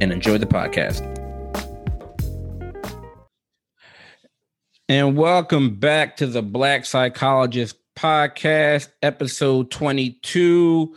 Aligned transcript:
and 0.00 0.12
enjoy 0.12 0.38
the 0.38 0.46
podcast. 0.46 1.02
And 4.88 5.16
welcome 5.16 5.76
back 5.76 6.16
to 6.18 6.26
the 6.26 6.42
Black 6.42 6.84
Psychologist 6.84 7.76
Podcast, 7.96 8.88
episode 9.02 9.70
22. 9.70 10.94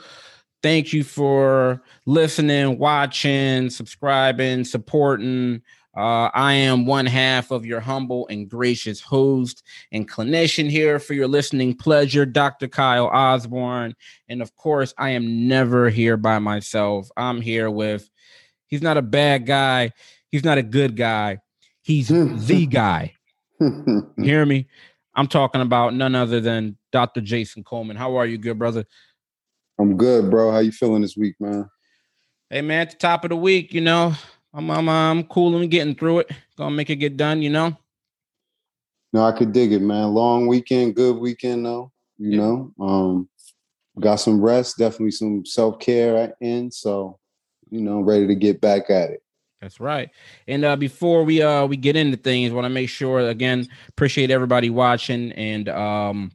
Thank 0.62 0.94
you 0.94 1.04
for 1.04 1.82
listening, 2.06 2.78
watching, 2.78 3.70
subscribing, 3.70 4.64
supporting. 4.64 5.62
Uh, 5.98 6.30
I 6.34 6.54
am 6.54 6.86
one 6.86 7.08
half 7.08 7.50
of 7.50 7.66
your 7.66 7.80
humble 7.80 8.28
and 8.28 8.48
gracious 8.48 9.02
host 9.02 9.64
and 9.92 10.08
clinician 10.08 10.70
here 10.70 11.00
for 11.00 11.14
your 11.14 11.28
listening 11.28 11.74
pleasure, 11.74 12.26
Dr. 12.26 12.68
Kyle 12.68 13.08
Osborne. 13.08 13.96
And 14.28 14.42
of 14.42 14.56
course, 14.56 14.94
I 14.98 15.10
am 15.12 15.48
never 15.48 15.90
here 15.90 16.16
by 16.16 16.38
myself. 16.40 17.10
I'm 17.18 17.42
here 17.42 17.72
with 17.72 18.10
He's 18.70 18.82
not 18.82 18.98
a 18.98 19.02
bad 19.02 19.46
guy. 19.46 19.92
He's 20.32 20.46
not 20.46 20.58
a 20.58 20.64
good 20.64 20.96
guy. 20.96 21.40
He's 21.82 22.08
the 22.08 22.68
guy. 22.68 23.14
You 23.62 24.24
hear 24.24 24.46
me? 24.46 24.68
I'm 25.14 25.28
talking 25.28 25.60
about 25.60 25.94
none 25.94 26.16
other 26.16 26.40
than 26.40 26.78
Dr. 26.94 27.20
Jason 27.20 27.62
Coleman. 27.62 27.98
How 27.98 28.16
are 28.16 28.26
you, 28.26 28.38
good 28.38 28.58
brother? 28.58 28.86
I'm 29.78 29.98
good, 29.98 30.32
bro. 30.32 30.50
How 30.52 30.60
you 30.60 30.72
feeling 30.72 31.02
this 31.02 31.18
week, 31.18 31.36
man? 31.42 31.70
Hey, 32.50 32.62
man, 32.62 32.82
at 32.82 32.92
the 32.92 32.98
top 32.98 33.26
of 33.26 33.30
the 33.30 33.36
week, 33.36 33.74
you 33.74 33.82
know, 33.82 34.14
I'm 34.54 34.72
I'm 34.72 34.88
I'm 34.88 35.24
cool 35.26 35.58
and 35.58 35.70
getting 35.70 35.94
through 35.94 36.20
it. 36.20 36.32
Gonna 36.58 36.74
make 36.74 36.90
it 36.90 36.96
get 36.96 37.18
done, 37.18 37.42
you 37.42 37.50
know. 37.50 37.78
No, 39.12 39.26
I 39.26 39.32
could 39.32 39.52
dig 39.52 39.74
it, 39.74 39.82
man. 39.82 40.14
Long 40.14 40.48
weekend, 40.48 40.96
good 40.96 41.18
weekend 41.18 41.66
though. 41.66 41.92
You 42.18 42.32
yeah. 42.32 42.38
know, 42.38 42.74
um, 42.80 43.30
got 44.00 44.16
some 44.16 44.42
rest, 44.42 44.78
definitely 44.78 45.12
some 45.12 45.46
self 45.46 45.80
care 45.80 46.34
in. 46.42 46.72
So 46.72 47.19
you 47.70 47.82
know, 47.82 48.02
ready 48.02 48.28
to 48.28 48.36
get 48.36 48.62
back 48.62 48.90
at 48.90 49.10
it. 49.10 49.24
That's 49.62 49.80
right. 49.80 50.10
And 50.48 50.64
uh, 50.64 50.76
before 50.78 51.24
we 51.26 51.42
uh 51.42 51.66
we 51.66 51.76
get 51.76 51.96
into 51.96 52.18
things, 52.18 52.54
want 52.54 52.66
to 52.66 52.70
make 52.70 52.90
sure 52.90 53.20
again 53.20 53.68
appreciate 53.90 54.32
everybody 54.32 54.70
watching 54.70 55.32
and 55.34 55.68
um 55.68 56.32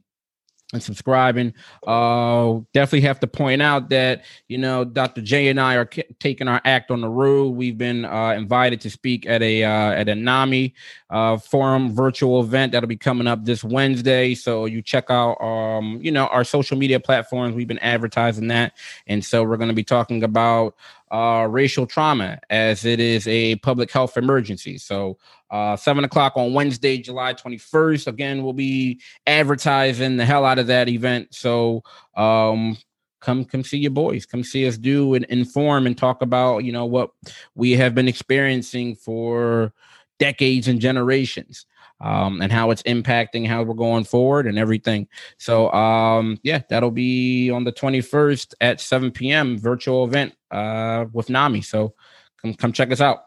and 0.73 0.81
subscribing. 0.81 1.53
Uh, 1.85 2.59
definitely 2.73 3.01
have 3.01 3.19
to 3.19 3.27
point 3.27 3.61
out 3.61 3.89
that 3.89 4.25
you 4.47 4.57
know 4.57 4.83
Dr. 4.83 5.21
J 5.21 5.47
and 5.47 5.59
I 5.59 5.75
are 5.75 5.89
taking 6.19 6.47
our 6.47 6.61
act 6.65 6.91
on 6.91 7.01
the 7.01 7.09
road. 7.09 7.55
We've 7.55 7.77
been 7.77 8.05
uh, 8.05 8.31
invited 8.31 8.81
to 8.81 8.89
speak 8.89 9.25
at 9.25 9.41
a 9.41 9.63
uh, 9.63 9.91
at 9.91 10.09
a 10.09 10.15
NAMI 10.15 10.73
uh, 11.09 11.37
forum 11.37 11.95
virtual 11.95 12.41
event 12.41 12.71
that'll 12.71 12.87
be 12.87 12.97
coming 12.97 13.27
up 13.27 13.45
this 13.45 13.63
Wednesday. 13.63 14.35
So 14.35 14.65
you 14.65 14.81
check 14.81 15.09
out 15.09 15.41
um, 15.41 15.99
you 16.01 16.11
know 16.11 16.27
our 16.27 16.43
social 16.43 16.77
media 16.77 16.99
platforms. 16.99 17.55
We've 17.55 17.67
been 17.67 17.79
advertising 17.79 18.47
that, 18.47 18.73
and 19.07 19.23
so 19.23 19.43
we're 19.43 19.57
going 19.57 19.69
to 19.69 19.75
be 19.75 19.83
talking 19.83 20.23
about 20.23 20.75
uh, 21.11 21.47
racial 21.49 21.85
trauma 21.85 22.39
as 22.49 22.85
it 22.85 22.99
is 22.99 23.27
a 23.27 23.55
public 23.57 23.91
health 23.91 24.17
emergency. 24.17 24.77
So, 24.77 25.17
uh, 25.51 25.75
seven 25.75 26.03
o'clock 26.03 26.33
on 26.35 26.53
Wednesday, 26.53 26.97
July 26.97 27.33
21st. 27.33 28.07
Again, 28.07 28.43
we'll 28.43 28.53
be 28.53 28.99
advertising 29.27 30.17
the 30.17 30.25
hell 30.25 30.45
out 30.45 30.59
of 30.59 30.67
that 30.67 30.89
event. 30.89 31.33
So, 31.33 31.83
um, 32.15 32.77
come 33.21 33.43
come 33.45 33.63
see 33.63 33.79
your 33.79 33.89
boys 33.89 34.23
come 34.23 34.43
see 34.43 34.67
us 34.67 34.77
do 34.77 35.15
and 35.15 35.25
inform 35.25 35.87
and 35.87 35.97
talk 35.97 36.21
about 36.21 36.59
you 36.59 36.71
know 36.71 36.85
what 36.85 37.09
we 37.55 37.71
have 37.71 37.95
been 37.95 38.07
experiencing 38.07 38.95
for 38.95 39.73
decades 40.19 40.67
and 40.67 40.79
generations 40.79 41.65
um, 42.01 42.41
and 42.41 42.51
how 42.51 42.71
it's 42.71 42.83
impacting 42.83 43.47
how 43.47 43.63
we're 43.63 43.73
going 43.73 44.03
forward 44.03 44.47
and 44.47 44.59
everything. 44.59 45.07
So 45.37 45.71
um, 45.71 46.37
yeah, 46.43 46.61
that'll 46.69 46.91
be 46.91 47.49
on 47.49 47.63
the 47.63 47.71
21st 47.71 48.53
at 48.61 48.81
7 48.81 49.11
p.m. 49.11 49.57
virtual 49.57 50.03
event 50.05 50.35
uh, 50.55 51.05
with 51.11 51.29
NAMI. 51.29 51.61
So 51.61 51.93
come 52.41 52.53
come 52.53 52.71
check 52.71 52.91
us 52.91 53.01
out. 53.01 53.19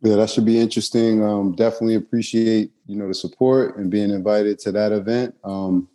Yeah, 0.00 0.16
that 0.16 0.30
should 0.30 0.46
be 0.46 0.58
interesting. 0.58 1.24
Um, 1.24 1.54
definitely 1.54 1.96
appreciate 1.96 2.70
you 2.86 2.96
know 2.96 3.08
the 3.08 3.14
support 3.14 3.76
and 3.76 3.90
being 3.90 4.10
invited 4.10 4.58
to 4.60 4.72
that 4.72 4.92
event. 4.92 5.34
Um, 5.44 5.88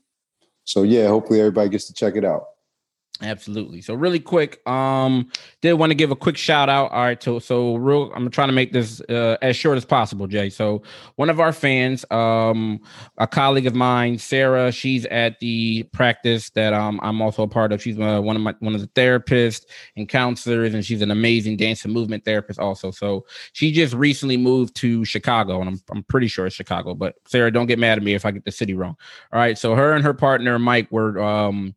so 0.66 0.84
yeah, 0.84 1.08
hopefully 1.08 1.40
everybody 1.40 1.70
gets 1.70 1.86
to 1.88 1.94
check 1.94 2.16
it 2.16 2.26
out. 2.26 2.46
Absolutely. 3.22 3.80
So 3.80 3.94
really 3.94 4.20
quick, 4.20 4.68
um, 4.68 5.30
did 5.62 5.74
want 5.74 5.92
to 5.92 5.96
give 5.96 6.10
a 6.10 6.16
quick 6.16 6.36
shout 6.36 6.68
out. 6.68 6.92
All 6.92 7.04
right, 7.04 7.22
so 7.22 7.38
so 7.38 7.76
real. 7.76 8.12
I'm 8.16 8.30
trying 8.32 8.50
to 8.50 8.54
make 8.54 8.74
this 8.74 9.02
uh, 9.02 9.38
as 9.42 9.56
short 9.56 9.78
as 9.78 9.86
possible, 9.86 10.26
Jay. 10.26 10.50
So 10.50 10.82
one 11.16 11.30
of 11.30 11.40
our 11.40 11.54
fans, 11.54 12.04
um, 12.10 12.82
a 13.20 13.28
colleague 13.28 13.68
of 13.68 13.76
mine, 13.76 14.18
Sarah, 14.18 14.72
she's 14.72 15.06
at 15.06 15.40
the 15.40 15.84
practice 15.94 16.50
that 16.52 16.74
um 16.74 17.00
I'm 17.04 17.22
also 17.22 17.44
a 17.44 17.48
part 17.48 17.72
of. 17.72 17.84
She's 17.84 18.00
uh, 18.00 18.20
one 18.20 18.36
of 18.36 18.42
my 18.42 18.56
one 18.60 18.74
of 18.74 18.82
the 18.82 18.88
therapists 18.88 19.66
and 19.96 20.10
counselors, 20.10 20.74
and 20.74 20.84
she's 20.84 21.04
an 21.04 21.12
amazing 21.12 21.58
dance 21.58 21.86
and 21.86 21.94
movement 21.94 22.26
therapist 22.26 22.60
also. 22.60 22.90
So 22.90 23.26
she 23.54 23.72
just 23.72 23.94
recently 23.94 24.38
moved 24.38 24.76
to 24.78 25.06
Chicago, 25.06 25.62
and 25.62 25.70
I'm 25.70 25.82
I'm 25.92 26.04
pretty 26.04 26.28
sure 26.28 26.48
it's 26.48 26.56
Chicago. 26.56 26.96
But 26.96 27.14
Sarah, 27.28 27.52
don't 27.52 27.68
get 27.68 27.80
mad 27.80 28.00
at 28.00 28.04
me 28.04 28.16
if 28.16 28.26
I 28.26 28.32
get 28.32 28.44
the 28.44 28.52
city 28.52 28.74
wrong. 28.74 28.98
All 29.32 29.40
right, 29.40 29.58
so 29.58 29.76
her 29.76 29.94
and 29.94 30.04
her 30.04 30.16
partner 30.16 30.58
Mike 30.58 30.92
were 30.92 31.22
um 31.22 31.76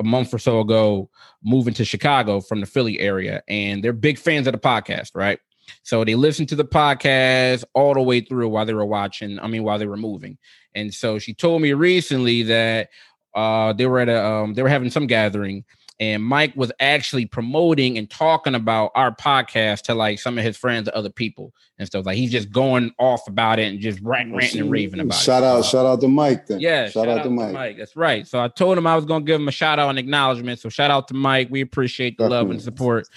a 0.00 0.02
month 0.02 0.34
or 0.34 0.38
so 0.38 0.60
ago 0.60 1.10
moving 1.44 1.74
to 1.74 1.84
Chicago 1.84 2.40
from 2.40 2.60
the 2.60 2.66
Philly 2.66 2.98
area, 2.98 3.42
and 3.46 3.84
they're 3.84 3.92
big 3.92 4.18
fans 4.18 4.46
of 4.46 4.52
the 4.52 4.58
podcast, 4.58 5.10
right? 5.14 5.38
So 5.82 6.04
they 6.04 6.16
listened 6.16 6.48
to 6.48 6.56
the 6.56 6.64
podcast 6.64 7.64
all 7.74 7.94
the 7.94 8.02
way 8.02 8.20
through 8.22 8.48
while 8.48 8.66
they 8.66 8.74
were 8.74 8.84
watching, 8.84 9.38
I 9.38 9.46
mean, 9.46 9.62
while 9.62 9.78
they 9.78 9.86
were 9.86 9.96
moving. 9.96 10.38
And 10.74 10.92
so 10.92 11.18
she 11.18 11.34
told 11.34 11.62
me 11.62 11.72
recently 11.74 12.42
that 12.44 12.88
uh, 13.34 13.72
they 13.74 13.86
were 13.86 14.00
at 14.00 14.08
a 14.08 14.26
um, 14.26 14.54
they 14.54 14.62
were 14.62 14.68
having 14.68 14.90
some 14.90 15.06
gathering 15.06 15.64
and 16.00 16.24
Mike 16.24 16.56
was 16.56 16.72
actually 16.80 17.26
promoting 17.26 17.98
and 17.98 18.08
talking 18.08 18.54
about 18.54 18.90
our 18.94 19.14
podcast 19.14 19.82
to 19.82 19.94
like 19.94 20.18
some 20.18 20.38
of 20.38 20.44
his 20.44 20.56
friends 20.56 20.88
and 20.88 20.96
other 20.96 21.10
people 21.10 21.52
and 21.78 21.86
stuff. 21.86 22.06
Like 22.06 22.16
he's 22.16 22.32
just 22.32 22.50
going 22.50 22.90
off 22.98 23.28
about 23.28 23.58
it 23.58 23.70
and 23.70 23.78
just 23.78 24.00
rant, 24.00 24.34
ranting 24.34 24.62
and 24.62 24.70
raving 24.70 25.00
about 25.00 25.18
shout 25.18 25.42
it. 25.42 25.46
Shout 25.46 25.58
out, 25.58 25.64
shout 25.66 25.86
out 25.86 26.00
to 26.00 26.08
Mike 26.08 26.46
then. 26.46 26.58
Yeah, 26.58 26.84
shout, 26.84 26.92
shout 26.92 27.08
out, 27.08 27.18
out, 27.18 27.24
to 27.24 27.30
Mike. 27.30 27.52
Mike. 27.52 27.76
That's 27.76 27.94
right. 27.96 28.26
So 28.26 28.42
I 28.42 28.48
told 28.48 28.78
him 28.78 28.86
I 28.86 28.96
was 28.96 29.04
gonna 29.04 29.26
give 29.26 29.38
him 29.38 29.48
a 29.48 29.52
shout 29.52 29.78
out 29.78 29.90
and 29.90 29.98
acknowledgement. 29.98 30.58
So 30.58 30.70
shout 30.70 30.90
out 30.90 31.06
to 31.08 31.14
Mike. 31.14 31.48
We 31.50 31.60
appreciate 31.60 32.16
the 32.16 32.24
Definitely. 32.24 32.38
love 32.38 32.50
and 32.50 32.62
support 32.62 33.08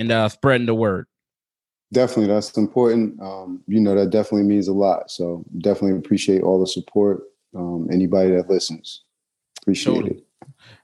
and 0.00 0.10
uh, 0.10 0.28
spreading 0.28 0.66
the 0.66 0.74
word. 0.74 1.06
Definitely, 1.92 2.34
that's 2.34 2.56
important. 2.56 3.20
Um, 3.22 3.62
you 3.68 3.78
know, 3.78 3.94
that 3.94 4.10
definitely 4.10 4.48
means 4.48 4.66
a 4.66 4.72
lot. 4.72 5.12
So 5.12 5.44
definitely 5.58 5.96
appreciate 5.96 6.42
all 6.42 6.58
the 6.58 6.66
support. 6.66 7.22
Um, 7.54 7.88
anybody 7.92 8.30
that 8.30 8.50
listens, 8.50 9.04
appreciate 9.60 9.94
totally. 9.94 10.16
it. 10.16 10.26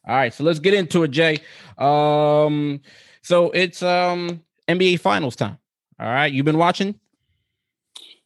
All 0.07 0.17
right, 0.17 0.33
so 0.33 0.45
let's 0.45 0.59
get 0.59 0.75
into 0.75 1.03
it, 1.03 1.11
Jay. 1.11 1.39
Um, 1.77 2.81
so 3.23 3.51
it's 3.51 3.83
um 3.83 4.43
NBA 4.69 5.01
Finals 5.01 5.37
time. 5.37 5.59
All 6.01 6.07
right, 6.07 6.33
you've 6.33 6.45
been 6.45 6.59
watching. 6.59 6.95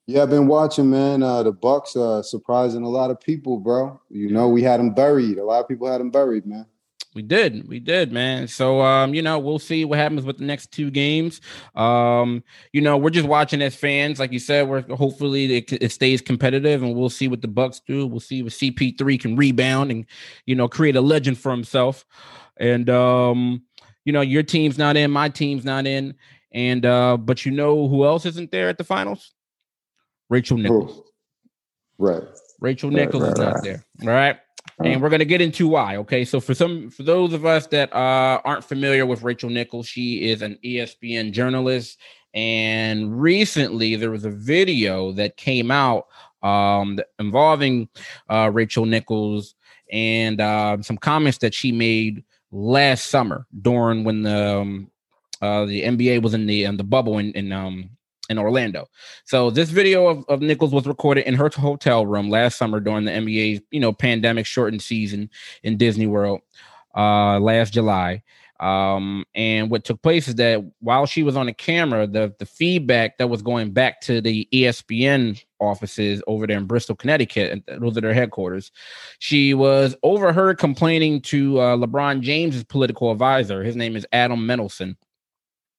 Yeah, 0.07 0.25
I've 0.25 0.31
been 0.31 0.49
watching, 0.49 0.91
man. 0.91 1.23
Uh, 1.23 1.45
the 1.45 1.53
Bucks 1.53 1.95
uh, 1.95 2.23
surprising 2.23 2.83
a 2.83 2.89
lot 2.89 3.11
of 3.11 3.21
people, 3.21 3.59
bro. 3.59 4.01
You 4.11 4.31
know, 4.31 4.49
we 4.49 4.63
had 4.63 4.81
them 4.81 4.93
buried. 4.93 5.39
A 5.39 5.45
lot 5.45 5.61
of 5.61 5.69
people 5.69 5.91
had 5.91 6.01
them 6.01 6.11
buried, 6.11 6.45
man. 6.45 6.67
We 7.15 7.21
did, 7.23 7.69
we 7.69 7.79
did, 7.79 8.11
man. 8.11 8.49
So 8.49 8.81
um, 8.81 9.13
you 9.13 9.21
know, 9.21 9.39
we'll 9.39 9.59
see 9.59 9.85
what 9.85 9.99
happens 9.99 10.25
with 10.25 10.39
the 10.39 10.45
next 10.45 10.73
two 10.73 10.91
games. 10.91 11.43
Um, 11.75 12.43
you 12.73 12.81
know, 12.81 12.97
we're 12.97 13.11
just 13.11 13.29
watching 13.29 13.61
as 13.61 13.75
fans, 13.75 14.19
like 14.19 14.33
you 14.33 14.39
said. 14.39 14.67
We're 14.67 14.83
hopefully 14.83 15.57
it, 15.57 15.73
it 15.73 15.93
stays 15.93 16.23
competitive, 16.23 16.83
and 16.83 16.95
we'll 16.95 17.11
see 17.11 17.29
what 17.29 17.43
the 17.43 17.49
Bucks 17.49 17.81
do. 17.87 18.07
We'll 18.07 18.21
see 18.21 18.41
if 18.41 18.47
CP3 18.47 19.21
can 19.21 19.37
rebound 19.37 19.91
and 19.91 20.07
you 20.47 20.55
know 20.55 20.69
create 20.69 20.97
a 20.97 21.03
legend 21.03 21.39
for 21.39 21.51
himself. 21.51 22.07
And 22.57 22.89
um, 22.89 23.63
you 24.05 24.13
know, 24.13 24.23
your 24.23 24.43
team's 24.43 24.79
not 24.79 24.97
in, 24.97 25.11
my 25.11 25.29
team's 25.29 25.67
not 25.67 25.87
in, 25.87 26.15
and 26.51 26.87
uh, 26.87 27.19
but 27.19 27.45
you 27.45 27.53
know 27.53 27.89
who 27.89 28.07
else 28.07 28.25
isn't 28.25 28.51
there 28.51 28.71
at 28.71 28.79
the 28.79 28.85
finals? 28.85 29.33
Rachel 30.31 30.57
Nichols. 30.57 31.03
Right. 31.99 32.23
Rachel 32.59 32.91
Nichols 32.91 33.23
right, 33.23 33.29
right, 33.29 33.33
is 33.33 33.39
not 33.39 33.55
right. 33.55 33.65
there. 33.65 33.85
All 34.03 34.09
right 34.09 34.39
and 34.85 35.03
we're 35.03 35.09
going 35.09 35.19
to 35.19 35.25
get 35.25 35.41
into 35.41 35.69
why 35.69 35.97
okay? 35.97 36.25
So 36.25 36.41
for 36.41 36.55
some 36.55 36.91
for 36.91 37.03
those 37.03 37.33
of 37.33 37.45
us 37.45 37.67
that 37.69 37.93
uh, 37.93 38.41
aren't 38.45 38.65
familiar 38.65 39.07
with 39.07 39.23
rachel 39.23 39.51
nichols 39.51 39.87
she 39.87 40.31
is 40.31 40.43
an 40.43 40.59
espn 40.65 41.33
journalist. 41.33 41.99
And 42.35 43.21
recently 43.21 43.97
there 43.97 44.11
was 44.11 44.25
a 44.25 44.31
video 44.31 45.13
that 45.13 45.37
came 45.37 45.71
out 45.71 46.07
um, 46.43 46.99
involving 47.19 47.89
uh, 48.29 48.51
rachel 48.53 48.87
nichols 48.87 49.55
and 49.91 50.41
uh, 50.41 50.81
some 50.81 50.97
comments 50.97 51.39
that 51.39 51.55
she 51.55 51.73
made 51.73 52.25
last 52.51 53.07
summer 53.07 53.47
during 53.61 54.05
when 54.05 54.23
the 54.23 54.59
um, 54.61 54.89
Uh, 55.43 55.67
the 55.67 55.83
NBA 55.83 56.23
was 56.23 56.35
in 56.35 56.47
the 56.47 56.63
in 56.65 56.77
the 56.77 56.85
bubble 56.85 57.19
in, 57.19 57.33
in 57.35 57.51
um 57.51 57.91
in 58.33 58.39
Orlando. 58.39 58.89
So 59.25 59.51
this 59.51 59.71
video 59.71 60.09
of, 60.09 60.25
of 60.29 60.41
Nichols 60.41 60.73
was 60.73 60.87
recorded 60.87 61.27
in 61.27 61.35
her 61.35 61.49
hotel 61.55 62.05
room 62.05 62.29
last 62.29 62.59
summer 62.59 62.81
during 62.81 63.05
the 63.05 63.13
NBA, 63.13 63.63
you 63.71 63.79
know, 63.79 63.93
pandemic 63.93 64.47
shortened 64.47 64.83
season 64.83 65.31
in 65.63 65.77
Disney 65.77 66.09
World 66.09 66.41
uh 66.95 67.39
last 67.39 67.73
July. 67.73 68.23
Um, 68.63 69.25
and 69.35 69.71
what 69.71 69.85
took 69.85 70.01
place 70.03 70.29
is 70.29 70.37
that 70.37 70.65
while 70.79 71.05
she 71.05 71.25
was 71.25 71.37
on 71.37 71.47
the 71.47 71.53
camera, 71.53 72.07
the 72.07 72.33
the 72.39 72.47
feedback 72.47 73.19
that 73.19 73.29
was 73.29 73.43
going 73.43 73.73
back 73.73 74.01
to 74.03 74.21
the 74.21 74.49
ESPN 74.53 75.43
offices 75.59 76.23
over 76.29 76.47
there 76.47 76.59
in 76.59 76.67
Bristol, 76.67 76.95
Connecticut, 76.95 77.51
and 77.51 77.83
those 77.83 77.99
are 77.99 78.01
their 78.01 78.15
headquarters, 78.15 78.71
she 79.19 79.53
was 79.53 79.97
overheard 80.05 80.59
complaining 80.59 81.21
to 81.23 81.59
uh, 81.59 81.77
LeBron 81.77 82.21
James's 82.21 82.63
political 82.63 83.11
advisor. 83.11 83.65
His 83.65 83.75
name 83.75 83.97
is 83.97 84.07
Adam 84.13 84.47
Mendelsohn 84.47 84.97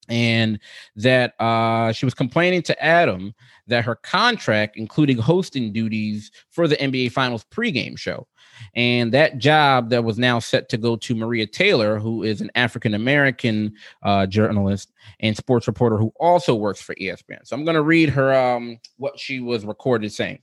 and 0.10 0.60
that 0.96 1.34
uh, 1.40 1.92
she 1.92 2.06
was 2.06 2.14
complaining 2.14 2.62
to 2.64 2.84
Adam 2.84 3.34
that 3.68 3.86
her 3.86 3.96
contract 3.96 4.76
including 4.76 5.18
hosting 5.18 5.72
duties 5.72 6.32
for 6.50 6.68
the 6.68 6.76
NBA 6.76 7.12
Finals 7.12 7.46
pregame 7.52 7.98
show. 7.98 8.28
And 8.76 9.12
that 9.14 9.38
job 9.38 9.90
that 9.90 10.04
was 10.04 10.18
now 10.18 10.40
set 10.40 10.70
to 10.70 10.78
go 10.78 10.96
to 10.98 11.16
Maria 11.16 11.48
Taylor, 11.48 12.00
who 12.00 12.24
is 12.24 12.42
an 12.42 12.52
African 12.56 12.94
American 12.94 13.74
uh, 14.04 14.26
journalist 14.26 14.92
and 15.20 15.36
sports 15.36 15.68
reporter 15.68 15.98
who 15.98 16.14
also 16.20 16.56
works 16.56 16.82
for 16.82 16.96
ESPN. 16.96 17.40
So 17.46 17.56
I'm 17.56 17.66
going 17.66 17.76
to 17.76 17.82
read 17.82 18.10
her 18.10 18.34
um, 18.34 18.80
what 18.98 19.20
she 19.20 19.40
was 19.40 19.66
recorded 19.66 20.12
saying. 20.12 20.40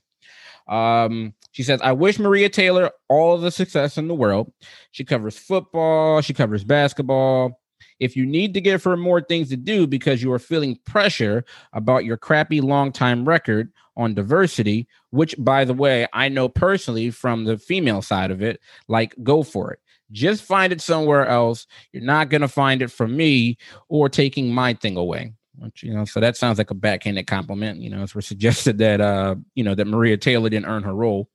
Um, 0.67 1.33
she 1.51 1.63
says, 1.63 1.81
I 1.81 1.91
wish 1.91 2.19
Maria 2.19 2.47
Taylor 2.47 2.91
all 3.09 3.37
the 3.37 3.51
success 3.51 3.97
in 3.97 4.07
the 4.07 4.15
world. 4.15 4.51
She 4.91 5.03
covers 5.03 5.37
football, 5.37 6.21
she 6.21 6.33
covers 6.33 6.63
basketball, 6.63 7.60
if 7.99 8.15
you 8.15 8.25
need 8.25 8.53
to 8.53 8.61
give 8.61 8.83
her 8.83 8.97
more 8.97 9.21
things 9.21 9.49
to 9.49 9.57
do 9.57 9.87
because 9.87 10.21
you 10.21 10.31
are 10.31 10.39
feeling 10.39 10.77
pressure 10.85 11.45
about 11.73 12.05
your 12.05 12.17
crappy 12.17 12.61
long 12.61 12.91
time 12.91 13.27
record 13.27 13.71
on 13.97 14.13
diversity, 14.13 14.87
which, 15.09 15.35
by 15.37 15.65
the 15.65 15.73
way, 15.73 16.07
I 16.13 16.29
know 16.29 16.49
personally 16.49 17.11
from 17.11 17.45
the 17.45 17.57
female 17.57 18.01
side 18.01 18.31
of 18.31 18.41
it, 18.41 18.59
like 18.87 19.15
go 19.23 19.43
for 19.43 19.71
it. 19.71 19.79
Just 20.11 20.43
find 20.43 20.73
it 20.73 20.81
somewhere 20.81 21.25
else. 21.25 21.67
You're 21.93 22.03
not 22.03 22.29
going 22.29 22.41
to 22.41 22.47
find 22.47 22.81
it 22.81 22.91
from 22.91 23.15
me 23.15 23.57
or 23.87 24.09
taking 24.09 24.53
my 24.53 24.73
thing 24.73 24.97
away. 24.97 25.33
Which, 25.57 25.83
you 25.83 25.93
know, 25.93 26.05
so 26.05 26.19
that 26.19 26.37
sounds 26.37 26.57
like 26.57 26.71
a 26.71 26.75
backhanded 26.75 27.27
compliment. 27.27 27.79
You 27.81 27.89
know, 27.89 28.03
as 28.03 28.15
we're 28.15 28.21
suggested 28.21 28.77
that, 28.79 28.99
uh, 28.99 29.35
you 29.55 29.63
know, 29.63 29.75
that 29.75 29.85
Maria 29.85 30.17
Taylor 30.17 30.49
didn't 30.49 30.65
earn 30.65 30.83
her 30.83 30.93
role 30.93 31.29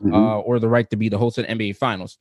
mm-hmm. 0.00 0.14
uh, 0.14 0.38
or 0.38 0.58
the 0.58 0.68
right 0.68 0.88
to 0.90 0.96
be 0.96 1.08
the 1.08 1.18
host 1.18 1.38
of 1.38 1.46
the 1.46 1.54
NBA 1.54 1.76
Finals. 1.76 2.18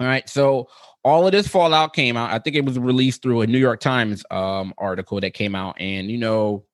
All 0.00 0.06
right. 0.06 0.28
So 0.28 0.68
all 1.04 1.26
of 1.26 1.32
this 1.32 1.48
fallout 1.48 1.94
came 1.94 2.16
out. 2.16 2.30
I 2.30 2.38
think 2.38 2.56
it 2.56 2.64
was 2.64 2.78
released 2.78 3.22
through 3.22 3.40
a 3.40 3.46
New 3.46 3.58
York 3.58 3.80
Times 3.80 4.24
um, 4.30 4.72
article 4.78 5.20
that 5.20 5.34
came 5.34 5.54
out, 5.54 5.80
and 5.80 6.10
you 6.10 6.18
know, 6.18 6.64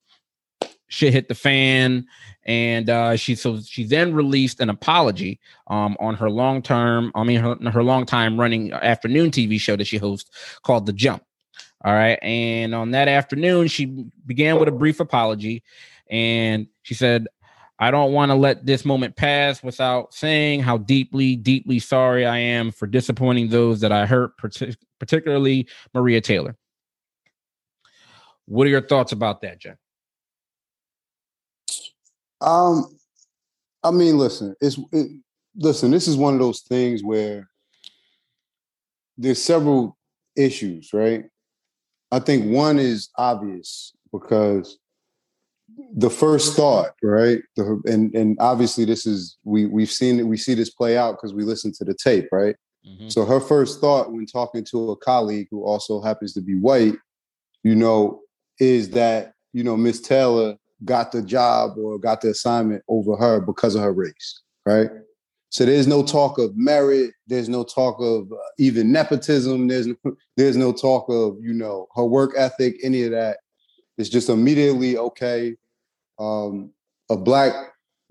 shit 0.89 1.13
hit 1.13 1.29
the 1.29 1.35
fan. 1.35 2.07
And 2.45 2.89
uh, 2.89 3.17
she 3.17 3.35
so 3.35 3.61
she 3.61 3.85
then 3.85 4.15
released 4.15 4.61
an 4.61 4.71
apology 4.71 5.41
um, 5.67 5.97
on 6.01 6.15
her 6.15 6.31
long 6.31 6.63
term, 6.63 7.13
I 7.15 7.25
mean 7.25 7.41
her, 7.41 7.57
her 7.71 7.83
long 7.83 8.07
time 8.07 8.39
running 8.41 8.73
afternoon 8.73 9.31
TV 9.31 9.61
show 9.61 9.77
that 9.77 9.87
she 9.87 9.99
hosts 9.99 10.31
called 10.63 10.87
The 10.87 10.93
Jump. 10.93 11.23
All 11.85 11.93
right, 11.93 12.19
and 12.23 12.75
on 12.75 12.91
that 12.91 13.07
afternoon, 13.07 13.69
she 13.69 13.87
began 14.27 14.59
with 14.59 14.69
a 14.69 14.73
brief 14.73 14.99
apology, 14.99 15.63
and 16.11 16.67
she 16.83 16.95
said, 16.95 17.29
I 17.79 17.91
don't 17.91 18.13
want 18.13 18.31
to 18.31 18.35
let 18.35 18.67
this 18.67 18.85
moment 18.85 19.15
pass 19.15 19.63
without 19.63 20.13
saying 20.13 20.63
how 20.63 20.79
deeply, 20.79 21.37
deeply 21.37 21.79
sorry 21.79 22.27
I 22.27 22.39
am 22.39 22.73
for 22.73 22.87
disappointing 22.87 23.49
those 23.49 23.81
that 23.81 23.93
I 23.93 24.05
hurt, 24.05 24.33
particularly 24.99 25.69
Maria 25.95 26.21
Taylor. 26.21 26.57
What 28.47 28.67
are 28.67 28.71
your 28.71 28.81
thoughts 28.81 29.13
about 29.13 29.43
that, 29.43 29.61
Jen? 29.61 29.77
Um, 32.41 32.99
I 33.85 33.91
mean, 33.91 34.19
listen, 34.19 34.57
it's 34.61 34.79
it, 34.93 35.11
listen. 35.57 35.91
This 35.91 36.09
is 36.09 36.17
one 36.17 36.35
of 36.35 36.41
those 36.41 36.61
things 36.63 37.05
where 37.05 37.49
there's 39.17 39.43
several 39.43 39.97
issues, 40.37 40.93
right? 40.93 41.25
I 42.11 42.21
think 42.21 42.47
one 42.47 42.79
is 42.79 43.11
obvious 43.17 43.93
because 44.13 44.79
the 45.94 46.11
first 46.11 46.56
thought, 46.56 46.93
right? 47.03 47.41
The, 47.56 47.81
and 47.87 48.15
and 48.15 48.37
obviously 48.41 48.85
this 48.85 49.06
is 49.06 49.37
we 49.44 49.67
we've 49.67 49.91
seen 49.91 50.19
it. 50.19 50.26
We 50.26 50.37
see 50.37 50.55
this 50.55 50.70
play 50.70 50.97
out 50.97 51.12
because 51.12 51.35
we 51.35 51.44
listen 51.44 51.73
to 51.79 51.85
the 51.85 51.94
tape, 51.94 52.29
right? 52.32 52.56
Mm-hmm. 52.87 53.09
So 53.09 53.25
her 53.25 53.41
first 53.41 53.81
thought 53.81 54.12
when 54.12 54.26
talking 54.26 54.65
to 54.70 54.91
a 54.91 54.97
colleague 54.97 55.49
who 55.50 55.65
also 55.65 56.00
happens 56.00 56.32
to 56.35 56.41
be 56.41 56.55
white, 56.55 56.94
you 57.62 57.75
know, 57.75 58.20
is 58.61 58.91
that 58.91 59.32
you 59.53 59.62
know 59.62 59.76
Miss 59.76 60.00
Taylor 60.00 60.56
got 60.85 61.12
the 61.12 61.23
job 61.23 61.76
or 61.76 61.99
got 61.99 62.20
the 62.20 62.31
assignment 62.31 62.82
over 62.88 63.17
her 63.17 63.41
because 63.41 63.75
of 63.75 63.82
her 63.82 63.93
race, 63.93 64.43
right? 64.65 64.91
So 65.50 65.65
there's 65.65 65.87
no 65.87 66.03
talk 66.03 66.38
of 66.38 66.56
merit. 66.56 67.12
There's 67.26 67.49
no 67.49 67.65
talk 67.65 68.00
of 68.00 68.31
uh, 68.31 68.37
even 68.59 68.93
nepotism. 68.93 69.67
There's 69.69 69.87
no, 69.87 69.97
there's 70.37 70.56
no 70.56 70.73
talk 70.73 71.09
of 71.09 71.37
you 71.41 71.55
know 71.55 71.88
her 71.94 72.05
work 72.05 72.32
ethic, 72.37 72.76
any 72.82 73.03
of 73.03 73.12
that. 73.12 73.38
It's 73.99 74.09
just 74.09 74.29
immediately 74.29 74.97
okay 74.97 75.56
um, 76.19 76.73
a 77.11 77.17
black 77.17 77.55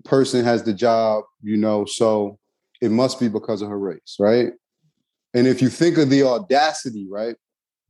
person 0.04 0.44
has 0.44 0.62
the 0.62 0.72
job, 0.72 1.24
you 1.42 1.56
know, 1.56 1.84
so 1.84 2.38
it 2.80 2.90
must 2.90 3.20
be 3.20 3.28
because 3.28 3.62
of 3.62 3.68
her 3.68 3.78
race, 3.78 4.16
right? 4.18 4.52
And 5.34 5.46
if 5.46 5.60
you 5.60 5.68
think 5.68 5.98
of 5.98 6.10
the 6.10 6.22
audacity, 6.22 7.06
right, 7.10 7.36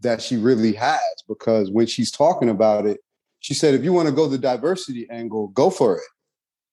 that 0.01 0.21
she 0.21 0.37
really 0.37 0.73
has, 0.73 1.01
because 1.29 1.71
when 1.71 1.87
she's 1.87 2.11
talking 2.11 2.49
about 2.49 2.87
it, 2.87 3.01
she 3.41 3.55
said, 3.55 3.75
if 3.75 3.85
you 3.85 3.93
want 3.93 4.09
to 4.09 4.15
go 4.15 4.27
the 4.27 4.39
diversity 4.39 5.07
angle, 5.11 5.49
go 5.49 5.71
for 5.71 5.97
it, 5.97 6.03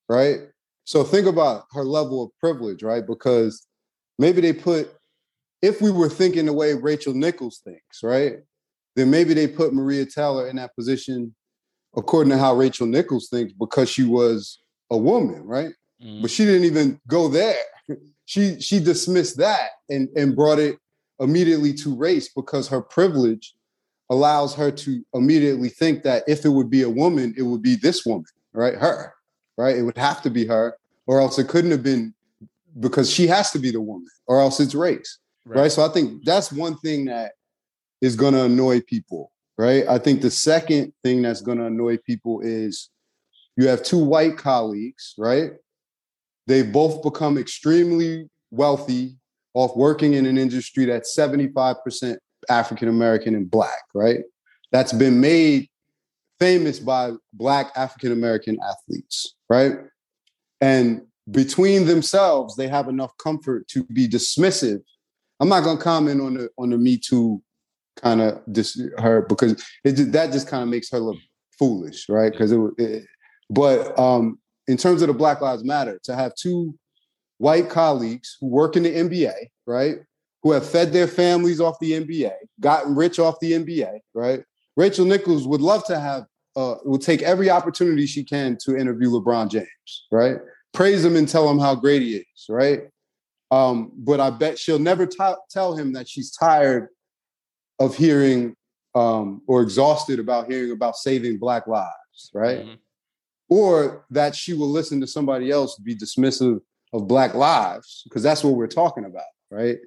right? 0.10 0.40
So 0.86 1.04
think 1.04 1.28
about 1.28 1.66
her 1.74 1.84
level 1.84 2.24
of 2.24 2.32
privilege, 2.40 2.84
right? 2.84 3.06
Because 3.06 3.68
maybe 4.18 4.42
they 4.42 4.54
put, 4.54 4.92
if 5.62 5.82
we 5.82 5.92
were 5.92 6.10
thinking 6.10 6.46
the 6.46 6.54
way 6.54 6.74
Rachel 6.74 7.14
Nichols 7.14 7.62
thinks, 7.64 8.02
right, 8.04 8.38
then 8.96 9.10
maybe 9.10 9.34
they 9.34 9.48
put 9.48 9.74
Maria 9.74 10.06
Taylor 10.06 10.48
in 10.48 10.56
that 10.56 10.76
position 10.76 11.34
according 11.96 12.32
to 12.32 12.38
how 12.38 12.54
Rachel 12.56 12.88
Nichols 12.88 13.30
thinks, 13.30 13.54
because 13.54 13.90
she 13.90 14.04
was 14.04 14.60
a 14.92 14.98
woman, 14.98 15.44
right? 15.44 15.72
Mm-hmm. 16.04 16.22
But 16.22 16.32
she 16.32 16.46
didn't 16.46 16.66
even 16.66 17.00
go 17.08 17.28
there. 17.28 17.56
She 18.28 18.60
she 18.60 18.80
dismissed 18.80 19.38
that 19.38 19.70
and 19.88 20.10
and 20.18 20.36
brought 20.36 20.58
it 20.58 20.80
immediately 21.20 21.74
to 21.74 21.96
race 21.96 22.28
because 22.34 22.68
her 22.68 22.82
privilege 22.82 23.54
allows 24.10 24.56
her 24.56 24.72
to 24.72 25.06
immediately 25.14 25.70
think 25.70 26.02
that 26.02 26.24
if 26.28 26.44
it 26.44 26.50
would 26.50 26.72
be 26.72 26.82
a 26.82 26.90
woman, 26.90 27.36
it 27.38 27.44
would 27.44 27.62
be 27.62 27.76
this 27.76 28.04
woman, 28.04 28.26
right? 28.52 28.74
Her, 28.74 29.14
right? 29.60 29.78
It 29.78 29.84
would 29.84 30.00
have 30.00 30.24
to 30.24 30.32
be 30.32 30.44
her, 30.48 30.76
or 31.06 31.22
else 31.22 31.38
it 31.38 31.48
couldn't 31.48 31.70
have 31.70 31.84
been 31.84 32.16
because 32.80 33.12
she 33.12 33.28
has 33.28 33.52
to 33.52 33.60
be 33.60 33.70
the 33.70 33.80
woman, 33.80 34.10
or 34.26 34.40
else 34.40 34.60
it's 34.60 34.74
race, 34.74 35.20
right? 35.46 35.62
right? 35.62 35.72
So 35.72 35.86
I 35.86 35.90
think 35.90 36.26
that's 36.26 36.52
one 36.52 36.78
thing 36.80 37.06
that 37.06 37.34
is 38.02 38.16
going 38.16 38.34
to 38.34 38.44
annoy 38.44 38.82
people 38.82 39.32
right? 39.58 39.88
I 39.88 39.98
think 39.98 40.22
the 40.22 40.32
second 40.32 40.94
thing 41.04 41.22
that's 41.22 41.42
going 41.42 41.58
to 41.60 41.66
annoy 41.66 41.98
people 41.98 42.42
is 42.42 42.90
you 43.58 43.68
have 43.68 43.84
two 43.84 44.04
white 44.04 44.38
colleagues, 44.38 45.14
right? 45.18 45.52
They 46.48 46.62
both 46.62 47.04
become 47.04 47.38
extremely 47.38 48.30
wealthy 48.52 49.18
off 49.54 49.76
working 49.76 50.14
in 50.14 50.26
an 50.26 50.38
industry 50.38 50.86
that's 50.86 51.18
75% 51.18 52.18
African 52.50 52.90
American 52.90 53.36
and 53.36 53.50
black, 53.50 53.82
right? 53.94 54.20
That's 54.72 54.94
been 54.94 55.22
made 55.22 55.70
famous 56.40 56.80
by 56.80 57.14
black 57.32 57.72
African 57.76 58.12
American 58.12 58.60
athletes, 58.62 59.36
right? 59.50 59.78
And 60.60 61.04
between 61.32 61.86
themselves, 61.86 62.56
they 62.56 62.68
have 62.68 62.90
enough 62.90 63.18
comfort 63.18 63.68
to 63.70 63.86
be 63.86 64.08
dismissive. 64.08 64.82
I'm 65.40 65.50
not 65.50 65.64
going 65.64 65.78
to 65.78 65.84
comment 65.84 66.22
on 66.22 66.34
the 66.36 66.50
on 66.58 66.70
the 66.70 66.78
Me 66.78 66.98
Too 66.98 67.42
kind 68.02 68.22
of 68.22 68.42
dis 68.52 68.82
her 68.98 69.22
because 69.22 69.54
it 69.84 69.94
just, 69.94 70.12
that 70.12 70.32
just 70.32 70.48
kind 70.48 70.64
of 70.64 70.70
makes 70.70 70.90
her 70.92 71.00
look 71.00 71.18
foolish, 71.58 72.08
right? 72.10 72.32
Because 72.32 72.52
it, 72.52 72.60
it, 72.78 73.06
but 73.50 73.98
um, 73.98 74.40
in 74.68 74.78
terms 74.78 75.02
of 75.02 75.08
the 75.08 75.14
Black 75.14 75.42
Lives 75.42 75.64
Matter, 75.64 76.00
to 76.04 76.16
have 76.16 76.36
two 76.36 76.78
white 77.38 77.70
colleagues 77.70 78.38
who 78.40 78.48
work 78.48 78.76
in 78.76 78.84
the 78.84 78.94
NBA, 78.94 79.34
right, 79.66 79.98
who 80.44 80.52
have 80.52 80.68
fed 80.68 80.94
their 80.94 81.08
families 81.08 81.60
off 81.60 81.80
the 81.80 81.92
NBA, 81.94 82.34
gotten 82.60 82.96
rich 82.96 83.20
off 83.20 83.40
the 83.40 83.54
NBA, 83.54 84.00
right? 84.14 84.44
Rachel 84.78 85.06
Nichols 85.06 85.48
would 85.48 85.62
love 85.62 85.86
to 85.86 86.00
have, 86.00 86.26
uh, 86.56 86.76
will 86.84 87.00
take 87.00 87.22
every 87.22 87.50
opportunity 87.50 88.06
she 88.06 88.24
can 88.24 88.58
to 88.66 88.78
interview 88.78 89.10
LeBron 89.10 89.50
James, 89.50 90.06
right? 90.12 90.38
Praise 90.74 91.04
him 91.04 91.16
and 91.16 91.28
tell 91.28 91.50
him 91.50 91.60
how 91.60 91.76
great 91.76 92.02
he 92.02 92.18
is, 92.18 92.46
right? 92.50 92.84
Um, 93.52 93.92
but 93.96 94.20
I 94.20 94.32
bet 94.32 94.60
she'll 94.60 94.80
never 94.80 95.06
t- 95.06 95.18
tell 95.50 95.76
him 95.76 95.94
that 95.94 96.10
she's 96.10 96.32
tired 96.32 96.90
of 97.80 97.96
hearing 97.96 98.56
um, 98.94 99.42
or 99.48 99.62
exhausted 99.62 100.20
about 100.20 100.50
hearing 100.50 100.72
about 100.72 100.96
saving 100.96 101.38
Black 101.38 101.68
lives, 101.68 102.32
right? 102.34 102.60
Mm-hmm. 102.60 102.74
Or 103.50 104.06
that 104.10 104.36
she 104.36 104.54
will 104.54 104.70
listen 104.70 105.02
to 105.02 105.08
somebody 105.08 105.52
else 105.52 105.78
be 105.78 105.96
dismissive 105.96 106.62
of 106.94 107.08
Black 107.08 107.34
lives, 107.34 108.04
because 108.06 108.24
that's 108.24 108.44
what 108.44 108.56
we're 108.56 108.68
talking 108.68 109.06
about, 109.06 109.24
right? 109.52 109.78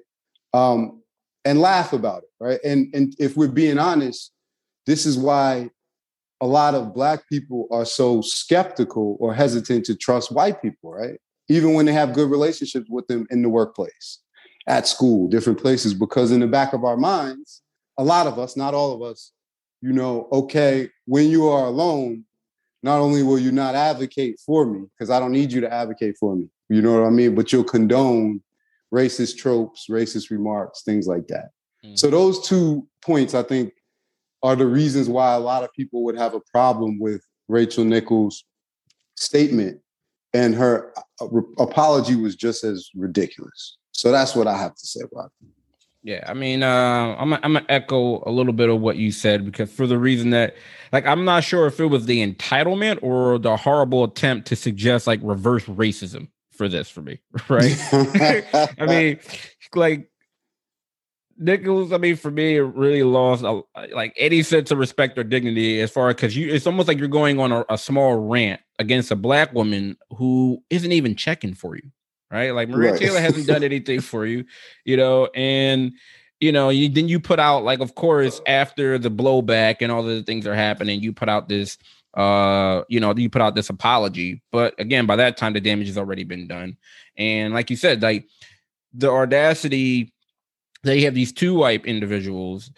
Um, 0.53 1.01
and 1.45 1.59
laugh 1.59 1.93
about 1.93 2.23
it, 2.23 2.29
right? 2.39 2.59
And 2.63 2.93
and 2.93 3.15
if 3.19 3.35
we're 3.35 3.47
being 3.47 3.79
honest, 3.79 4.31
this 4.85 5.05
is 5.05 5.17
why 5.17 5.69
a 6.41 6.47
lot 6.47 6.73
of 6.73 6.93
black 6.93 7.27
people 7.27 7.67
are 7.69 7.85
so 7.85 8.21
skeptical 8.21 9.17
or 9.19 9.33
hesitant 9.33 9.85
to 9.85 9.95
trust 9.95 10.31
white 10.31 10.61
people, 10.61 10.91
right? 10.91 11.19
Even 11.49 11.73
when 11.73 11.85
they 11.85 11.91
have 11.91 12.13
good 12.13 12.29
relationships 12.29 12.87
with 12.89 13.07
them 13.07 13.27
in 13.29 13.41
the 13.41 13.49
workplace, 13.49 14.19
at 14.67 14.87
school, 14.87 15.27
different 15.27 15.59
places, 15.59 15.93
because 15.93 16.31
in 16.31 16.39
the 16.39 16.47
back 16.47 16.73
of 16.73 16.83
our 16.83 16.95
minds, 16.95 17.61
a 17.99 18.03
lot 18.03 18.27
of 18.27 18.39
us, 18.39 18.55
not 18.55 18.73
all 18.73 18.93
of 18.93 19.01
us, 19.01 19.33
you 19.81 19.91
know, 19.91 20.29
okay, 20.31 20.89
when 21.05 21.29
you 21.29 21.49
are 21.49 21.65
alone, 21.65 22.23
not 22.81 23.01
only 23.01 23.23
will 23.23 23.37
you 23.37 23.51
not 23.51 23.75
advocate 23.75 24.39
for 24.45 24.65
me, 24.65 24.85
because 24.97 25.09
I 25.09 25.19
don't 25.19 25.33
need 25.33 25.51
you 25.51 25.59
to 25.61 25.71
advocate 25.71 26.15
for 26.17 26.33
me, 26.33 26.47
you 26.69 26.81
know 26.81 26.93
what 26.93 27.05
I 27.05 27.09
mean? 27.09 27.35
But 27.35 27.51
you'll 27.51 27.65
condone 27.65 28.41
racist 28.93 29.37
tropes, 29.37 29.87
racist 29.89 30.31
remarks, 30.31 30.83
things 30.83 31.07
like 31.07 31.27
that. 31.27 31.49
Mm-hmm. 31.83 31.95
So 31.95 32.09
those 32.09 32.47
two 32.47 32.87
points, 33.01 33.33
I 33.35 33.43
think, 33.43 33.73
are 34.43 34.55
the 34.55 34.65
reasons 34.65 35.09
why 35.09 35.33
a 35.33 35.39
lot 35.39 35.65
of 35.65 35.73
people 35.73 36.05
would 36.05 36.17
have 36.17 36.33
a 36.33 36.41
problem 36.53 36.99
with 36.99 37.21
Rachel 37.49 37.83
Nichols' 37.83 38.45
statement, 39.17 39.81
and 40.33 40.55
her 40.55 40.93
uh, 41.19 41.27
apology 41.57 42.15
was 42.15 42.37
just 42.37 42.63
as 42.63 42.89
ridiculous. 42.95 43.77
So 43.91 44.13
that's 44.13 44.35
what 44.35 44.47
I 44.47 44.57
have 44.57 44.75
to 44.75 44.87
say 44.87 45.01
about 45.11 45.31
it. 45.41 45.47
Yeah, 46.03 46.23
I 46.25 46.33
mean, 46.33 46.63
uh, 46.63 47.15
I'm 47.19 47.33
I'm 47.33 47.41
gonna 47.41 47.65
echo 47.67 48.23
a 48.25 48.31
little 48.31 48.53
bit 48.53 48.69
of 48.69 48.79
what 48.79 48.95
you 48.95 49.11
said 49.11 49.43
because 49.45 49.69
for 49.71 49.85
the 49.85 49.97
reason 49.97 50.29
that, 50.29 50.55
like, 50.93 51.05
I'm 51.05 51.25
not 51.25 51.43
sure 51.43 51.67
if 51.67 51.79
it 51.79 51.87
was 51.87 52.05
the 52.05 52.25
entitlement 52.25 52.99
or 53.01 53.37
the 53.37 53.57
horrible 53.57 54.05
attempt 54.05 54.47
to 54.47 54.55
suggest 54.55 55.07
like 55.07 55.19
reverse 55.21 55.65
racism 55.65 56.29
for 56.51 56.69
this 56.69 56.89
for 56.89 57.01
me, 57.01 57.19
right? 57.49 57.77
I 57.91 58.85
mean, 58.87 59.19
like 59.75 60.09
Nichols, 61.39 61.93
I 61.93 61.97
mean, 61.97 62.17
for 62.17 62.29
me, 62.29 62.57
it 62.57 62.61
really 62.61 63.03
lost 63.03 63.43
a, 63.43 63.61
like 63.93 64.13
any 64.17 64.43
sense 64.43 64.71
of 64.71 64.77
respect 64.77 65.17
or 65.17 65.23
dignity 65.23 65.79
as 65.79 65.89
far 65.89 66.09
because 66.09 66.35
you, 66.35 66.53
it's 66.53 66.67
almost 66.67 66.89
like 66.89 66.97
you're 66.97 67.07
going 67.07 67.39
on 67.39 67.51
a, 67.51 67.65
a, 67.69 67.77
small 67.77 68.15
rant 68.15 68.59
against 68.77 69.09
a 69.09 69.15
black 69.15 69.53
woman 69.53 69.97
who 70.17 70.61
isn't 70.69 70.91
even 70.91 71.15
checking 71.15 71.53
for 71.53 71.77
you, 71.77 71.89
right? 72.31 72.51
Like 72.51 72.69
Maria 72.69 72.91
right. 72.91 72.99
Taylor 72.99 73.19
hasn't 73.19 73.47
done 73.47 73.63
anything 73.63 74.01
for 74.01 74.25
you, 74.25 74.45
you 74.85 74.97
know, 74.97 75.29
and 75.35 75.93
you 76.39 76.51
know, 76.51 76.69
you 76.69 76.89
then 76.89 77.09
you 77.09 77.19
put 77.19 77.39
out 77.39 77.63
like, 77.63 77.79
of 77.79 77.95
course, 77.95 78.41
after 78.45 78.97
the 78.97 79.11
blowback 79.11 79.77
and 79.81 79.91
all 79.91 80.03
the 80.03 80.23
things 80.23 80.47
are 80.47 80.55
happening, 80.55 81.01
you 81.01 81.11
put 81.11 81.27
out 81.27 81.49
this, 81.49 81.77
uh, 82.13 82.83
you 82.87 82.99
know, 82.99 83.13
you 83.15 83.29
put 83.29 83.41
out 83.41 83.55
this 83.55 83.69
apology, 83.69 84.41
but 84.51 84.73
again, 84.79 85.05
by 85.05 85.17
that 85.17 85.37
time, 85.37 85.53
the 85.53 85.61
damage 85.61 85.87
has 85.87 85.97
already 85.97 86.23
been 86.23 86.47
done, 86.47 86.77
and 87.17 87.53
like 87.53 87.69
you 87.69 87.75
said, 87.75 88.01
like 88.01 88.25
the 88.93 89.09
audacity 89.09 90.13
they 90.83 91.01
have 91.01 91.13
these 91.13 91.33
two 91.33 91.55
white 91.55 91.85
individuals 91.85 92.71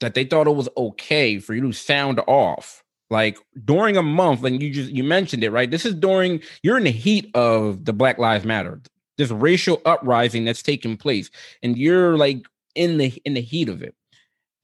that 0.00 0.14
they 0.14 0.24
thought 0.24 0.46
it 0.46 0.54
was 0.54 0.68
okay 0.76 1.38
for 1.38 1.54
you 1.54 1.60
to 1.60 1.72
sound 1.72 2.20
off 2.26 2.82
like 3.10 3.38
during 3.64 3.96
a 3.96 4.02
month 4.02 4.44
and 4.44 4.62
you 4.62 4.70
just 4.70 4.90
you 4.90 5.04
mentioned 5.04 5.42
it 5.42 5.50
right 5.50 5.70
this 5.70 5.84
is 5.84 5.94
during 5.94 6.40
you're 6.62 6.78
in 6.78 6.84
the 6.84 6.90
heat 6.90 7.30
of 7.34 7.84
the 7.84 7.92
black 7.92 8.18
lives 8.18 8.44
matter 8.44 8.80
this 9.20 9.30
racial 9.30 9.80
uprising 9.84 10.44
that's 10.44 10.62
taking 10.62 10.96
place 10.96 11.30
and 11.62 11.78
you're 11.78 12.16
like 12.16 12.44
in 12.74 12.98
the 12.98 13.08
in 13.24 13.34
the 13.34 13.40
heat 13.40 13.68
of 13.68 13.82
it 13.82 13.94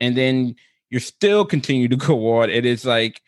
and 0.00 0.16
then 0.16 0.54
you're 0.90 1.00
still 1.00 1.44
continue 1.44 1.88
to 1.88 1.96
go 2.08 2.38
on 2.38 2.50
it 2.50 2.64
is 2.66 2.84
like 2.84 3.22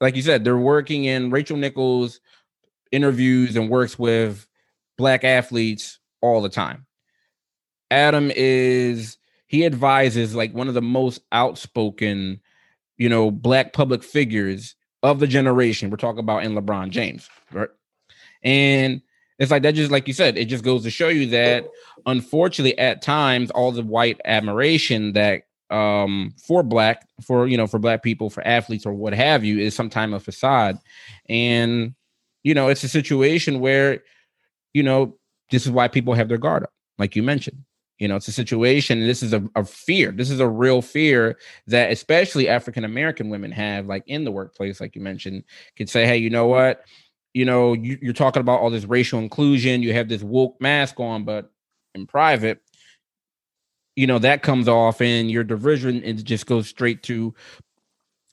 like 0.00 0.14
you 0.16 0.22
said 0.22 0.44
they're 0.44 0.58
working 0.58 1.04
in 1.04 1.30
rachel 1.30 1.56
nichols 1.56 2.20
interviews 2.92 3.56
and 3.56 3.70
works 3.70 3.98
with 3.98 4.46
black 4.98 5.24
athletes 5.24 5.98
all 6.20 6.40
the 6.40 6.48
time 6.48 6.86
Adam 7.90 8.32
is 8.34 9.18
he 9.46 9.64
advises 9.64 10.34
like 10.34 10.52
one 10.52 10.68
of 10.68 10.74
the 10.74 10.82
most 10.82 11.20
outspoken, 11.32 12.40
you 12.96 13.08
know, 13.08 13.30
black 13.30 13.72
public 13.72 14.02
figures 14.02 14.74
of 15.02 15.20
the 15.20 15.26
generation. 15.26 15.90
We're 15.90 15.96
talking 15.96 16.20
about 16.20 16.44
in 16.44 16.54
LeBron 16.54 16.90
James, 16.90 17.28
right? 17.52 17.68
And 18.42 19.02
it's 19.38 19.50
like 19.50 19.62
that 19.62 19.74
just 19.74 19.90
like 19.90 20.06
you 20.06 20.14
said, 20.14 20.38
it 20.38 20.46
just 20.46 20.64
goes 20.64 20.82
to 20.84 20.90
show 20.90 21.08
you 21.08 21.26
that 21.30 21.68
unfortunately 22.06 22.78
at 22.78 23.02
times 23.02 23.50
all 23.50 23.72
the 23.72 23.82
white 23.82 24.20
admiration 24.24 25.12
that 25.12 25.42
um 25.70 26.32
for 26.46 26.62
black 26.62 27.08
for 27.20 27.48
you 27.48 27.56
know 27.56 27.66
for 27.66 27.80
black 27.80 28.02
people 28.02 28.30
for 28.30 28.46
athletes 28.46 28.86
or 28.86 28.92
what 28.92 29.12
have 29.12 29.44
you 29.44 29.58
is 29.58 29.74
sometimes 29.74 30.14
a 30.14 30.20
facade 30.20 30.78
and 31.28 31.92
you 32.44 32.54
know 32.54 32.68
it's 32.68 32.84
a 32.84 32.88
situation 32.88 33.58
where 33.58 34.04
you 34.74 34.84
know 34.84 35.16
this 35.50 35.66
is 35.66 35.72
why 35.72 35.88
people 35.88 36.14
have 36.14 36.28
their 36.28 36.38
guard 36.38 36.62
up 36.62 36.72
like 36.98 37.16
you 37.16 37.22
mentioned 37.22 37.64
you 37.98 38.08
know, 38.08 38.16
it's 38.16 38.28
a 38.28 38.32
situation, 38.32 39.00
this 39.00 39.22
is 39.22 39.32
a, 39.32 39.42
a 39.54 39.64
fear. 39.64 40.12
This 40.12 40.30
is 40.30 40.40
a 40.40 40.48
real 40.48 40.82
fear 40.82 41.38
that 41.66 41.90
especially 41.90 42.48
African 42.48 42.84
American 42.84 43.30
women 43.30 43.50
have, 43.52 43.86
like 43.86 44.04
in 44.06 44.24
the 44.24 44.30
workplace, 44.30 44.80
like 44.80 44.94
you 44.94 45.00
mentioned, 45.00 45.44
could 45.76 45.88
say, 45.88 46.06
hey, 46.06 46.18
you 46.18 46.28
know 46.28 46.46
what? 46.46 46.84
You 47.36 47.44
know, 47.44 47.74
you, 47.74 47.98
you're 48.00 48.14
talking 48.14 48.40
about 48.40 48.60
all 48.60 48.70
this 48.70 48.86
racial 48.86 49.18
inclusion, 49.18 49.82
you 49.82 49.92
have 49.92 50.08
this 50.08 50.22
woke 50.22 50.56
mask 50.58 50.98
on, 50.98 51.24
but 51.24 51.50
in 51.94 52.06
private, 52.06 52.62
you 53.94 54.06
know, 54.06 54.18
that 54.18 54.42
comes 54.42 54.68
off 54.68 55.02
and 55.02 55.30
your 55.30 55.44
division 55.44 56.02
it 56.02 56.14
just 56.24 56.46
goes 56.46 56.66
straight 56.66 57.02
to 57.02 57.34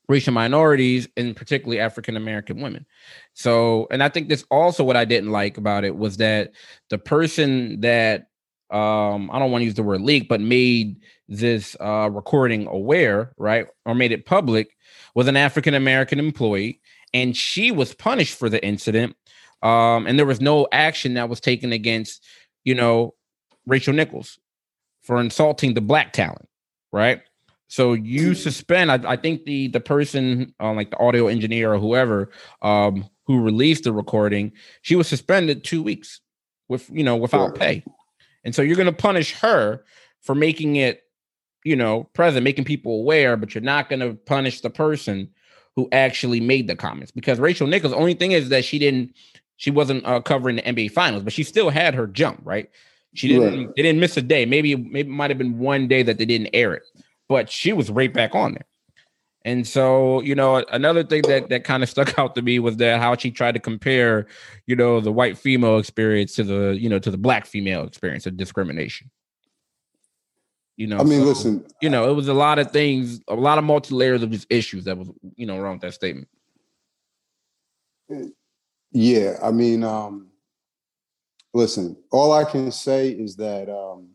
racial 0.07 0.31
minorities 0.31 1.10
and 1.17 1.36
particularly 1.36 1.81
African 1.81 2.15
American 2.15 2.62
women. 2.62 2.86
So, 3.33 3.88
and 3.91 4.01
I 4.01 4.07
think 4.07 4.29
this 4.29 4.45
also 4.50 4.86
what 4.86 4.95
I 4.95 5.03
didn't 5.03 5.31
like 5.31 5.57
about 5.57 5.83
it 5.83 5.98
was 5.98 6.15
that 6.17 6.51
the 6.89 6.98
person 6.98 7.81
that 7.81 8.27
um, 8.69 9.29
I 9.31 9.38
don't 9.38 9.51
want 9.51 9.63
to 9.63 9.65
use 9.65 9.75
the 9.75 9.83
word 9.83 10.01
leak, 10.01 10.29
but 10.29 10.39
made 10.39 11.01
this 11.27 11.75
uh, 11.81 12.10
recording 12.10 12.67
aware, 12.67 13.33
right, 13.38 13.67
or 13.86 13.95
made 13.95 14.13
it 14.13 14.25
public, 14.25 14.77
was 15.13 15.27
an 15.27 15.36
African 15.36 15.74
American 15.74 16.19
employee, 16.19 16.79
and 17.13 17.36
she 17.36 17.72
was 17.72 17.93
punished 17.93 18.38
for 18.38 18.50
the 18.50 18.63
incident. 18.65 19.15
Um, 19.62 20.08
and 20.08 20.20
there 20.20 20.25
was 20.25 20.41
no 20.41 20.67
action 20.72 21.13
that 21.13 21.29
was 21.29 21.39
taken 21.39 21.72
against, 21.72 22.25
you 22.63 22.75
know, 22.75 23.13
Rachel 23.65 23.93
Nichols 23.93 24.39
for 25.03 25.20
insulting 25.20 25.74
the 25.74 25.82
black 25.82 26.12
talent, 26.12 26.48
right? 26.91 27.22
So 27.67 27.93
you 27.93 28.36
suspend. 28.36 28.91
I, 28.91 29.13
I 29.13 29.15
think 29.15 29.46
the 29.46 29.67
the 29.70 29.79
person, 29.79 30.53
uh, 30.60 30.74
like 30.74 30.91
the 30.91 31.00
audio 31.00 31.27
engineer 31.27 31.74
or 31.74 31.79
whoever, 31.79 32.29
um, 32.62 33.10
who 33.25 33.41
released 33.41 33.86
the 33.86 33.93
recording, 33.93 34.51
she 34.82 34.96
was 34.96 35.08
suspended 35.08 35.63
two 35.63 35.82
weeks 35.82 36.20
with 36.67 36.89
you 36.91 37.03
know 37.03 37.15
without 37.15 37.55
pay. 37.55 37.84
And 38.43 38.53
so 38.53 38.62
you're 38.62 38.75
going 38.75 38.86
to 38.86 38.91
punish 38.91 39.34
her 39.39 39.86
for 40.22 40.36
making 40.36 40.75
it, 40.75 41.03
you 41.63 41.75
know, 41.75 42.03
present, 42.13 42.43
making 42.43 42.65
people 42.65 43.00
aware, 43.00 43.38
but 43.38 43.55
you're 43.55 43.63
not 43.63 43.89
going 43.89 44.01
to 44.01 44.13
punish 44.13 44.62
the 44.62 44.70
person 44.70 45.29
who 45.75 45.87
actually 45.91 46.39
made 46.39 46.67
the 46.67 46.75
comments 46.75 47.11
because 47.11 47.39
Rachel 47.39 47.67
Nichols. 47.67 47.93
Only 47.93 48.13
thing 48.13 48.31
is 48.31 48.49
that 48.49 48.65
she 48.65 48.79
didn't, 48.79 49.15
she 49.57 49.71
wasn't 49.71 50.05
uh, 50.05 50.21
covering 50.21 50.57
the 50.57 50.61
NBA 50.61 50.91
Finals, 50.91 51.23
but 51.23 51.33
she 51.33 51.43
still 51.43 51.69
had 51.69 51.95
her 51.95 52.07
jump 52.07 52.41
right. 52.43 52.69
She 53.15 53.27
didn't, 53.27 53.65
right. 53.65 53.75
they 53.75 53.83
didn't 53.83 53.99
miss 53.99 54.17
a 54.17 54.21
day. 54.21 54.45
Maybe, 54.45 54.75
maybe 54.75 55.01
it 55.01 55.11
might 55.11 55.29
have 55.29 55.37
been 55.37 55.59
one 55.59 55.87
day 55.87 56.03
that 56.03 56.17
they 56.17 56.25
didn't 56.25 56.49
air 56.53 56.73
it, 56.73 56.83
but 57.29 57.49
she 57.49 57.73
was 57.73 57.89
right 57.91 58.11
back 58.11 58.33
on 58.33 58.53
there. 58.53 58.65
And 59.45 59.67
so, 59.67 60.21
you 60.21 60.35
know, 60.35 60.63
another 60.71 61.03
thing 61.03 61.21
that 61.23 61.49
that 61.49 61.63
kind 61.63 61.83
of 61.83 61.89
stuck 61.89 62.17
out 62.19 62.35
to 62.35 62.41
me 62.41 62.59
was 62.59 62.77
that 62.77 62.99
how 62.99 63.15
she 63.15 63.29
tried 63.29 63.53
to 63.53 63.59
compare, 63.59 64.27
you 64.67 64.75
know, 64.75 65.01
the 65.01 65.11
white 65.11 65.37
female 65.37 65.77
experience 65.77 66.35
to 66.35 66.43
the, 66.43 66.77
you 66.79 66.89
know, 66.89 66.99
to 66.99 67.11
the 67.11 67.17
black 67.17 67.45
female 67.45 67.83
experience 67.83 68.25
of 68.25 68.37
discrimination. 68.37 69.09
You 70.75 70.87
know, 70.87 70.97
I 70.97 71.03
mean, 71.03 71.19
so, 71.21 71.25
listen, 71.25 71.65
you 71.81 71.89
know, 71.89 72.09
it 72.09 72.13
was 72.13 72.27
a 72.27 72.33
lot 72.33 72.57
of 72.57 72.71
things, 72.71 73.21
a 73.27 73.35
lot 73.35 73.59
of 73.59 73.63
multi 73.63 73.93
layers 73.93 74.23
of 74.23 74.31
just 74.31 74.47
issues 74.49 74.85
that 74.85 74.97
was, 74.97 75.09
you 75.35 75.45
know, 75.45 75.59
wrong 75.59 75.73
with 75.73 75.81
that 75.81 75.93
statement. 75.93 76.27
Yeah, 78.91 79.37
I 79.41 79.51
mean, 79.51 79.83
um, 79.83 80.29
listen, 81.53 81.95
all 82.11 82.31
I 82.31 82.43
can 82.43 82.71
say 82.71 83.09
is 83.09 83.35
that 83.35 83.69
um, 83.69 84.09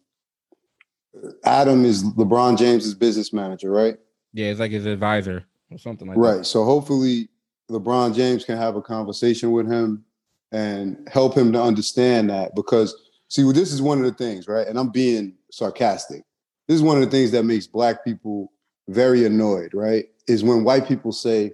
Adam 1.44 1.84
is 1.84 2.04
LeBron 2.04 2.58
James's 2.58 2.94
business 2.94 3.32
manager, 3.32 3.70
right? 3.70 3.96
Yeah, 4.32 4.46
it's 4.46 4.60
like 4.60 4.72
his 4.72 4.86
advisor 4.86 5.44
or 5.70 5.78
something 5.78 6.08
like 6.08 6.16
right. 6.16 6.30
that. 6.30 6.36
Right. 6.38 6.46
So 6.46 6.64
hopefully 6.64 7.28
LeBron 7.70 8.14
James 8.14 8.44
can 8.44 8.56
have 8.56 8.76
a 8.76 8.82
conversation 8.82 9.52
with 9.52 9.70
him 9.70 10.04
and 10.52 11.08
help 11.12 11.36
him 11.36 11.52
to 11.52 11.62
understand 11.62 12.30
that 12.30 12.54
because 12.54 12.96
see 13.28 13.44
well, 13.44 13.52
this 13.52 13.72
is 13.72 13.82
one 13.82 13.98
of 13.98 14.04
the 14.04 14.12
things, 14.12 14.48
right? 14.48 14.66
And 14.66 14.78
I'm 14.78 14.90
being 14.90 15.34
sarcastic. 15.50 16.22
This 16.68 16.76
is 16.76 16.82
one 16.82 16.96
of 16.96 17.04
the 17.04 17.10
things 17.10 17.32
that 17.32 17.44
makes 17.44 17.66
black 17.66 18.04
people 18.04 18.52
very 18.88 19.24
annoyed, 19.24 19.74
right? 19.74 20.06
Is 20.26 20.44
when 20.44 20.64
white 20.64 20.86
people 20.86 21.12
say 21.12 21.52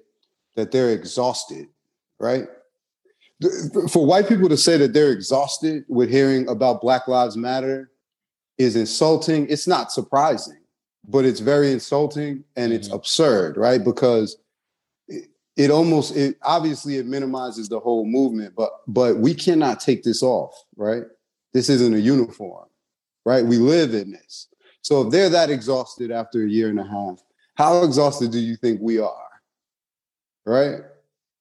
that 0.56 0.70
they're 0.70 0.90
exhausted, 0.90 1.68
right? 2.18 2.46
For 3.90 4.04
white 4.04 4.28
people 4.28 4.48
to 4.48 4.56
say 4.56 4.76
that 4.76 4.92
they're 4.92 5.12
exhausted 5.12 5.84
with 5.88 6.10
hearing 6.10 6.48
about 6.48 6.80
Black 6.80 7.08
Lives 7.08 7.36
Matter 7.36 7.90
is 8.58 8.76
insulting. 8.76 9.48
It's 9.48 9.66
not 9.66 9.92
surprising 9.92 10.58
but 11.08 11.24
it's 11.24 11.40
very 11.40 11.70
insulting 11.72 12.44
and 12.56 12.72
it's 12.72 12.88
mm-hmm. 12.88 12.96
absurd, 12.96 13.56
right? 13.56 13.82
Because 13.82 14.36
it, 15.08 15.28
it 15.56 15.70
almost 15.70 16.16
it 16.16 16.36
obviously 16.42 16.96
it 16.96 17.06
minimizes 17.06 17.68
the 17.68 17.80
whole 17.80 18.06
movement, 18.06 18.54
but 18.56 18.80
but 18.86 19.18
we 19.18 19.34
cannot 19.34 19.80
take 19.80 20.02
this 20.02 20.22
off, 20.22 20.54
right? 20.76 21.04
This 21.52 21.68
isn't 21.68 21.94
a 21.94 22.00
uniform, 22.00 22.68
right? 23.24 23.44
We 23.44 23.58
live 23.58 23.94
in 23.94 24.12
this. 24.12 24.48
So 24.84 25.00
if 25.00 25.10
they're 25.10 25.30
that 25.30 25.48
exhausted 25.48 26.10
after 26.12 26.44
a 26.44 26.48
year 26.48 26.68
and 26.68 26.78
a 26.78 26.84
half, 26.84 27.24
how 27.54 27.82
exhausted 27.84 28.30
do 28.30 28.38
you 28.38 28.54
think 28.54 28.80
we 28.82 28.98
are? 28.98 29.40
Right? 30.44 30.80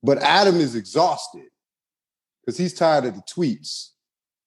But 0.02 0.20
Adam 0.20 0.56
is 0.56 0.76
exhausted 0.76 1.50
because 2.40 2.58
he's 2.58 2.74
tired 2.74 3.04
of 3.04 3.16
the 3.16 3.22
tweets 3.22 3.90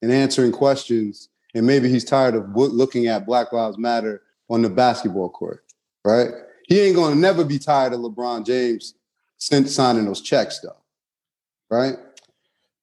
and 0.01 0.11
answering 0.11 0.51
questions. 0.51 1.29
And 1.55 1.67
maybe 1.67 1.89
he's 1.89 2.05
tired 2.05 2.35
of 2.35 2.55
looking 2.55 3.07
at 3.07 3.27
Black 3.27 3.53
Lives 3.53 3.79
Matter 3.79 4.23
on 4.49 4.63
the 4.63 4.71
basketball 4.71 5.31
court, 5.31 5.65
right? 6.05 6.29
He 6.69 6.81
ain't 6.81 6.97
gonna 6.97 7.15
never 7.15 7.45
be 7.45 7.59
tired 7.59 7.93
of 7.93 8.01
LeBron 8.01 8.45
James 8.45 8.95
since 9.39 9.75
signing 9.75 10.05
those 10.05 10.21
checks, 10.21 10.61
though, 10.61 10.77
right? 11.71 11.97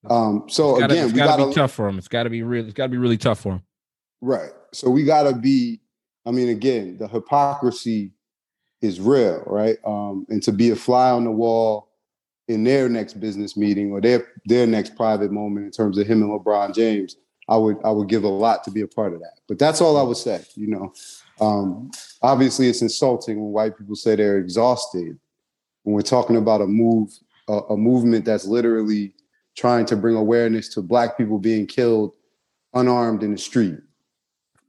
Um, 0.10 0.46
so 0.48 0.80
gotta, 0.80 0.94
again, 0.94 1.08
we 1.08 1.14
gotta, 1.14 1.38
gotta 1.38 1.50
be 1.50 1.54
tough 1.54 1.72
for 1.72 1.88
him. 1.88 1.98
It's 1.98 2.08
gotta 2.08 2.30
be 2.30 2.44
real. 2.44 2.66
It's 2.66 2.74
gotta 2.74 2.90
be 2.90 2.98
really 2.98 3.18
tough 3.18 3.42
for 3.42 3.54
him. 3.54 3.64
Right. 4.22 4.52
So 4.74 4.90
we 4.90 5.04
gotta 5.04 5.36
be. 5.36 5.80
I 6.26 6.32
mean, 6.32 6.50
again, 6.50 6.98
the 6.98 7.08
hypocrisy 7.08 8.12
is 8.82 9.00
real, 9.00 9.44
right? 9.46 9.78
Um, 9.86 10.26
and 10.30 10.42
to 10.44 10.52
be 10.52 10.70
a 10.72 10.76
fly 10.76 11.10
on 11.10 11.24
the 11.24 11.32
wall 11.32 11.90
in 12.48 12.64
their 12.64 12.90
next 12.90 13.14
business 13.14 13.56
meeting 13.56 13.92
or 13.92 14.02
their 14.02 14.28
their 14.46 14.68
next 14.68 14.96
private 14.96 15.32
moment 15.32 15.66
in 15.66 15.72
terms 15.72 15.98
of 15.98 16.06
him 16.06 16.22
and 16.22 16.32
LeBron 16.32 16.76
James, 16.76 17.16
I 17.48 17.58
would 17.58 17.78
I 17.84 17.92
would 17.92 18.10
give 18.10 18.24
a 18.24 18.30
lot 18.30 18.64
to 18.66 18.72
be 18.72 18.82
a 18.82 18.88
part 18.88 19.14
of 19.14 19.20
that. 19.20 19.40
But 19.48 19.60
that's 19.60 19.82
all 19.82 19.98
I 19.98 20.04
would 20.04 20.18
say. 20.18 20.44
You 20.56 20.68
know, 20.68 20.94
um, 21.40 21.92
obviously 22.22 22.68
it's 22.68 22.82
insulting 22.82 23.42
when 23.42 23.52
white 23.52 23.78
people 23.78 23.96
say 23.96 24.16
they're 24.16 24.38
exhausted 24.38 25.18
when 25.84 25.96
we're 25.96 26.02
talking 26.02 26.36
about 26.36 26.62
a 26.62 26.68
move 26.68 27.10
a, 27.48 27.60
a 27.70 27.78
movement 27.78 28.26
that's 28.26 28.46
literally 28.46 29.14
trying 29.56 29.86
to 29.86 29.96
bring 29.96 30.16
awareness 30.16 30.70
to 30.70 30.82
black 30.82 31.18
people 31.18 31.38
being 31.38 31.68
killed 31.68 32.16
unarmed 32.74 33.24
in 33.24 33.32
the 33.32 33.38
street 33.38 33.80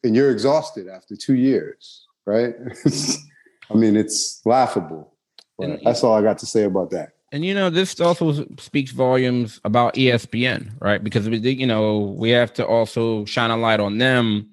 and 0.05 0.15
you're 0.15 0.31
exhausted 0.31 0.89
after 0.89 1.17
two 1.17 1.35
years 1.35 2.07
right 2.27 2.55
i 3.71 3.75
mean 3.75 3.97
it's 3.97 4.41
laughable 4.45 5.15
and, 5.59 5.81
that's 5.85 6.05
all 6.05 6.15
i 6.15 6.23
got 6.23 6.39
to 6.39 6.47
say 6.47 6.65
about 6.65 6.91
that 6.91 7.11
and 7.33 7.45
you 7.45 7.55
know 7.55 7.71
this 7.71 8.01
also 8.01 8.47
speaks 8.59 8.93
volumes 8.93 9.61
about 9.65 9.95
espn 9.95 10.71
right 10.81 11.03
because 11.03 11.29
we, 11.29 11.39
you 11.39 11.67
know 11.67 12.15
we 12.19 12.31
have 12.31 12.53
to 12.53 12.67
also 12.67 13.25
shine 13.25 13.51
a 13.51 13.57
light 13.57 13.81
on 13.81 13.99
them 13.99 14.49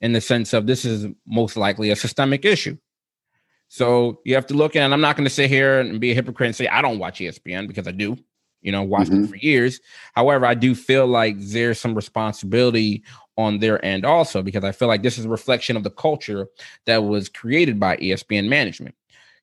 in 0.00 0.12
the 0.12 0.20
sense 0.20 0.52
of 0.52 0.66
this 0.66 0.84
is 0.84 1.06
most 1.26 1.56
likely 1.56 1.90
a 1.90 1.96
systemic 1.96 2.44
issue 2.44 2.76
so 3.68 4.20
you 4.24 4.34
have 4.34 4.46
to 4.46 4.54
look 4.54 4.76
at 4.76 4.82
and 4.82 4.94
i'm 4.94 5.00
not 5.00 5.16
going 5.16 5.24
to 5.26 5.30
sit 5.30 5.50
here 5.50 5.80
and 5.80 6.00
be 6.00 6.10
a 6.10 6.14
hypocrite 6.14 6.48
and 6.48 6.56
say 6.56 6.68
i 6.68 6.82
don't 6.82 6.98
watch 6.98 7.20
espn 7.20 7.66
because 7.66 7.86
i 7.86 7.92
do 7.92 8.16
you 8.62 8.72
know, 8.72 8.82
watched 8.82 9.10
mm-hmm. 9.10 9.24
it 9.24 9.30
for 9.30 9.36
years. 9.36 9.80
However, 10.14 10.46
I 10.46 10.54
do 10.54 10.74
feel 10.74 11.06
like 11.06 11.36
there's 11.38 11.80
some 11.80 11.94
responsibility 11.94 13.02
on 13.40 13.58
their 13.58 13.84
end 13.84 14.04
also 14.04 14.42
because 14.42 14.64
I 14.64 14.72
feel 14.72 14.88
like 14.88 15.02
this 15.02 15.18
is 15.18 15.24
a 15.24 15.28
reflection 15.30 15.76
of 15.76 15.82
the 15.82 15.90
culture 15.90 16.46
that 16.86 17.04
was 17.04 17.28
created 17.28 17.80
by 17.80 17.96
ESPN 17.96 18.48
management. 18.48 18.94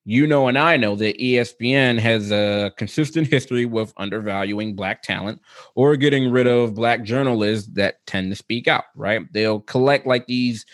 You 0.05 0.25
know, 0.25 0.47
and 0.47 0.57
I 0.57 0.77
know 0.77 0.95
that 0.95 1.19
ESPN 1.19 1.99
has 1.99 2.31
a 2.31 2.71
consistent 2.77 3.27
history 3.27 3.65
with 3.65 3.93
undervaluing 3.97 4.73
black 4.73 5.03
talent 5.03 5.41
or 5.75 5.97
getting 5.97 6.31
rid 6.31 6.47
of 6.47 6.75
black 6.75 7.03
journalists 7.03 7.69
that 7.73 8.05
tend 8.05 8.31
to 8.31 8.37
speak 8.37 8.69
out, 8.69 8.85
right? 8.95 9.21
They'll 9.33 9.59
collect 9.59 10.07
like 10.07 10.25
these 10.25 10.65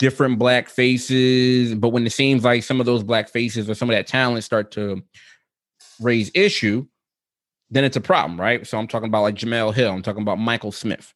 different 0.00 0.36
black 0.36 0.68
faces, 0.68 1.76
but 1.76 1.90
when 1.90 2.04
it 2.04 2.12
seems 2.12 2.42
like 2.42 2.64
some 2.64 2.80
of 2.80 2.86
those 2.86 3.04
black 3.04 3.28
faces 3.28 3.70
or 3.70 3.74
some 3.74 3.88
of 3.88 3.94
that 3.94 4.08
talent 4.08 4.42
start 4.42 4.72
to 4.72 5.00
raise 6.00 6.32
issue, 6.34 6.84
then 7.70 7.84
it's 7.84 7.96
a 7.96 8.00
problem, 8.00 8.40
right? 8.40 8.66
So 8.66 8.78
I'm 8.78 8.88
talking 8.88 9.08
about 9.08 9.22
like 9.22 9.36
Jemele 9.36 9.72
Hill, 9.72 9.92
I'm 9.92 10.02
talking 10.02 10.22
about 10.22 10.40
Michael 10.40 10.72
Smith. 10.72 11.14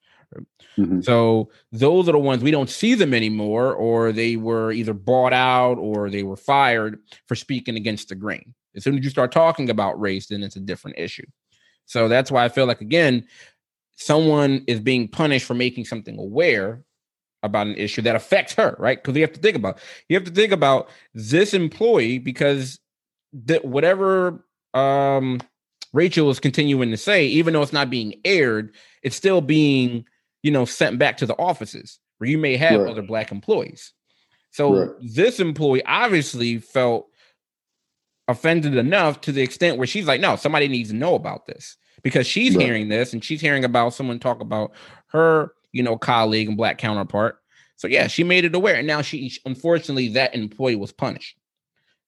Mm-hmm. 0.78 1.00
So 1.00 1.50
those 1.72 2.08
are 2.08 2.12
the 2.12 2.18
ones 2.18 2.42
we 2.42 2.50
don't 2.50 2.70
see 2.70 2.94
them 2.94 3.14
anymore, 3.14 3.74
or 3.74 4.12
they 4.12 4.36
were 4.36 4.72
either 4.72 4.92
bought 4.92 5.32
out 5.32 5.78
or 5.78 6.10
they 6.10 6.22
were 6.22 6.36
fired 6.36 7.00
for 7.26 7.34
speaking 7.34 7.76
against 7.76 8.08
the 8.08 8.14
grain. 8.14 8.54
As 8.74 8.84
soon 8.84 8.98
as 8.98 9.04
you 9.04 9.10
start 9.10 9.32
talking 9.32 9.70
about 9.70 10.00
race, 10.00 10.26
then 10.26 10.42
it's 10.42 10.56
a 10.56 10.60
different 10.60 10.98
issue. 10.98 11.26
So 11.86 12.08
that's 12.08 12.30
why 12.30 12.44
I 12.44 12.48
feel 12.48 12.66
like 12.66 12.80
again, 12.80 13.26
someone 13.96 14.64
is 14.66 14.80
being 14.80 15.08
punished 15.08 15.46
for 15.46 15.54
making 15.54 15.86
something 15.86 16.18
aware 16.18 16.82
about 17.42 17.66
an 17.66 17.76
issue 17.76 18.02
that 18.02 18.16
affects 18.16 18.52
her, 18.54 18.76
right? 18.78 19.02
Because 19.02 19.16
you 19.16 19.22
have 19.22 19.32
to 19.32 19.40
think 19.40 19.56
about 19.56 19.78
you 20.08 20.16
have 20.16 20.24
to 20.24 20.30
think 20.32 20.52
about 20.52 20.88
this 21.14 21.54
employee 21.54 22.18
because 22.18 22.78
that 23.32 23.64
whatever 23.64 24.44
um 24.74 25.40
Rachel 25.96 26.28
is 26.28 26.40
continuing 26.40 26.90
to 26.90 26.96
say, 26.98 27.26
even 27.26 27.54
though 27.54 27.62
it's 27.62 27.72
not 27.72 27.88
being 27.88 28.20
aired, 28.24 28.74
it's 29.02 29.16
still 29.16 29.40
being, 29.40 30.04
you 30.46 30.52
know, 30.52 30.64
sent 30.64 30.96
back 30.96 31.16
to 31.16 31.26
the 31.26 31.36
offices 31.38 31.98
where 32.18 32.30
you 32.30 32.38
may 32.38 32.56
have 32.56 32.80
right. 32.80 32.88
other 32.88 33.02
black 33.02 33.32
employees. 33.32 33.92
So 34.52 34.72
right. 34.72 34.90
this 35.02 35.40
employee 35.40 35.84
obviously 35.84 36.58
felt 36.58 37.08
offended 38.28 38.76
enough 38.76 39.20
to 39.22 39.32
the 39.32 39.42
extent 39.42 39.76
where 39.76 39.88
she's 39.88 40.06
like, 40.06 40.20
no, 40.20 40.36
somebody 40.36 40.68
needs 40.68 40.90
to 40.90 40.94
know 40.94 41.16
about 41.16 41.46
this 41.46 41.76
because 42.04 42.28
she's 42.28 42.54
right. 42.54 42.64
hearing 42.64 42.88
this 42.88 43.12
and 43.12 43.24
she's 43.24 43.40
hearing 43.40 43.64
about 43.64 43.92
someone 43.92 44.20
talk 44.20 44.40
about 44.40 44.70
her, 45.08 45.50
you 45.72 45.82
know, 45.82 45.98
colleague 45.98 46.46
and 46.46 46.56
black 46.56 46.78
counterpart. 46.78 47.40
So 47.74 47.88
yeah, 47.88 48.06
she 48.06 48.22
made 48.22 48.44
it 48.44 48.54
aware. 48.54 48.76
And 48.76 48.86
now 48.86 49.02
she 49.02 49.32
unfortunately 49.46 50.10
that 50.10 50.32
employee 50.32 50.76
was 50.76 50.92
punished. 50.92 51.36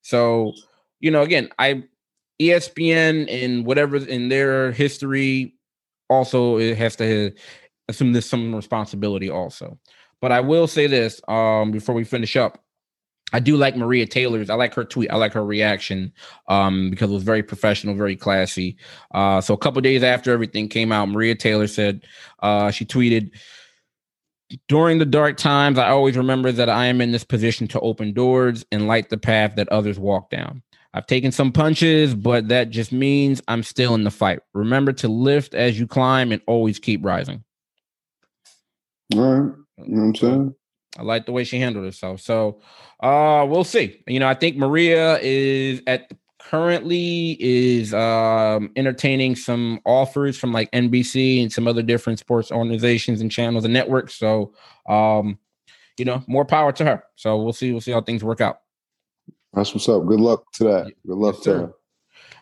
So, 0.03 0.53
you 1.01 1.11
know, 1.11 1.22
again, 1.22 1.48
I 1.59 1.83
ESPN 2.40 3.27
and 3.29 3.66
whatever 3.66 3.96
in 3.96 4.29
their 4.29 4.70
history 4.70 5.57
also 6.09 6.57
it 6.59 6.79
has 6.79 6.94
to 6.96 7.33
assume 7.88 8.12
there's 8.12 8.27
some 8.27 8.55
responsibility 8.55 9.31
also. 9.31 9.79
But 10.20 10.33
I 10.33 10.40
will 10.40 10.66
say 10.66 10.87
this 10.87 11.20
um, 11.29 11.70
before 11.70 11.94
we 11.94 12.05
finish 12.05 12.37
up. 12.37 12.62
I 13.33 13.40
do 13.40 13.59
like 13.59 13.77
Maria 13.77 14.07
Taylor's. 14.07 14.48
I 14.48 14.55
like 14.55 14.72
her 14.74 14.85
tweet. 14.85 15.11
I 15.11 15.16
like 15.16 15.35
her 15.35 15.44
reaction 15.44 16.12
um, 16.48 16.88
because 16.88 17.11
it 17.11 17.14
was 17.14 17.24
very 17.24 17.42
professional, 17.42 17.94
very 17.94 18.16
classy. 18.16 18.79
Uh, 19.12 19.42
so 19.42 19.53
a 19.53 19.59
couple 19.59 19.83
days 19.83 20.03
after 20.03 20.33
everything 20.33 20.68
came 20.68 20.92
out, 20.92 21.11
Maria 21.11 21.35
Taylor 21.35 21.66
said 21.66 22.07
uh, 22.42 22.70
she 22.70 22.87
tweeted, 22.87 23.31
"During 24.66 24.98
the 24.98 25.05
dark 25.05 25.37
times, 25.37 25.79
I 25.79 25.90
always 25.90 26.16
remember 26.16 26.53
that 26.53 26.70
I 26.70 26.87
am 26.87 27.03
in 27.03 27.12
this 27.12 27.24
position 27.24 27.68
to 27.68 27.81
open 27.81 28.14
doors 28.14 28.64
and 28.72 28.88
light 28.88 29.11
the 29.11 29.18
path 29.18 29.57
that 29.57 29.68
others 29.68 29.98
walk 29.98 30.31
down. 30.31 30.62
I've 30.94 31.07
taken 31.07 31.31
some 31.31 31.53
punches, 31.53 32.14
but 32.14 32.48
that 32.48 32.70
just 32.70 32.92
means 32.92 33.42
I'm 33.46 33.62
still 33.62 33.94
in 33.94 34.05
the 34.05 34.11
fight. 34.11 34.40
Remember 34.55 34.92
to 34.94 35.09
lift 35.09 35.55
as 35.55 35.79
you 35.79 35.87
climb 35.87 36.33
and 36.33 36.40
always 36.46 36.79
keep 36.79 37.05
rising. 37.05 37.44
All 39.14 39.21
right. 39.21 39.55
You 39.87 39.94
know 39.94 40.03
what 40.03 40.09
I'm 40.09 40.14
saying? 40.14 40.55
I 40.99 41.03
like 41.03 41.27
the 41.27 41.33
way 41.33 41.44
she 41.44 41.59
handled 41.59 41.85
herself. 41.85 42.21
So 42.21 42.61
uh 43.01 43.47
we'll 43.49 43.64
see. 43.64 44.03
You 44.07 44.21
know, 44.21 44.29
I 44.29 44.35
think 44.35 44.57
Maria 44.57 45.18
is 45.21 45.83
at 45.87 46.11
currently 46.40 47.37
is 47.40 47.92
um 47.94 48.71
entertaining 48.77 49.37
some 49.37 49.81
offers 49.85 50.38
from 50.38 50.53
like 50.53 50.71
NBC 50.73 51.42
and 51.42 51.53
some 51.53 51.68
other 51.68 51.83
different 51.83 52.18
sports 52.18 52.51
organizations 52.51 53.21
and 53.21 53.31
channels 53.31 53.64
and 53.64 53.75
networks. 53.75 54.14
So 54.14 54.55
um, 54.88 55.38
you 55.99 56.05
know, 56.05 56.23
more 56.27 56.44
power 56.44 56.73
to 56.73 56.85
her. 56.85 57.05
So 57.16 57.42
we'll 57.42 57.53
see, 57.53 57.73
we'll 57.73 57.81
see 57.81 57.92
how 57.92 58.01
things 58.01 58.25
work 58.25 58.40
out. 58.40 58.61
That's 59.53 59.75
what's 59.75 59.88
up. 59.88 60.07
Good 60.07 60.21
luck 60.21 60.44
to 60.55 60.64
that. 60.64 60.92
Good 61.07 61.16
luck 61.16 61.37
yes, 61.37 61.44
to 61.44 61.53
her. 61.55 61.73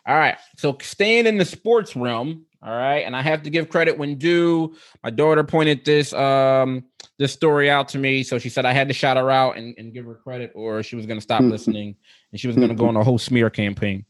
All 0.05 0.15
right. 0.15 0.37
So 0.57 0.77
staying 0.81 1.25
in 1.25 1.37
the 1.37 1.45
sports 1.45 1.95
realm, 1.95 2.45
all 2.63 2.75
right, 2.75 2.99
and 2.99 3.15
I 3.15 3.21
have 3.21 3.43
to 3.43 3.49
give 3.49 3.69
credit 3.69 3.97
when 3.97 4.17
due. 4.17 4.75
My 5.03 5.09
daughter 5.09 5.43
pointed 5.43 5.85
this 5.85 6.11
um 6.13 6.83
this 7.19 7.31
story 7.31 7.69
out 7.69 7.87
to 7.89 7.97
me, 7.97 8.23
so 8.23 8.39
she 8.39 8.49
said 8.49 8.65
I 8.65 8.73
had 8.73 8.87
to 8.87 8.93
shout 8.93 9.17
her 9.17 9.29
out 9.29 9.57
and, 9.57 9.75
and 9.77 9.93
give 9.93 10.05
her 10.05 10.15
credit, 10.15 10.51
or 10.55 10.81
she 10.83 10.95
was 10.95 11.05
going 11.05 11.17
to 11.17 11.23
stop 11.23 11.41
listening, 11.41 11.95
and 12.31 12.39
she 12.39 12.47
was 12.47 12.55
going 12.55 12.69
to 12.69 12.75
go 12.75 12.87
on 12.87 12.95
a 12.95 13.03
whole 13.03 13.19
smear 13.19 13.49
campaign. 13.49 14.05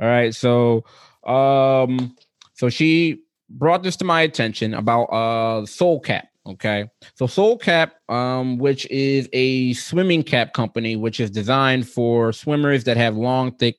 All 0.00 0.08
right, 0.08 0.34
so 0.34 0.84
um, 1.26 2.16
so 2.54 2.68
she 2.68 3.22
brought 3.48 3.82
this 3.82 3.96
to 3.96 4.04
my 4.04 4.22
attention 4.22 4.74
about 4.74 5.04
uh 5.06 5.66
Soul 5.66 6.00
Cap. 6.00 6.28
Okay. 6.46 6.88
So 7.14 7.26
Soul 7.26 7.58
Cap, 7.58 7.96
um, 8.08 8.56
which 8.58 8.86
is 8.90 9.28
a 9.32 9.74
swimming 9.74 10.22
cap 10.22 10.52
company, 10.54 10.96
which 10.96 11.20
is 11.20 11.30
designed 11.30 11.88
for 11.88 12.32
swimmers 12.32 12.84
that 12.84 12.96
have 12.96 13.16
long, 13.16 13.52
thick, 13.52 13.76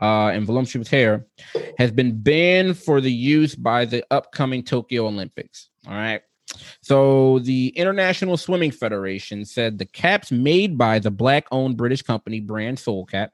uh, 0.00 0.28
and 0.28 0.46
voluptuous 0.46 0.88
hair, 0.88 1.26
has 1.78 1.90
been 1.90 2.20
banned 2.20 2.78
for 2.78 3.00
the 3.00 3.12
use 3.12 3.54
by 3.54 3.84
the 3.84 4.04
upcoming 4.10 4.62
Tokyo 4.62 5.06
Olympics. 5.06 5.68
All 5.86 5.94
right. 5.94 6.22
So 6.80 7.40
the 7.40 7.68
International 7.68 8.36
Swimming 8.36 8.70
Federation 8.70 9.44
said 9.44 9.78
the 9.78 9.84
caps 9.84 10.30
made 10.30 10.78
by 10.78 10.98
the 10.98 11.10
black-owned 11.10 11.76
British 11.76 12.02
company 12.02 12.40
brand 12.40 12.78
Soul 12.78 13.04
Cap 13.04 13.32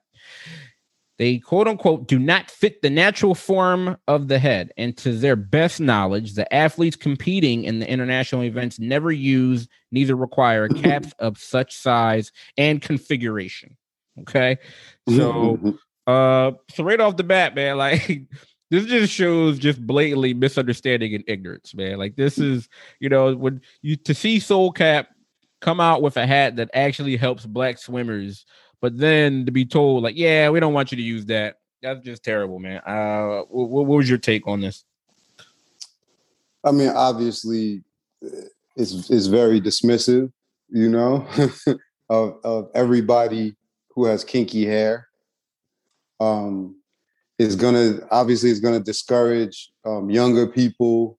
they 1.23 1.39
quote 1.39 1.69
unquote 1.69 2.09
do 2.09 2.19
not 2.19 2.51
fit 2.51 2.83
the 2.83 2.91
natural 2.91 3.37
form 3.37 3.97
of 4.09 4.27
the 4.27 4.41
head. 4.41 4.73
And 4.77 4.97
to 4.99 5.13
their 5.13 5.37
best 5.37 5.81
knowledge, 5.81 6.35
the 6.35 6.53
athletes 6.53 6.97
competing 6.97 7.63
in 7.63 7.79
the 7.79 7.89
international 7.89 8.43
events 8.43 8.81
never 8.81 9.13
use, 9.13 9.69
neither 9.93 10.17
require 10.17 10.69
caps 10.69 11.13
of 11.21 11.39
such 11.39 11.77
size 11.77 12.33
and 12.59 12.83
configuration. 12.83 13.77
Okay. 14.23 14.59
So 15.09 15.79
uh 16.07 16.53
so 16.71 16.85
right 16.85 17.01
off 17.01 17.17
the 17.17 17.25
bat, 17.25 17.55
man, 17.55 17.77
like 17.79 18.23
this 18.71 18.87
just 18.87 19.13
shows 19.13 19.59
just 19.59 19.87
blatantly 19.87 20.35
misunderstanding 20.35 21.15
and 21.15 21.25
ignorance, 21.27 21.75
man. 21.75 21.99
Like 21.99 22.17
this 22.17 22.39
is, 22.39 22.69
you 23.01 23.09
know, 23.09 23.35
when 23.35 23.61
you 23.83 23.97
to 23.97 24.15
see 24.15 24.39
Soul 24.41 24.73
Cap 24.73 25.09
come 25.61 25.81
out 25.81 26.03
with 26.03 26.17
a 26.17 26.27
hat 26.27 26.57
that 26.57 26.71
actually 26.75 27.17
helps 27.17 27.47
black 27.47 27.79
swimmers 27.79 28.45
but 28.83 28.99
then 28.99 29.47
to 29.47 29.53
be 29.53 29.65
told 29.65 30.03
like, 30.03 30.17
yeah, 30.19 30.51
we 30.51 30.61
don't 30.61 30.75
want 30.75 30.91
you 30.91 30.97
to 30.97 31.03
use 31.03 31.25
that. 31.27 31.57
That's 31.83 32.05
just 32.05 32.25
terrible, 32.25 32.59
man. 32.59 32.83
Uh, 32.85 33.43
what, 33.49 33.87
what 33.87 33.87
was 33.87 34.09
your 34.09 34.19
take 34.19 34.47
on 34.47 34.61
this? 34.61 34.85
I 36.65 36.73
mean, 36.73 36.91
obviously, 36.91 37.83
it's 38.77 39.11
it's 39.11 39.27
very 39.27 39.61
dismissive, 39.61 40.33
you 40.69 40.89
know, 40.89 41.27
of 42.11 42.39
of 42.45 42.71
everybody 42.75 43.57
who 43.95 44.05
has 44.05 44.25
kinky 44.25 44.67
hair. 44.67 45.09
Um, 46.23 46.77
is 47.39 47.57
gonna 47.57 47.99
obviously 48.11 48.51
is 48.51 48.61
gonna 48.61 48.81
discourage 48.81 49.73
um, 49.85 50.11
younger 50.11 50.47
people, 50.47 51.19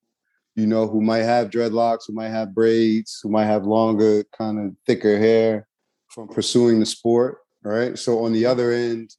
you 0.55 0.67
know, 0.67 0.87
who 0.87 1.01
might 1.01 1.23
have 1.23 1.49
dreadlocks, 1.49 2.03
who 2.07 2.13
might 2.13 2.29
have 2.29 2.55
braids, 2.55 3.19
who 3.21 3.29
might 3.29 3.45
have 3.45 3.65
longer, 3.65 4.23
kind 4.37 4.59
of 4.59 4.75
thicker 4.85 5.17
hair, 5.17 5.67
from 6.07 6.27
pursuing 6.27 6.79
the 6.79 6.85
sport. 6.85 7.39
Right. 7.63 7.97
So 7.97 8.23
on 8.25 8.33
the 8.33 8.45
other 8.45 8.71
end, 8.71 9.15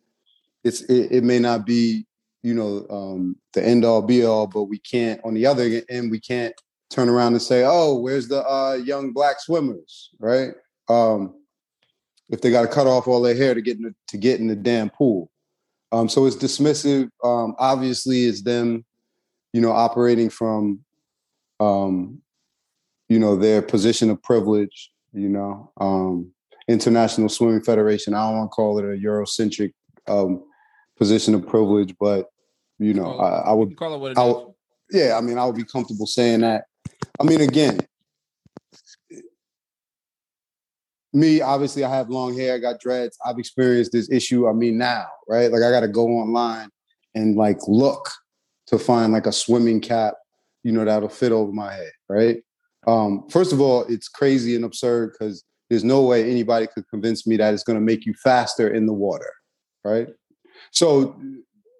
it's 0.64 0.82
it, 0.82 1.12
it 1.12 1.24
may 1.24 1.38
not 1.38 1.66
be 1.66 2.06
you 2.42 2.54
know 2.54 2.86
um, 2.90 3.36
the 3.52 3.66
end 3.66 3.84
all 3.84 4.02
be 4.02 4.24
all, 4.24 4.46
but 4.46 4.64
we 4.64 4.78
can't 4.78 5.20
on 5.24 5.34
the 5.34 5.46
other 5.46 5.82
end 5.88 6.10
we 6.10 6.20
can't 6.20 6.54
turn 6.90 7.08
around 7.08 7.32
and 7.32 7.42
say, 7.42 7.64
oh, 7.66 7.94
where's 7.94 8.28
the 8.28 8.46
uh, 8.46 8.74
young 8.74 9.12
black 9.12 9.40
swimmers, 9.40 10.10
right? 10.18 10.50
Um, 10.88 11.34
if 12.30 12.40
they 12.40 12.50
got 12.50 12.62
to 12.62 12.68
cut 12.68 12.86
off 12.86 13.08
all 13.08 13.20
their 13.20 13.34
hair 13.34 13.54
to 13.54 13.60
get 13.60 13.76
in 13.76 13.82
the, 13.82 13.94
to 14.08 14.16
get 14.16 14.40
in 14.40 14.46
the 14.46 14.56
damn 14.56 14.90
pool. 14.90 15.30
Um, 15.94 16.08
so 16.08 16.26
it's 16.26 16.34
dismissive. 16.34 17.08
Um, 17.22 17.54
obviously, 17.58 18.24
it's 18.24 18.42
them, 18.42 18.84
you 19.52 19.60
know, 19.60 19.70
operating 19.70 20.28
from, 20.28 20.80
um, 21.60 22.20
you 23.08 23.20
know, 23.20 23.36
their 23.36 23.62
position 23.62 24.10
of 24.10 24.20
privilege. 24.20 24.90
You 25.12 25.28
know, 25.28 25.70
um, 25.80 26.32
International 26.66 27.28
Swimming 27.28 27.62
Federation. 27.62 28.12
I 28.12 28.26
don't 28.26 28.38
want 28.38 28.50
to 28.50 28.54
call 28.54 28.78
it 28.80 28.84
a 28.84 29.00
Eurocentric 29.00 29.72
um, 30.08 30.42
position 30.98 31.34
of 31.34 31.46
privilege, 31.46 31.94
but 32.00 32.26
you 32.80 32.92
know, 32.92 33.16
I, 33.18 33.50
I, 33.50 33.52
would 33.52 33.76
call 33.76 33.94
it 33.94 33.98
what 33.98 34.10
it 34.12 34.18
I 34.18 34.24
would, 34.24 34.46
Yeah, 34.90 35.16
I 35.16 35.20
mean, 35.20 35.38
I 35.38 35.46
would 35.46 35.54
be 35.54 35.64
comfortable 35.64 36.06
saying 36.06 36.40
that. 36.40 36.64
I 37.20 37.22
mean, 37.22 37.40
again, 37.40 37.78
me, 41.14 41.40
obviously, 41.40 41.84
I 41.84 41.94
have 41.94 42.10
long 42.10 42.36
hair, 42.36 42.54
I 42.54 42.58
got 42.58 42.80
dreads. 42.80 43.16
I've 43.24 43.38
experienced 43.38 43.92
this 43.92 44.10
issue. 44.10 44.48
I 44.48 44.52
mean, 44.52 44.78
now, 44.78 45.06
right? 45.28 45.50
Like, 45.50 45.62
I 45.62 45.70
got 45.70 45.80
to 45.80 45.88
go 45.88 46.06
online 46.06 46.68
and 47.14 47.36
like 47.36 47.58
look 47.68 48.10
to 48.66 48.78
find 48.78 49.12
like 49.12 49.26
a 49.26 49.32
swimming 49.32 49.80
cap, 49.80 50.14
you 50.62 50.72
know, 50.72 50.84
that'll 50.84 51.08
fit 51.08 51.32
over 51.32 51.52
my 51.52 51.72
head, 51.72 51.92
right? 52.08 52.42
Um, 52.86 53.28
first 53.30 53.52
of 53.52 53.60
all, 53.60 53.84
it's 53.84 54.08
crazy 54.08 54.56
and 54.56 54.64
absurd 54.64 55.12
because 55.12 55.44
there's 55.70 55.84
no 55.84 56.02
way 56.02 56.28
anybody 56.28 56.66
could 56.66 56.88
convince 56.88 57.26
me 57.26 57.36
that 57.36 57.54
it's 57.54 57.64
going 57.64 57.78
to 57.78 57.84
make 57.84 58.04
you 58.04 58.14
faster 58.22 58.68
in 58.68 58.86
the 58.86 58.92
water, 58.92 59.32
right? 59.84 60.08
So, 60.70 61.16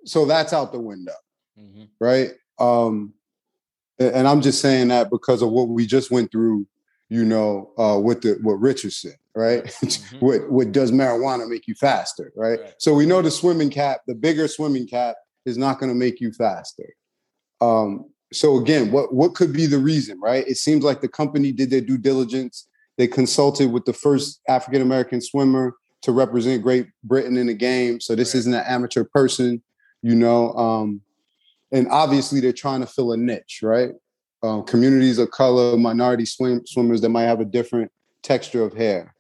so 0.05 0.25
that's 0.27 0.53
out 0.53 0.73
the 0.73 0.81
window, 0.81 1.13
mm-hmm. 1.59 1.85
right? 2.01 2.33
Um, 2.59 3.15
and 3.99 4.27
I'm 4.27 4.41
just 4.41 4.61
saying 4.61 4.89
that 4.89 5.11
because 5.11 5.43
of 5.43 5.51
what 5.51 5.69
we 5.69 5.87
just 5.87 6.11
went 6.11 6.33
through, 6.33 6.67
you 7.09 7.25
know, 7.25 7.73
uh, 7.79 7.99
with 7.99 8.23
the 8.23 8.39
what 8.43 8.61
Richardson, 8.61 9.15
right? 9.35 9.65
Mm-hmm. 9.85 10.19
what 10.19 10.51
what 10.51 10.73
does 10.73 10.93
marijuana 10.93 11.49
make 11.49 11.67
you 11.67 11.75
faster, 11.75 12.33
right? 12.37 12.61
right? 12.61 12.75
So 12.79 12.95
we 12.95 13.07
know 13.07 13.23
the 13.23 13.31
swimming 13.31 13.71
cap, 13.71 14.01
the 14.07 14.15
bigger 14.15 14.49
swimming 14.49 14.87
cap, 14.87 15.17
is 15.45 15.59
not 15.59 15.79
going 15.79 15.91
to 15.91 15.95
make 15.97 16.21
you 16.21 16.33
faster. 16.33 16.95
Um, 17.61 18.07
so 18.33 18.59
again, 18.59 18.91
what 18.91 19.15
what 19.15 19.35
could 19.35 19.53
be 19.53 19.67
the 19.67 19.79
reason, 19.79 20.21
right? 20.21 20.47
It 20.47 20.57
seems 20.57 20.85
like 20.85 21.01
the 21.01 21.09
company 21.09 21.53
did 21.53 21.71
their 21.71 21.81
due 21.81 21.99
diligence. 21.99 22.69
They 22.97 23.07
consulted 23.07 23.73
with 23.73 23.85
the 23.85 23.93
first 23.93 24.41
African 24.49 24.83
American 24.83 25.21
swimmer 25.21 25.77
to 26.03 26.13
represent 26.13 26.63
Great 26.63 26.89
Britain 27.03 27.37
in 27.37 27.47
the 27.47 27.55
game. 27.55 28.01
So 28.01 28.15
this 28.15 28.35
right. 28.35 28.41
isn't 28.41 28.55
an 28.55 28.65
amateur 28.67 29.05
person, 29.05 29.63
you 30.03 30.15
know. 30.15 30.53
Um, 30.53 31.01
and 31.73 31.89
obviously 31.89 32.41
they're 32.41 32.53
trying 32.53 32.81
to 32.81 32.87
fill 32.87 33.13
a 33.13 33.17
niche, 33.17 33.61
right? 33.63 33.91
Um, 34.45 34.63
communities 34.65 35.17
of 35.17 35.31
color, 35.31 35.79
minority 35.79 36.27
swim, 36.27 36.67
swimmers 36.67 37.01
that 37.01 37.09
might 37.09 37.23
have 37.23 37.41
a 37.41 37.47
different 37.47 37.91
texture 38.23 38.63
of 38.63 38.75
hair. 38.75 39.15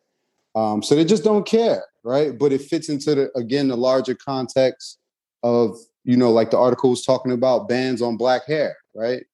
Um, 0.54 0.82
so 0.82 0.94
they 0.94 1.04
just 1.06 1.24
don't 1.24 1.46
care, 1.46 1.82
right? 2.02 2.38
But 2.38 2.52
it 2.52 2.60
fits 2.60 2.90
into 2.90 3.14
the 3.14 3.30
again 3.34 3.68
the 3.68 3.76
larger 3.76 4.14
context 4.14 4.98
of 5.42 5.78
you 6.04 6.18
know 6.18 6.30
like 6.30 6.50
the 6.50 6.58
article 6.58 6.90
was 6.90 7.06
talking 7.06 7.32
about 7.32 7.70
bans 7.70 8.02
on 8.02 8.18
black 8.18 8.46
hair, 8.46 8.76
right? 8.94 9.24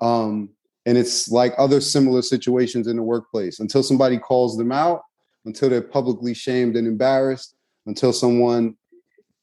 Um, 0.00 0.48
and 0.86 0.98
it's 0.98 1.28
like 1.28 1.54
other 1.56 1.80
similar 1.80 2.22
situations 2.22 2.88
in 2.88 2.96
the 2.96 3.02
workplace 3.04 3.60
until 3.60 3.84
somebody 3.84 4.18
calls 4.18 4.56
them 4.56 4.72
out, 4.72 5.02
until 5.44 5.70
they're 5.70 5.82
publicly 5.82 6.34
shamed 6.34 6.76
and 6.76 6.88
embarrassed, 6.88 7.54
until 7.86 8.12
someone 8.12 8.76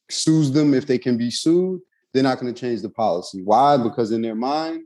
sues 0.10 0.52
them 0.52 0.74
if 0.74 0.88
they 0.88 0.98
can 0.98 1.18
be 1.18 1.32
sued, 1.32 1.80
they're 2.14 2.24
not 2.24 2.38
going 2.38 2.54
to 2.54 2.60
change 2.60 2.82
the 2.82 2.90
policy. 2.90 3.42
Why? 3.44 3.78
Because 3.78 4.12
in 4.12 4.22
their 4.22 4.36
mind, 4.36 4.84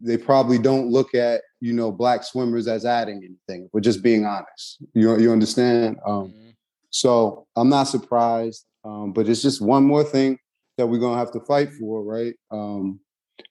they 0.00 0.16
probably 0.16 0.58
don't 0.58 0.88
look 0.90 1.14
at 1.14 1.42
you 1.60 1.72
know 1.72 1.90
black 1.90 2.24
swimmers 2.24 2.68
as 2.68 2.84
adding 2.84 3.18
anything. 3.18 3.68
We're 3.72 3.80
just 3.80 4.02
being 4.02 4.24
honest. 4.24 4.78
You 4.94 5.18
you 5.18 5.32
understand? 5.32 5.98
Um, 6.06 6.28
mm-hmm. 6.28 6.50
So 6.90 7.46
I'm 7.56 7.68
not 7.68 7.84
surprised, 7.84 8.64
um, 8.84 9.12
but 9.12 9.28
it's 9.28 9.42
just 9.42 9.60
one 9.60 9.84
more 9.84 10.04
thing 10.04 10.38
that 10.76 10.86
we're 10.86 10.98
gonna 11.00 11.18
have 11.18 11.32
to 11.32 11.40
fight 11.40 11.72
for, 11.72 12.02
right? 12.02 12.34
Um, 12.50 13.00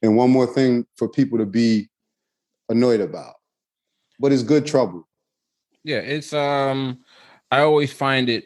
and 0.02 0.16
one 0.16 0.32
more 0.32 0.48
thing 0.48 0.86
for 0.96 1.08
people 1.08 1.38
to 1.38 1.46
be 1.46 1.90
annoyed 2.70 3.02
about. 3.02 3.36
But 4.20 4.32
it's 4.32 4.44
good 4.44 4.66
trouble. 4.66 5.08
Yeah, 5.84 6.00
it's 6.00 6.34
um 6.34 7.00
I 7.52 7.62
always 7.62 7.94
find 7.94 8.30
it 8.30 8.46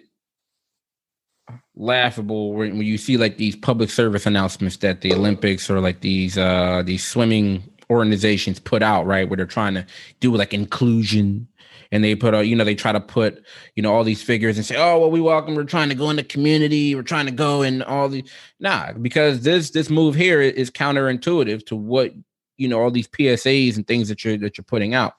laughable 1.75 2.53
when, 2.53 2.77
when 2.77 2.85
you 2.85 2.97
see 2.97 3.17
like 3.17 3.37
these 3.37 3.55
public 3.55 3.89
service 3.89 4.25
announcements 4.25 4.77
that 4.77 5.01
the 5.01 5.13
Olympics 5.13 5.69
or 5.69 5.79
like 5.79 6.01
these 6.01 6.37
uh 6.37 6.83
these 6.85 7.03
swimming 7.03 7.63
organizations 7.91 8.59
put 8.59 8.81
out, 8.81 9.05
right? 9.05 9.29
Where 9.29 9.37
they're 9.37 9.45
trying 9.45 9.75
to 9.75 9.85
do 10.19 10.35
like 10.35 10.53
inclusion 10.53 11.47
and 11.91 12.03
they 12.03 12.15
put 12.15 12.33
a, 12.33 12.45
you 12.45 12.55
know, 12.55 12.63
they 12.63 12.73
try 12.73 12.93
to 12.93 13.01
put, 13.01 13.43
you 13.75 13.83
know, 13.83 13.93
all 13.93 14.03
these 14.03 14.23
figures 14.23 14.57
and 14.57 14.65
say, 14.65 14.77
oh, 14.77 14.97
well, 14.99 15.11
we 15.11 15.19
welcome, 15.19 15.55
we're 15.55 15.65
trying 15.65 15.89
to 15.89 15.95
go 15.95 16.09
in 16.09 16.15
the 16.15 16.23
community, 16.23 16.95
we're 16.95 17.03
trying 17.03 17.25
to 17.25 17.31
go 17.31 17.61
in 17.61 17.81
all 17.83 18.07
the 18.07 18.23
nah, 18.59 18.93
because 18.93 19.41
this 19.41 19.71
this 19.71 19.89
move 19.89 20.15
here 20.15 20.41
is 20.41 20.71
counterintuitive 20.71 21.65
to 21.65 21.75
what 21.75 22.13
you 22.61 22.67
know, 22.67 22.79
all 22.79 22.91
these 22.91 23.07
PSAs 23.07 23.75
and 23.75 23.87
things 23.87 24.07
that 24.07 24.23
you're 24.23 24.37
that 24.37 24.57
you're 24.57 24.63
putting 24.63 24.93
out. 24.93 25.15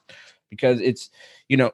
Because 0.49 0.79
it's, 0.79 1.09
you 1.49 1.57
know, 1.57 1.71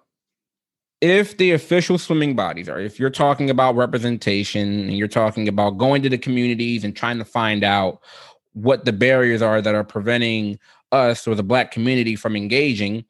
if 0.99 1.37
the 1.37 1.51
official 1.51 1.99
swimming 1.99 2.35
bodies 2.35 2.67
are, 2.67 2.79
if 2.79 2.99
you're 2.99 3.11
talking 3.11 3.51
about 3.51 3.75
representation 3.75 4.67
and 4.67 4.97
you're 4.97 5.07
talking 5.07 5.47
about 5.47 5.77
going 5.77 6.01
to 6.01 6.09
the 6.09 6.17
communities 6.17 6.83
and 6.83 6.95
trying 6.95 7.19
to 7.19 7.25
find 7.25 7.63
out 7.63 8.01
what 8.53 8.85
the 8.85 8.91
barriers 8.91 9.43
are 9.43 9.61
that 9.61 9.75
are 9.75 9.83
preventing 9.83 10.57
us 10.91 11.27
or 11.27 11.35
the 11.35 11.43
black 11.43 11.71
community 11.71 12.15
from 12.15 12.35
engaging, 12.35 13.05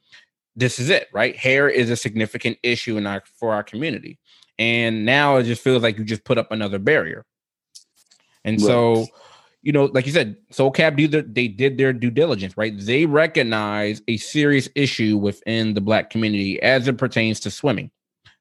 this 0.56 0.80
is 0.80 0.90
it, 0.90 1.08
right? 1.14 1.36
Hair 1.36 1.70
is 1.70 1.90
a 1.90 1.96
significant 1.96 2.58
issue 2.64 2.98
in 2.98 3.08
our 3.08 3.24
for 3.40 3.54
our 3.54 3.64
community. 3.64 4.20
And 4.58 5.06
now 5.06 5.38
it 5.38 5.44
just 5.44 5.62
feels 5.62 5.84
like 5.84 5.98
you 5.98 6.04
just 6.04 6.26
put 6.26 6.38
up 6.38 6.52
another 6.52 6.80
barrier. 6.80 7.26
And 8.44 8.60
right. 8.60 8.66
so 8.68 9.08
you 9.62 9.74
know, 9.74 9.86
like 9.86 10.06
you 10.06 10.14
said, 10.14 10.38
Soul 10.52 10.72
Cap 10.72 10.96
do 10.96 11.08
the, 11.08 11.22
they 11.22 11.48
did 11.48 11.78
their 11.78 11.92
due 11.92 12.12
diligence, 12.12 12.56
right? 12.56 12.74
They 12.78 13.06
recognize 13.06 14.02
a 14.08 14.18
serious 14.18 14.70
issue 14.74 15.18
within 15.18 15.74
the 15.74 15.82
black 15.82 16.10
community 16.10 16.62
as 16.62 16.88
it 16.88 16.98
pertains 16.98 17.40
to 17.42 17.52
swimming. 17.52 17.92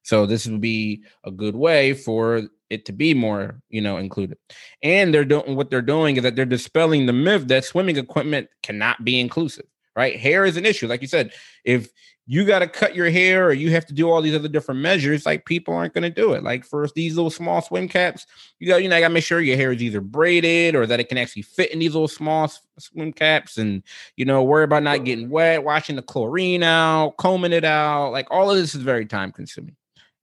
So 0.03 0.27
this 0.27 0.47
would 0.47 0.61
be 0.61 1.03
a 1.25 1.31
good 1.31 1.57
way 1.57 1.93
for 1.93 2.43
it 2.71 2.85
to 2.87 2.93
be 2.93 3.15
more, 3.15 3.61
you 3.69 3.81
know, 3.81 3.97
included. 3.97 4.39
And 4.83 5.13
they're 5.13 5.25
doing 5.25 5.57
what 5.57 5.71
they're 5.71 5.83
doing 5.83 6.17
is 6.17 6.23
that 6.23 6.37
they're 6.37 6.45
dispelling 6.45 7.07
the 7.07 7.13
myth 7.13 7.49
that 7.49 7.65
swimming 7.65 7.97
equipment 7.97 8.49
cannot 8.63 9.05
be 9.05 9.19
inclusive, 9.19 9.67
right? 9.97 10.19
Hair 10.19 10.45
is 10.45 10.57
an 10.57 10.67
issue. 10.67 10.87
Like 10.87 11.03
you 11.03 11.09
said, 11.09 11.33
if 11.65 11.89
you 12.31 12.45
got 12.45 12.59
to 12.59 12.69
cut 12.69 12.95
your 12.95 13.09
hair 13.09 13.47
or 13.47 13.55
you 13.55 13.71
have 13.71 13.87
to 13.87 13.95
do 13.95 14.11
all 14.11 14.21
these 14.21 14.35
other 14.35 14.49
different 14.49 14.83
measures 14.83 15.25
like 15.25 15.47
people 15.47 15.73
aren't 15.73 15.95
going 15.95 16.03
to 16.03 16.11
do 16.11 16.35
it 16.35 16.43
like 16.43 16.63
for 16.63 16.87
these 16.95 17.17
little 17.17 17.31
small 17.31 17.63
swim 17.63 17.89
caps 17.89 18.27
you 18.61 18.69
got 18.69 18.83
you 18.83 18.89
know 18.89 19.01
got 19.01 19.09
to 19.09 19.15
make 19.15 19.25
sure 19.25 19.41
your 19.41 19.57
hair 19.57 19.73
is 19.73 19.83
either 19.83 20.03
braided 20.03 20.75
or 20.75 20.87
that 20.87 21.01
it 21.01 21.09
can 21.09 21.17
actually 21.17 21.41
fit 21.41 21.73
in 21.73 21.79
these 21.79 21.95
little 21.95 22.07
small 22.07 22.53
swim 22.79 23.13
caps 23.15 23.57
and 23.57 23.83
you 24.17 24.27
know 24.27 24.43
worry 24.43 24.65
about 24.65 24.83
not 24.83 25.05
getting 25.05 25.31
wet 25.31 25.65
washing 25.65 25.97
the 25.97 26.03
chlorine 26.03 26.63
out 26.63 27.17
combing 27.17 27.53
it 27.53 27.65
out 27.65 28.13
like 28.13 28.29
all 28.31 28.51
of 28.51 28.59
this 28.59 28.75
is 28.75 28.83
very 28.83 29.07
time 29.07 29.33
consuming 29.33 29.75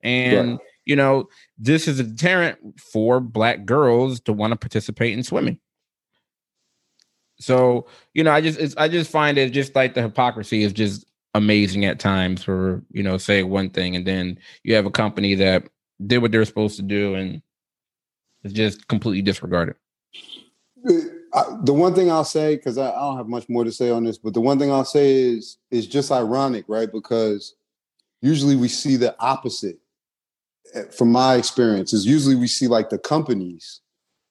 and 0.03 0.51
yeah. 0.51 0.57
You 0.85 0.95
know 0.95 1.27
this 1.57 1.87
is 1.87 1.99
a 1.99 2.03
deterrent 2.03 2.79
for 2.79 3.19
black 3.19 3.65
girls 3.65 4.19
to 4.21 4.33
want 4.33 4.51
to 4.51 4.57
participate 4.57 5.13
in 5.13 5.23
swimming. 5.23 5.59
So 7.39 7.87
you 8.13 8.23
know 8.23 8.31
i 8.31 8.41
just 8.41 8.77
i 8.77 8.87
just 8.87 9.11
find 9.11 9.37
it 9.37 9.51
just 9.51 9.75
like 9.75 9.93
the 9.93 10.01
hypocrisy 10.01 10.63
is 10.63 10.73
just 10.73 11.05
amazing 11.33 11.83
at 11.83 11.99
times 11.99 12.43
for 12.43 12.81
you 12.91 13.03
know 13.03 13.17
say 13.17 13.43
one 13.43 13.69
thing 13.69 13.95
and 13.95 14.07
then 14.07 14.39
you 14.63 14.73
have 14.73 14.85
a 14.85 14.91
company 14.91 15.35
that 15.35 15.67
did 16.07 16.19
what 16.19 16.31
they're 16.31 16.45
supposed 16.45 16.77
to 16.77 16.81
do 16.81 17.15
and 17.15 17.41
it's 18.43 18.53
just 18.53 18.87
completely 18.87 19.21
disregarded. 19.21 19.75
Uh, 21.33 21.57
the 21.63 21.73
one 21.73 21.93
thing 21.93 22.09
i'll 22.09 22.23
say 22.23 22.55
because 22.55 22.77
I 22.77 22.91
don't 22.91 23.17
have 23.17 23.27
much 23.27 23.49
more 23.49 23.65
to 23.65 23.71
say 23.71 23.89
on 23.89 24.05
this 24.05 24.17
but 24.17 24.33
the 24.33 24.39
one 24.39 24.57
thing 24.57 24.71
i'll 24.71 24.85
say 24.85 25.11
is 25.11 25.57
is 25.71 25.87
just 25.87 26.11
ironic 26.11 26.63
right? 26.69 26.89
Because 26.89 27.55
usually 28.21 28.55
we 28.55 28.69
see 28.69 28.95
the 28.95 29.15
opposite 29.19 29.79
Eh, 30.73 30.83
from 30.91 31.11
my 31.11 31.35
experience, 31.35 31.93
is 31.93 32.05
usually 32.05 32.35
we 32.35 32.47
see 32.47 32.67
like 32.67 32.89
the 32.89 32.97
companies 32.97 33.81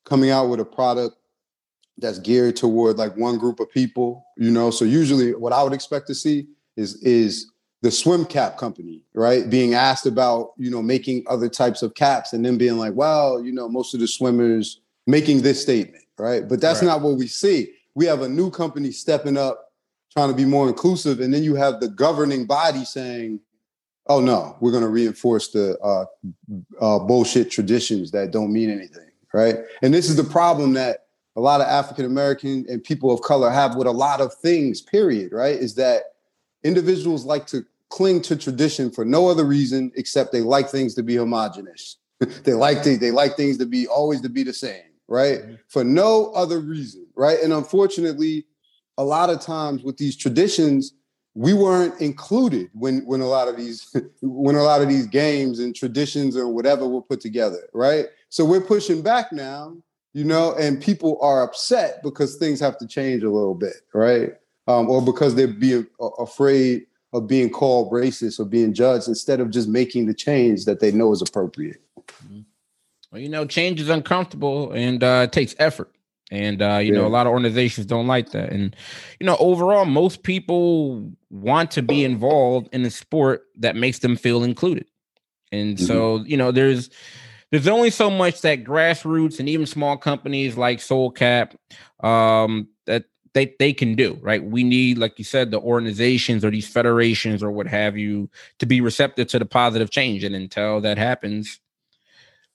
coming 0.04 0.30
out 0.30 0.48
with 0.48 0.60
a 0.60 0.64
product 0.64 1.16
that's 1.98 2.18
geared 2.18 2.56
toward 2.56 2.98
like 2.98 3.16
one 3.16 3.38
group 3.38 3.60
of 3.60 3.70
people, 3.70 4.24
you 4.36 4.50
know. 4.50 4.70
So 4.70 4.84
usually 4.84 5.34
what 5.34 5.52
I 5.52 5.62
would 5.62 5.72
expect 5.72 6.06
to 6.08 6.14
see 6.14 6.48
is 6.76 6.96
is 7.02 7.50
the 7.82 7.90
swim 7.90 8.24
cap 8.24 8.56
company, 8.56 9.02
right? 9.14 9.48
Being 9.48 9.74
asked 9.74 10.06
about, 10.06 10.52
you 10.56 10.70
know, 10.70 10.82
making 10.82 11.22
other 11.28 11.48
types 11.48 11.82
of 11.82 11.94
caps 11.94 12.32
and 12.32 12.44
then 12.44 12.56
being 12.56 12.78
like, 12.78 12.94
well, 12.94 13.42
you 13.42 13.52
know, 13.52 13.68
most 13.68 13.92
of 13.92 14.00
the 14.00 14.08
swimmers 14.08 14.80
making 15.06 15.42
this 15.42 15.60
statement, 15.60 16.04
right? 16.18 16.48
But 16.48 16.60
that's 16.62 16.80
right. 16.80 16.88
not 16.88 17.02
what 17.02 17.18
we 17.18 17.26
see. 17.26 17.72
We 17.94 18.06
have 18.06 18.22
a 18.22 18.28
new 18.28 18.50
company 18.50 18.90
stepping 18.90 19.36
up, 19.36 19.70
trying 20.10 20.30
to 20.30 20.34
be 20.34 20.46
more 20.46 20.66
inclusive. 20.66 21.20
And 21.20 21.32
then 21.32 21.44
you 21.44 21.54
have 21.56 21.78
the 21.80 21.88
governing 21.88 22.46
body 22.46 22.86
saying, 22.86 23.40
oh 24.06 24.20
no, 24.20 24.56
we're 24.60 24.70
going 24.70 24.82
to 24.82 24.88
reinforce 24.88 25.48
the 25.48 25.78
uh, 25.80 26.04
uh, 26.80 26.98
bullshit 26.98 27.50
traditions 27.50 28.10
that 28.10 28.30
don't 28.30 28.52
mean 28.52 28.70
anything, 28.70 29.10
right? 29.32 29.56
And 29.82 29.94
this 29.94 30.10
is 30.10 30.16
the 30.16 30.24
problem 30.24 30.74
that 30.74 31.06
a 31.36 31.40
lot 31.40 31.60
of 31.60 31.66
African 31.66 32.04
American 32.04 32.64
and 32.68 32.82
people 32.82 33.10
of 33.10 33.22
color 33.22 33.50
have 33.50 33.76
with 33.76 33.86
a 33.86 33.92
lot 33.92 34.20
of 34.20 34.32
things, 34.34 34.80
period, 34.80 35.32
right? 35.32 35.56
Is 35.56 35.74
that 35.76 36.14
individuals 36.62 37.24
like 37.24 37.46
to 37.48 37.64
cling 37.90 38.20
to 38.22 38.36
tradition 38.36 38.90
for 38.90 39.04
no 39.04 39.28
other 39.28 39.44
reason 39.44 39.92
except 39.94 40.32
they 40.32 40.40
like 40.40 40.68
things 40.68 40.94
to 40.94 41.02
be 41.02 41.16
homogenous. 41.16 41.98
they 42.44 42.52
like 42.52 42.82
to, 42.82 42.96
they 42.96 43.10
like 43.10 43.36
things 43.36 43.58
to 43.58 43.66
be 43.66 43.86
always 43.86 44.20
to 44.20 44.28
be 44.28 44.42
the 44.42 44.52
same, 44.52 44.82
right? 45.08 45.40
Mm-hmm. 45.40 45.54
For 45.68 45.84
no 45.84 46.32
other 46.32 46.60
reason, 46.60 47.06
right? 47.14 47.38
And 47.40 47.52
unfortunately, 47.52 48.46
a 48.98 49.04
lot 49.04 49.30
of 49.30 49.40
times 49.40 49.82
with 49.82 49.96
these 49.96 50.16
traditions, 50.16 50.94
we 51.34 51.52
weren't 51.52 52.00
included 52.00 52.70
when 52.72 53.04
when 53.06 53.20
a 53.20 53.26
lot 53.26 53.48
of 53.48 53.56
these 53.56 53.94
when 54.22 54.54
a 54.56 54.62
lot 54.62 54.82
of 54.82 54.88
these 54.88 55.06
games 55.06 55.58
and 55.58 55.74
traditions 55.74 56.36
or 56.36 56.48
whatever 56.48 56.86
were 56.86 57.02
put 57.02 57.20
together, 57.20 57.68
right? 57.72 58.06
So 58.28 58.44
we're 58.44 58.60
pushing 58.60 59.02
back 59.02 59.32
now, 59.32 59.76
you 60.12 60.24
know, 60.24 60.54
and 60.54 60.80
people 60.80 61.18
are 61.20 61.42
upset 61.42 62.02
because 62.02 62.36
things 62.36 62.60
have 62.60 62.78
to 62.78 62.86
change 62.86 63.22
a 63.22 63.30
little 63.30 63.54
bit, 63.54 63.76
right? 63.92 64.34
Um, 64.66 64.88
or 64.88 65.02
because 65.02 65.34
they're 65.34 65.48
being 65.48 65.86
afraid 66.18 66.86
of 67.12 67.28
being 67.28 67.50
called 67.50 67.92
racist 67.92 68.40
or 68.40 68.44
being 68.44 68.72
judged 68.72 69.08
instead 69.08 69.40
of 69.40 69.50
just 69.50 69.68
making 69.68 70.06
the 70.06 70.14
change 70.14 70.64
that 70.64 70.80
they 70.80 70.90
know 70.90 71.12
is 71.12 71.22
appropriate. 71.22 71.80
Mm-hmm. 71.98 72.40
Well, 73.12 73.20
you 73.20 73.28
know, 73.28 73.44
change 73.44 73.80
is 73.80 73.88
uncomfortable 73.88 74.72
and 74.72 75.02
uh, 75.02 75.28
takes 75.28 75.54
effort. 75.58 75.94
And 76.30 76.62
uh, 76.62 76.78
you 76.82 76.92
yeah. 76.92 77.00
know, 77.00 77.06
a 77.06 77.08
lot 77.08 77.26
of 77.26 77.32
organizations 77.32 77.86
don't 77.86 78.06
like 78.06 78.30
that. 78.30 78.50
And 78.50 78.74
you 79.20 79.26
know, 79.26 79.36
overall, 79.38 79.84
most 79.84 80.22
people 80.22 81.12
want 81.30 81.70
to 81.72 81.82
be 81.82 82.04
involved 82.04 82.68
in 82.72 82.84
a 82.84 82.90
sport 82.90 83.44
that 83.58 83.76
makes 83.76 84.00
them 84.00 84.16
feel 84.16 84.42
included. 84.42 84.86
And 85.52 85.76
mm-hmm. 85.76 85.86
so, 85.86 86.24
you 86.24 86.36
know, 86.36 86.50
there's 86.50 86.90
there's 87.50 87.68
only 87.68 87.90
so 87.90 88.10
much 88.10 88.40
that 88.40 88.64
grassroots 88.64 89.38
and 89.38 89.48
even 89.48 89.66
small 89.66 89.96
companies 89.96 90.56
like 90.56 90.80
Soul 90.80 91.10
Cap 91.10 91.54
um, 92.02 92.68
that 92.86 93.04
they 93.34 93.54
they 93.58 93.72
can 93.72 93.94
do 93.94 94.18
right 94.22 94.44
we 94.44 94.62
need 94.64 94.96
like 94.96 95.18
you 95.18 95.24
said 95.24 95.50
the 95.50 95.60
organizations 95.60 96.44
or 96.44 96.50
these 96.50 96.68
federations 96.68 97.42
or 97.42 97.50
what 97.50 97.66
have 97.66 97.98
you 97.98 98.30
to 98.58 98.66
be 98.66 98.80
receptive 98.80 99.26
to 99.28 99.38
the 99.38 99.44
positive 99.44 99.90
change 99.90 100.24
and 100.24 100.34
until 100.34 100.80
that 100.80 100.96
happens 100.96 101.60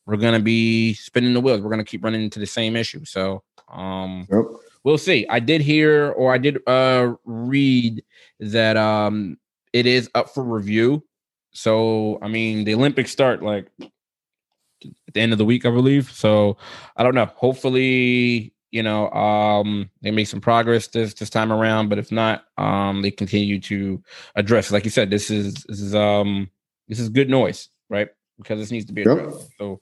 we're 0.10 0.18
going 0.18 0.34
to 0.34 0.40
be 0.40 0.96
spinning 0.96 1.34
the 1.34 1.40
wheels. 1.40 1.62
We're 1.62 1.70
going 1.70 1.86
to 1.86 1.90
keep 1.90 2.04
running 2.04 2.24
into 2.24 2.40
the 2.40 2.48
same 2.48 2.76
issue. 2.76 3.06
So 3.06 3.44
um 3.72 4.28
yep. 4.32 4.46
we'll 4.84 4.98
see. 4.98 5.28
I 5.30 5.40
did 5.40 5.62
hear 5.62 6.12
or 6.12 6.34
i 6.34 6.40
did 6.40 6.58
uh 6.68 7.14
read 7.24 8.04
that 8.40 8.78
um 8.78 9.38
it 9.74 9.86
is 9.86 10.10
up 10.16 10.30
for 10.34 10.44
review. 10.44 11.04
So 11.52 12.18
i 12.24 12.28
mean 12.28 12.64
the 12.64 12.74
olympics 12.74 13.12
start 13.12 13.44
like 13.44 13.68
at 13.80 15.14
the 15.14 15.22
end 15.22 15.32
of 15.32 15.38
the 15.38 15.46
week 15.46 15.66
i 15.66 15.70
believe. 15.70 16.12
So 16.12 16.58
i 16.98 17.04
don't 17.04 17.16
know. 17.16 17.30
Hopefully 17.36 18.54
you 18.72 18.84
know, 18.84 19.10
um, 19.10 19.90
they 20.04 20.12
make 20.12 20.28
some 20.28 20.42
progress 20.42 20.88
this 20.88 21.16
this 21.16 21.32
time 21.32 21.52
around, 21.52 21.90
but 21.90 21.98
if 21.98 22.12
not, 22.12 22.46
um, 22.60 23.02
they 23.02 23.10
continue 23.10 23.60
to 23.62 24.02
address. 24.36 24.72
Like 24.72 24.86
you 24.86 24.92
said, 24.92 25.10
this 25.10 25.32
is 25.32 25.56
this 25.68 25.80
is 25.80 25.96
um 25.96 26.50
this 26.88 27.00
is 27.00 27.10
good 27.10 27.30
noise, 27.30 27.70
right? 27.90 28.10
Because 28.40 28.60
this 28.60 28.72
needs 28.72 28.86
to 28.86 28.94
be 28.94 29.02
addressed. 29.02 29.40
Yep. 29.40 29.50
So 29.58 29.82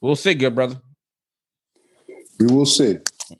we'll 0.00 0.16
see, 0.16 0.34
good 0.34 0.54
brother. 0.54 0.76
We 2.38 2.46
will 2.46 2.66
see. 2.66 2.98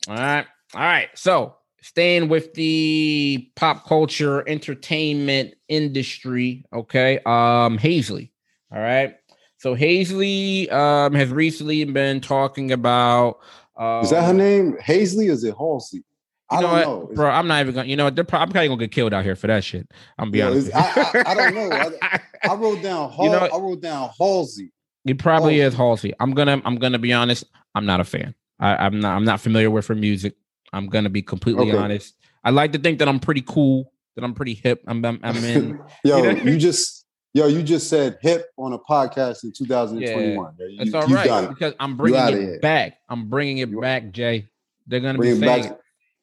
All 0.08 0.14
right, 0.14 0.46
all 0.74 0.80
right. 0.80 1.08
So 1.14 1.56
staying 1.82 2.28
with 2.28 2.54
the 2.54 3.50
pop 3.54 3.86
culture 3.86 4.48
entertainment 4.48 5.54
industry, 5.68 6.64
okay. 6.72 7.18
Um, 7.26 7.78
Hazley. 7.78 8.30
All 8.72 8.80
right. 8.80 9.16
So 9.58 9.76
Hazley 9.76 10.70
um 10.72 11.14
has 11.14 11.30
recently 11.30 11.84
been 11.84 12.20
talking 12.20 12.72
about 12.72 13.38
is 13.76 14.10
that 14.10 14.22
her 14.24 14.30
um, 14.30 14.36
name? 14.36 14.76
Halsey 14.80 15.26
is 15.28 15.42
it 15.42 15.54
Halsey? 15.56 16.04
I 16.50 16.60
don't 16.60 16.80
know, 16.80 17.10
bro. 17.14 17.28
I'm 17.28 17.48
not 17.48 17.60
even 17.62 17.74
gonna. 17.74 17.88
You 17.88 17.96
know, 17.96 18.10
they're 18.10 18.22
pro- 18.22 18.38
I'm 18.38 18.50
probably 18.50 18.68
gonna 18.68 18.80
get 18.80 18.92
killed 18.92 19.12
out 19.12 19.24
here 19.24 19.34
for 19.34 19.48
that 19.48 19.64
shit. 19.64 19.90
I'm 20.18 20.30
gonna 20.30 20.30
be 20.30 20.38
yeah, 20.38 20.46
honest. 20.46 20.70
I, 20.74 21.22
I, 21.26 21.32
I, 21.32 21.34
don't 21.34 21.54
know. 21.54 21.70
I, 22.02 22.20
I 22.48 22.54
wrote 22.54 22.82
down. 22.82 23.10
Hal, 23.12 23.24
you 23.24 23.30
know, 23.30 23.48
I 23.52 23.58
wrote 23.58 23.80
down 23.80 24.10
Halsey. 24.18 24.72
It 25.06 25.18
probably 25.18 25.58
Halsey. 25.58 25.74
is 25.74 25.74
Halsey. 25.74 26.12
I'm 26.20 26.32
gonna. 26.32 26.60
I'm 26.64 26.76
gonna 26.76 26.98
be 26.98 27.12
honest. 27.12 27.44
I'm 27.74 27.86
not 27.86 28.00
a 28.00 28.04
fan. 28.04 28.34
I, 28.60 28.86
am 28.86 29.00
not. 29.00 29.16
I'm 29.16 29.24
not 29.24 29.40
familiar 29.40 29.70
with 29.70 29.86
her 29.88 29.94
music. 29.94 30.34
I'm 30.72 30.86
gonna 30.86 31.10
be 31.10 31.22
completely 31.22 31.70
okay. 31.70 31.78
honest. 31.78 32.14
I 32.42 32.50
like 32.50 32.72
to 32.72 32.78
think 32.78 32.98
that 32.98 33.08
I'm 33.08 33.20
pretty 33.20 33.42
cool. 33.42 33.92
That 34.16 34.24
I'm 34.24 34.34
pretty 34.34 34.54
hip. 34.54 34.82
I'm. 34.86 35.04
I'm, 35.04 35.20
I'm 35.22 35.36
in. 35.44 35.80
Yo, 36.04 36.18
you, 36.18 36.32
know? 36.32 36.42
you 36.42 36.58
just 36.58 37.04
Yo, 37.34 37.48
you 37.48 37.64
just 37.64 37.88
said 37.90 38.16
hip 38.22 38.46
on 38.56 38.72
a 38.72 38.78
podcast 38.78 39.42
in 39.42 39.52
2021. 39.52 40.54
Yeah, 40.56 40.66
you, 40.68 40.94
all 40.94 41.06
right 41.08 41.48
because 41.48 41.74
I'm 41.80 41.96
bringing 41.96 42.20
it 42.20 42.32
here. 42.40 42.58
back. 42.60 42.98
I'm 43.08 43.28
bringing 43.28 43.58
it 43.58 43.80
back, 43.80 44.12
Jay. 44.12 44.46
They're 44.86 45.00
gonna 45.00 45.18
bring 45.18 45.40
be 45.40 45.46
saying, 45.46 45.74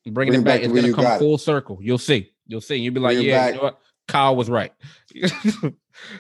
bringing 0.06 0.14
bring 0.14 0.34
it 0.42 0.46
back. 0.46 0.62
It's 0.62 0.74
gonna 0.74 0.94
come 0.94 1.20
full 1.20 1.36
it. 1.36 1.40
circle. 1.40 1.80
You'll 1.82 1.98
see. 1.98 2.32
You'll 2.48 2.62
see. 2.62 2.78
You'll 2.78 2.94
be 2.94 3.02
like, 3.02 3.18
bring 3.18 3.28
yeah, 3.28 3.50
you 3.50 3.56
know? 3.56 3.76
Kyle 4.08 4.38
was 4.38 4.50
right. 4.50 4.72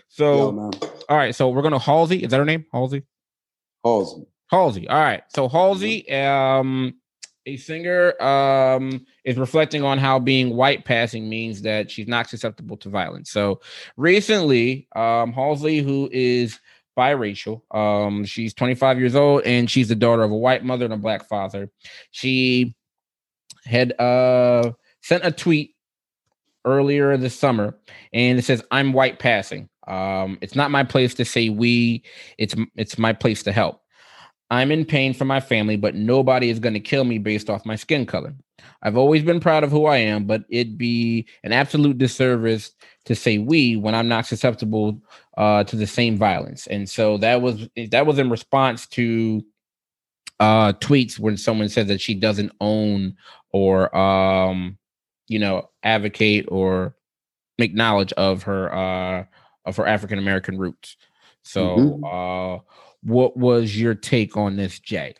so, 0.07 0.51
Yo, 0.53 0.71
all 1.09 1.17
right. 1.17 1.35
So 1.35 1.49
we're 1.49 1.61
gonna 1.61 1.79
Halsey. 1.79 2.23
Is 2.23 2.31
that 2.31 2.37
her 2.37 2.45
name? 2.45 2.65
Halsey. 2.71 3.03
Halsey. 3.83 4.25
Halsey. 4.49 4.87
All 4.87 4.99
right. 4.99 5.23
So 5.29 5.47
Halsey, 5.47 6.09
um, 6.11 6.95
a 7.45 7.57
singer 7.57 8.21
um, 8.21 9.05
is 9.23 9.37
reflecting 9.37 9.83
on 9.83 9.97
how 9.97 10.19
being 10.19 10.55
white 10.55 10.85
passing 10.85 11.29
means 11.29 11.61
that 11.63 11.89
she's 11.89 12.07
not 12.07 12.29
susceptible 12.29 12.77
to 12.77 12.89
violence. 12.89 13.31
So 13.31 13.61
recently, 13.97 14.87
um, 14.95 15.33
Halsey, 15.33 15.79
who 15.79 16.09
is 16.11 16.59
biracial, 16.97 17.61
um, 17.75 18.25
she's 18.25 18.53
25 18.53 18.99
years 18.99 19.15
old 19.15 19.43
and 19.43 19.69
she's 19.69 19.87
the 19.87 19.95
daughter 19.95 20.23
of 20.23 20.31
a 20.31 20.37
white 20.37 20.63
mother 20.63 20.85
and 20.85 20.93
a 20.93 20.97
black 20.97 21.27
father. 21.27 21.69
She 22.11 22.75
had 23.65 23.99
uh, 23.99 24.73
sent 25.01 25.25
a 25.25 25.31
tweet 25.31 25.70
earlier 26.65 27.15
this 27.17 27.37
summer 27.37 27.77
and 28.13 28.39
it 28.39 28.45
says, 28.45 28.63
I'm 28.71 28.93
white 28.93 29.19
passing. 29.19 29.69
Um, 29.87 30.37
it's 30.41 30.55
not 30.55 30.71
my 30.71 30.83
place 30.83 31.13
to 31.15 31.25
say 31.25 31.49
we, 31.49 32.03
it's 32.37 32.55
it's 32.75 32.97
my 32.97 33.13
place 33.13 33.43
to 33.43 33.51
help. 33.51 33.81
I'm 34.51 34.71
in 34.71 34.83
pain 34.83 35.13
for 35.13 35.23
my 35.23 35.39
family, 35.39 35.77
but 35.77 35.95
nobody 35.95 36.49
is 36.49 36.59
going 36.59 36.73
to 36.73 36.79
kill 36.79 37.05
me 37.05 37.17
based 37.17 37.49
off 37.49 37.65
my 37.65 37.77
skin 37.77 38.05
color. 38.05 38.35
I've 38.83 38.97
always 38.97 39.23
been 39.23 39.39
proud 39.39 39.63
of 39.63 39.71
who 39.71 39.85
I 39.85 39.97
am, 39.97 40.25
but 40.25 40.43
it'd 40.49 40.77
be 40.77 41.25
an 41.43 41.53
absolute 41.53 41.97
disservice 41.97 42.71
to 43.05 43.15
say 43.15 43.37
we 43.37 43.77
when 43.77 43.95
I'm 43.95 44.09
not 44.09 44.25
susceptible 44.25 45.01
uh, 45.37 45.63
to 45.63 45.75
the 45.75 45.87
same 45.87 46.17
violence. 46.17 46.67
And 46.67 46.89
so 46.89 47.17
that 47.19 47.41
was 47.41 47.67
that 47.91 48.05
was 48.05 48.19
in 48.19 48.29
response 48.29 48.87
to 48.87 49.41
uh, 50.41 50.73
tweets 50.73 51.17
when 51.17 51.37
someone 51.37 51.69
said 51.69 51.87
that 51.87 52.01
she 52.01 52.13
doesn't 52.13 52.51
own 52.59 53.15
or 53.51 53.95
um, 53.95 54.77
you 55.31 55.39
know 55.39 55.69
advocate 55.83 56.45
or 56.49 56.95
make 57.57 57.73
knowledge 57.73 58.13
of 58.13 58.43
her 58.43 58.73
uh, 58.73 59.25
of 59.65 59.77
her 59.77 59.87
African 59.87 60.19
American 60.19 60.57
roots. 60.57 60.97
So. 61.43 61.77
Mm-hmm. 61.77 62.03
Uh, 62.03 62.59
what 63.03 63.35
was 63.35 63.79
your 63.79 63.95
take 63.95 64.37
on 64.37 64.55
this, 64.55 64.79
Jay? 64.79 65.15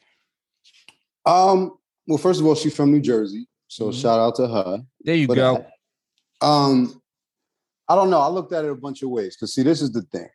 Um, 1.26 1.78
well, 2.08 2.18
first 2.18 2.40
of 2.40 2.46
all, 2.46 2.56
she's 2.56 2.76
from 2.76 2.92
New 2.92 3.02
Jersey, 3.02 3.48
so 3.68 3.86
mm-hmm. 3.86 4.00
shout 4.00 4.20
out 4.20 4.36
to 4.36 4.48
her. 4.48 4.84
There 5.04 5.16
you 5.16 5.28
but 5.28 5.36
go. 5.36 5.66
I, 6.42 6.46
um, 6.66 7.02
I 7.88 7.96
don't 7.96 8.10
know. 8.10 8.20
I 8.20 8.28
looked 8.28 8.54
at 8.54 8.66
it 8.66 8.72
a 8.72 8.76
bunch 8.76 9.04
of 9.04 9.10
ways 9.10 9.36
because 9.36 9.54
see, 9.54 9.64
this 9.64 9.82
is 9.82 9.92
the 9.92 10.02
thing. 10.04 10.30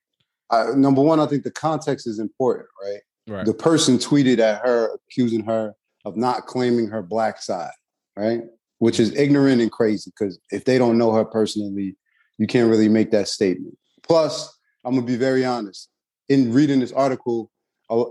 I, 0.50 0.72
number 0.74 1.02
one, 1.02 1.20
I 1.20 1.26
think 1.26 1.42
the 1.42 1.50
context 1.50 2.06
is 2.06 2.18
important, 2.18 2.68
right? 2.82 3.00
Right. 3.28 3.46
The 3.46 3.54
person 3.54 3.98
tweeted 3.98 4.38
at 4.38 4.64
her, 4.64 4.94
accusing 5.08 5.44
her 5.44 5.74
of 6.04 6.16
not 6.16 6.46
claiming 6.46 6.86
her 6.88 7.02
black 7.02 7.42
side, 7.42 7.72
right? 8.16 8.42
Which 8.78 9.00
is 9.00 9.14
ignorant 9.14 9.62
and 9.62 9.72
crazy 9.72 10.10
because 10.10 10.38
if 10.50 10.64
they 10.64 10.76
don't 10.76 10.98
know 10.98 11.12
her 11.12 11.24
personally, 11.24 11.96
you 12.36 12.46
can't 12.46 12.68
really 12.68 12.88
make 12.88 13.10
that 13.12 13.28
statement. 13.28 13.76
Plus, 14.02 14.54
I'm 14.84 14.94
gonna 14.94 15.06
be 15.06 15.16
very 15.16 15.44
honest 15.44 15.88
in 16.28 16.52
reading 16.52 16.80
this 16.80 16.92
article, 16.92 17.50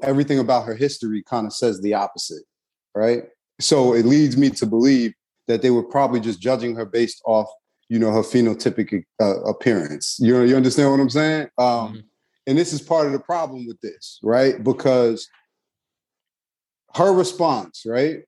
everything 0.04 0.40
about 0.40 0.66
her 0.66 0.76
history 0.76 1.24
kind 1.24 1.46
of 1.46 1.54
says 1.54 1.82
the 1.82 1.94
opposite, 1.94 2.44
right? 2.94 3.24
So 3.60 3.94
it 3.94 4.06
leads 4.06 4.38
me 4.38 4.50
to 4.52 4.66
believe 4.66 5.14
that 5.48 5.62
they 5.62 5.70
were 5.70 5.84
probably 5.84 6.20
just 6.20 6.42
judging 6.42 6.76
her 6.76 6.86
based 6.86 7.22
off, 7.26 7.48
you 7.90 8.00
know, 8.00 8.12
her 8.12 8.22
phenotypic 8.22 9.04
uh, 9.22 9.42
appearance. 9.44 10.18
You 10.20 10.34
know, 10.34 10.44
you 10.44 10.56
understand 10.56 10.92
what 10.92 11.00
I'm 11.00 11.10
saying? 11.10 11.48
Um, 11.58 11.68
mm-hmm. 11.68 11.98
and 12.48 12.58
this 12.58 12.74
is 12.74 12.82
part 12.82 13.06
of 13.06 13.12
the 13.12 13.20
problem 13.20 13.68
with 13.68 13.80
this, 13.82 14.20
right? 14.24 14.62
Because 14.64 15.28
her 16.96 17.14
response, 17.14 17.84
right? 17.86 18.20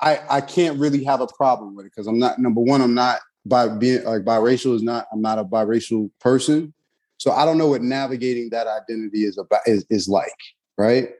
I 0.00 0.20
I 0.28 0.40
can't 0.40 0.78
really 0.78 1.04
have 1.04 1.20
a 1.20 1.26
problem 1.26 1.74
with 1.74 1.86
it 1.86 1.92
because 1.94 2.06
I'm 2.06 2.18
not 2.18 2.38
number 2.38 2.60
one. 2.60 2.80
I'm 2.80 2.94
not 2.94 3.20
by 3.44 3.68
being 3.68 4.04
like 4.04 4.22
biracial 4.22 4.74
is 4.74 4.82
not. 4.82 5.06
I'm 5.12 5.22
not 5.22 5.38
a 5.38 5.44
biracial 5.44 6.10
person, 6.20 6.74
so 7.18 7.30
I 7.30 7.44
don't 7.44 7.58
know 7.58 7.68
what 7.68 7.82
navigating 7.82 8.50
that 8.50 8.66
identity 8.66 9.24
is 9.24 9.38
about 9.38 9.60
is, 9.66 9.86
is 9.90 10.08
like. 10.08 10.28
Right. 10.76 11.10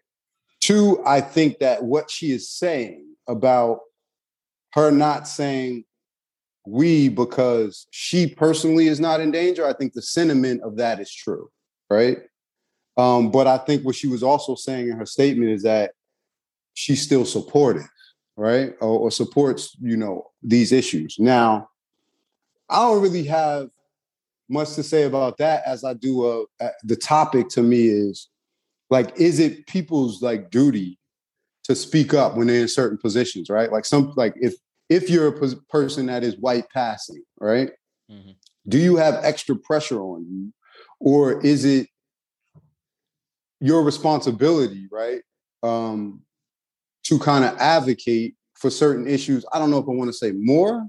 Two, 0.61 1.03
I 1.07 1.21
think 1.21 1.59
that 1.61 1.85
what 1.85 2.11
she 2.11 2.33
is 2.33 2.51
saying 2.51 3.07
about 3.29 3.81
her 4.75 4.91
not 4.91 5.27
saying 5.27 5.85
we 6.67 7.09
because 7.09 7.87
she 7.91 8.27
personally 8.27 8.89
is 8.89 9.01
not 9.01 9.21
in 9.21 9.31
danger. 9.31 9.67
I 9.67 9.73
think 9.73 9.93
the 9.93 10.03
sentiment 10.03 10.63
of 10.63 10.77
that 10.77 11.01
is 11.01 11.13
true. 11.13 11.49
Right. 11.89 12.19
Um, 12.97 13.31
but 13.31 13.47
I 13.47 13.59
think 13.59 13.85
what 13.85 13.95
she 13.95 14.09
was 14.09 14.23
also 14.23 14.55
saying 14.55 14.89
in 14.89 14.97
her 14.99 15.07
statement 15.07 15.51
is 15.51 15.63
that 15.63 15.93
she's 16.75 17.01
still 17.01 17.25
supportive 17.25 17.87
right? 18.37 18.75
Or, 18.81 18.99
or 18.99 19.11
supports, 19.11 19.77
you 19.81 19.97
know, 19.97 20.31
these 20.43 20.73
issues. 20.73 21.17
Now, 21.19 21.69
I 22.69 22.81
don't 22.81 23.03
really 23.03 23.25
have 23.25 23.71
much 24.49 24.75
to 24.75 24.83
say 24.83 25.05
about 25.05 25.39
that 25.39 25.63
as 25.67 25.85
I 25.85 25.95
do. 25.95 26.25
Uh, 26.25 26.65
uh, 26.65 26.71
the 26.85 26.97
topic 26.97 27.49
to 27.51 27.63
me 27.63 27.87
is 27.87 28.29
like, 28.91 29.19
is 29.19 29.39
it 29.39 29.67
people's 29.67 30.23
like 30.23 30.51
duty 30.51 30.99
to 31.65 31.75
speak 31.75 32.15
up 32.15 32.37
when 32.37 32.47
they're 32.47 32.63
in 32.63 32.69
certain 32.69 32.99
positions, 32.99 33.51
right? 33.51 33.73
Like 33.73 33.85
some, 33.85 34.13
like 34.17 34.35
if 34.37 34.55
if 34.89 35.11
you're 35.11 35.27
a 35.27 35.57
person 35.69 36.07
that 36.07 36.23
is 36.23 36.37
white 36.37 36.71
passing, 36.71 37.25
right? 37.41 37.71
Mm-hmm. 38.11 38.31
Do 38.69 38.79
you 38.79 38.97
have 38.97 39.19
extra 39.25 39.57
pressure 39.57 40.01
on 40.01 40.27
you, 40.31 40.53
or 41.01 41.41
is 41.45 41.65
it 41.65 41.89
your 43.61 43.83
responsibility, 43.83 44.87
right? 44.93 45.23
Um, 45.63 46.23
to 47.07 47.19
kind 47.19 47.45
of 47.45 47.57
advocate 47.59 48.35
for 48.55 48.71
certain 48.71 49.07
issues. 49.07 49.45
I 49.53 49.59
don't 49.59 49.71
know 49.71 49.79
if 49.79 49.89
I 49.89 49.93
want 49.93 50.09
to 50.09 50.17
say 50.17 50.33
more, 50.33 50.87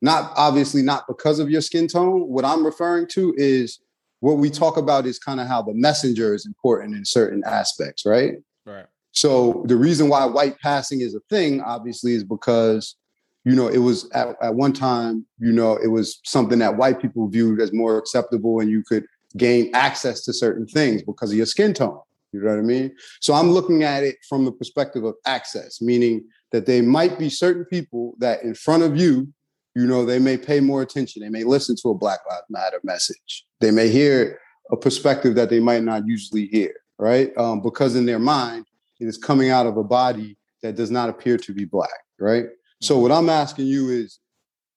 not 0.00 0.32
obviously 0.36 0.82
not 0.82 1.06
because 1.06 1.38
of 1.38 1.50
your 1.50 1.60
skin 1.60 1.88
tone. 1.88 2.28
What 2.28 2.44
I'm 2.44 2.64
referring 2.64 3.08
to 3.08 3.34
is 3.36 3.80
what 4.20 4.38
we 4.38 4.48
talk 4.48 4.76
about 4.76 5.06
is 5.06 5.18
kind 5.18 5.40
of 5.40 5.46
how 5.46 5.60
the 5.60 5.74
messenger 5.74 6.34
is 6.34 6.46
important 6.46 6.94
in 6.96 7.04
certain 7.04 7.42
aspects, 7.44 8.06
right? 8.06 8.34
Right. 8.64 8.86
So 9.12 9.64
the 9.66 9.76
reason 9.76 10.08
why 10.08 10.24
white 10.24 10.58
passing 10.60 11.00
is 11.00 11.14
a 11.14 11.20
thing, 11.30 11.60
obviously, 11.60 12.14
is 12.14 12.24
because 12.24 12.96
you 13.44 13.54
know 13.54 13.68
it 13.68 13.78
was 13.78 14.10
at, 14.10 14.36
at 14.42 14.54
one 14.54 14.72
time, 14.72 15.26
you 15.38 15.52
know, 15.52 15.76
it 15.76 15.88
was 15.88 16.20
something 16.24 16.58
that 16.60 16.76
white 16.76 17.00
people 17.00 17.28
viewed 17.28 17.60
as 17.60 17.72
more 17.72 17.98
acceptable, 17.98 18.60
and 18.60 18.70
you 18.70 18.82
could 18.82 19.04
gain 19.36 19.70
access 19.74 20.24
to 20.24 20.32
certain 20.32 20.66
things 20.66 21.02
because 21.02 21.30
of 21.30 21.36
your 21.36 21.46
skin 21.46 21.74
tone. 21.74 22.00
You 22.34 22.40
know 22.40 22.50
what 22.50 22.58
I 22.58 22.62
mean? 22.62 22.94
So 23.20 23.34
I'm 23.34 23.50
looking 23.50 23.84
at 23.84 24.02
it 24.02 24.16
from 24.28 24.44
the 24.44 24.52
perspective 24.52 25.04
of 25.04 25.14
access, 25.24 25.80
meaning 25.80 26.24
that 26.52 26.66
they 26.66 26.80
might 26.80 27.18
be 27.18 27.30
certain 27.30 27.64
people 27.64 28.14
that 28.18 28.42
in 28.42 28.54
front 28.54 28.82
of 28.82 28.96
you, 28.96 29.28
you 29.74 29.86
know, 29.86 30.04
they 30.04 30.18
may 30.18 30.36
pay 30.36 30.60
more 30.60 30.82
attention. 30.82 31.22
They 31.22 31.28
may 31.28 31.44
listen 31.44 31.76
to 31.82 31.90
a 31.90 31.94
Black 31.94 32.20
Lives 32.28 32.46
Matter 32.50 32.80
message. 32.84 33.44
They 33.60 33.70
may 33.70 33.88
hear 33.88 34.38
a 34.70 34.76
perspective 34.76 35.34
that 35.36 35.50
they 35.50 35.60
might 35.60 35.82
not 35.82 36.06
usually 36.06 36.46
hear, 36.46 36.72
right? 36.98 37.36
Um, 37.36 37.60
because 37.60 37.96
in 37.96 38.06
their 38.06 38.18
mind, 38.18 38.66
it 39.00 39.06
is 39.06 39.18
coming 39.18 39.50
out 39.50 39.66
of 39.66 39.76
a 39.76 39.84
body 39.84 40.36
that 40.62 40.76
does 40.76 40.90
not 40.90 41.08
appear 41.08 41.36
to 41.38 41.52
be 41.52 41.64
Black, 41.64 41.90
right? 42.18 42.46
So, 42.80 42.98
what 42.98 43.12
I'm 43.12 43.28
asking 43.28 43.66
you 43.66 43.90
is 43.90 44.18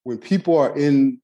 when 0.04 0.18
people 0.18 0.58
are 0.58 0.78
in 0.78 1.20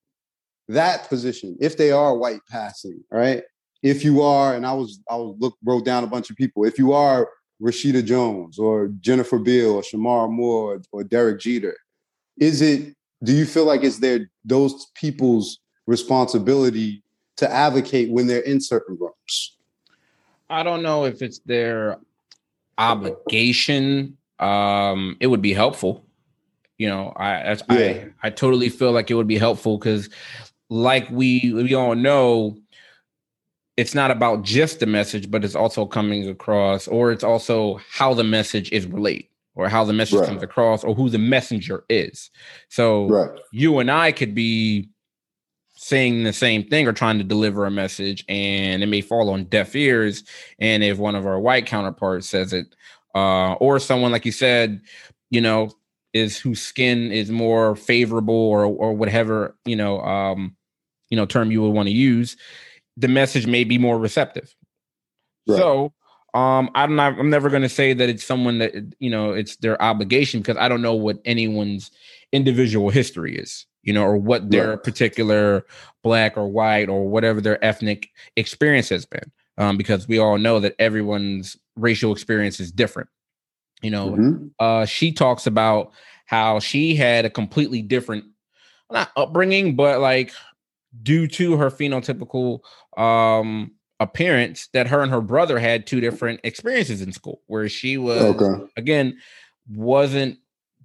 that 0.67 1.07
position, 1.09 1.57
if 1.59 1.77
they 1.77 1.91
are 1.91 2.17
white 2.17 2.41
passing, 2.49 3.03
right? 3.11 3.43
If 3.83 4.03
you 4.03 4.21
are, 4.21 4.55
and 4.55 4.65
I 4.65 4.73
was 4.73 4.99
I 5.09 5.15
was 5.15 5.35
look 5.39 5.57
wrote 5.63 5.85
down 5.85 6.03
a 6.03 6.07
bunch 6.07 6.29
of 6.29 6.35
people. 6.35 6.65
If 6.65 6.79
you 6.79 6.93
are 6.93 7.29
Rashida 7.61 8.03
Jones 8.03 8.57
or 8.57 8.87
Jennifer 8.99 9.37
Beal 9.37 9.73
or 9.73 9.81
Shemar 9.81 10.31
Moore 10.31 10.75
or, 10.75 10.81
or 10.91 11.03
Derek 11.03 11.39
Jeter, 11.39 11.75
is 12.37 12.61
it? 12.61 12.95
Do 13.23 13.33
you 13.33 13.45
feel 13.45 13.65
like 13.65 13.83
it's 13.83 13.99
their 13.99 14.29
those 14.43 14.87
people's 14.95 15.59
responsibility 15.85 17.03
to 17.37 17.51
advocate 17.51 18.09
when 18.09 18.27
they're 18.27 18.39
in 18.39 18.61
certain 18.61 18.97
rooms? 18.99 19.57
I 20.49 20.63
don't 20.63 20.83
know 20.83 21.05
if 21.05 21.21
it's 21.21 21.39
their 21.39 21.99
obligation. 22.77 24.17
Um, 24.39 25.17
it 25.19 25.27
would 25.27 25.41
be 25.41 25.53
helpful. 25.53 26.05
You 26.77 26.89
know, 26.89 27.13
I 27.15 27.53
yeah. 27.53 27.57
I 27.69 28.07
I 28.23 28.29
totally 28.29 28.69
feel 28.69 28.91
like 28.91 29.11
it 29.11 29.15
would 29.15 29.27
be 29.27 29.37
helpful 29.37 29.77
because, 29.77 30.09
like 30.69 31.09
we 31.09 31.53
we 31.53 31.73
all 31.73 31.95
know, 31.95 32.57
it's 33.77 33.95
not 33.95 34.11
about 34.11 34.43
just 34.43 34.79
the 34.79 34.85
message, 34.85 35.31
but 35.31 35.43
it's 35.43 35.55
also 35.55 35.85
coming 35.85 36.29
across, 36.29 36.87
or 36.87 37.11
it's 37.11 37.23
also 37.23 37.79
how 37.89 38.13
the 38.13 38.23
message 38.23 38.71
is 38.71 38.85
relayed, 38.85 39.27
or 39.55 39.67
how 39.67 39.83
the 39.83 39.93
message 39.93 40.19
right. 40.19 40.27
comes 40.27 40.43
across, 40.43 40.83
or 40.83 40.93
who 40.93 41.09
the 41.09 41.17
messenger 41.17 41.83
is. 41.89 42.29
So 42.69 43.07
right. 43.07 43.39
you 43.51 43.79
and 43.79 43.89
I 43.89 44.11
could 44.11 44.35
be 44.35 44.89
saying 45.75 46.23
the 46.23 46.33
same 46.33 46.63
thing 46.63 46.87
or 46.87 46.93
trying 46.93 47.17
to 47.17 47.23
deliver 47.23 47.65
a 47.65 47.71
message, 47.71 48.23
and 48.29 48.83
it 48.83 48.87
may 48.87 49.01
fall 49.01 49.29
on 49.29 49.45
deaf 49.45 49.75
ears. 49.75 50.23
And 50.59 50.83
if 50.83 50.99
one 50.99 51.15
of 51.15 51.25
our 51.25 51.39
white 51.39 51.65
counterparts 51.65 52.29
says 52.29 52.53
it, 52.53 52.67
uh, 53.15 53.53
or 53.53 53.79
someone 53.79 54.11
like 54.11 54.25
you 54.25 54.31
said, 54.31 54.81
you 55.31 55.41
know, 55.41 55.71
is 56.13 56.37
whose 56.37 56.61
skin 56.61 57.11
is 57.11 57.31
more 57.31 57.75
favorable, 57.75 58.35
or 58.35 58.65
or 58.65 58.93
whatever 58.93 59.55
you 59.65 59.75
know, 59.75 59.99
um, 60.01 60.55
you 61.09 61.17
know, 61.17 61.25
term 61.25 61.51
you 61.51 61.63
would 61.63 61.73
want 61.73 61.87
to 61.87 61.93
use 61.93 62.37
the 62.97 63.07
message 63.07 63.47
may 63.47 63.63
be 63.63 63.77
more 63.77 63.97
receptive. 63.97 64.55
Right. 65.47 65.57
So 65.57 65.93
um 66.33 66.69
i'm 66.73 66.95
not 66.95 67.17
i'm 67.19 67.29
never 67.29 67.49
going 67.49 67.61
to 67.61 67.69
say 67.69 67.93
that 67.93 68.09
it's 68.09 68.23
someone 68.23 68.57
that 68.59 68.73
you 68.99 69.09
know 69.09 69.31
it's 69.31 69.55
their 69.57 69.81
obligation 69.81 70.41
because 70.41 70.57
i 70.57 70.67
don't 70.67 70.81
know 70.81 70.95
what 70.95 71.19
anyone's 71.25 71.91
individual 72.31 72.89
history 72.89 73.37
is 73.37 73.65
you 73.83 73.93
know 73.93 74.03
or 74.03 74.17
what 74.17 74.49
their 74.49 74.71
right. 74.71 74.83
particular 74.83 75.65
black 76.01 76.35
or 76.37 76.47
white 76.47 76.89
or 76.89 77.07
whatever 77.07 77.39
their 77.39 77.63
ethnic 77.63 78.09
experience 78.35 78.89
has 78.89 79.05
been 79.05 79.31
um 79.57 79.77
because 79.77 80.07
we 80.07 80.17
all 80.17 80.37
know 80.37 80.59
that 80.59 80.75
everyone's 80.79 81.55
racial 81.75 82.11
experience 82.11 82.59
is 82.59 82.71
different 82.71 83.09
you 83.81 83.91
know 83.91 84.11
mm-hmm. 84.11 84.47
uh 84.59 84.85
she 84.85 85.11
talks 85.11 85.45
about 85.45 85.91
how 86.25 86.59
she 86.59 86.95
had 86.95 87.25
a 87.25 87.29
completely 87.29 87.81
different 87.81 88.25
not 88.89 89.11
upbringing 89.15 89.75
but 89.75 89.99
like 89.99 90.31
due 91.01 91.27
to 91.27 91.57
her 91.57 91.71
phenotypical 91.71 92.59
um 92.97 93.71
appearance 93.99 94.67
that 94.73 94.87
her 94.87 95.01
and 95.01 95.11
her 95.11 95.21
brother 95.21 95.57
had 95.57 95.87
two 95.87 96.01
different 96.01 96.39
experiences 96.43 97.01
in 97.01 97.11
school 97.11 97.41
where 97.47 97.69
she 97.69 97.97
was 97.97 98.21
okay. 98.21 98.65
again 98.75 99.17
wasn't 99.69 100.37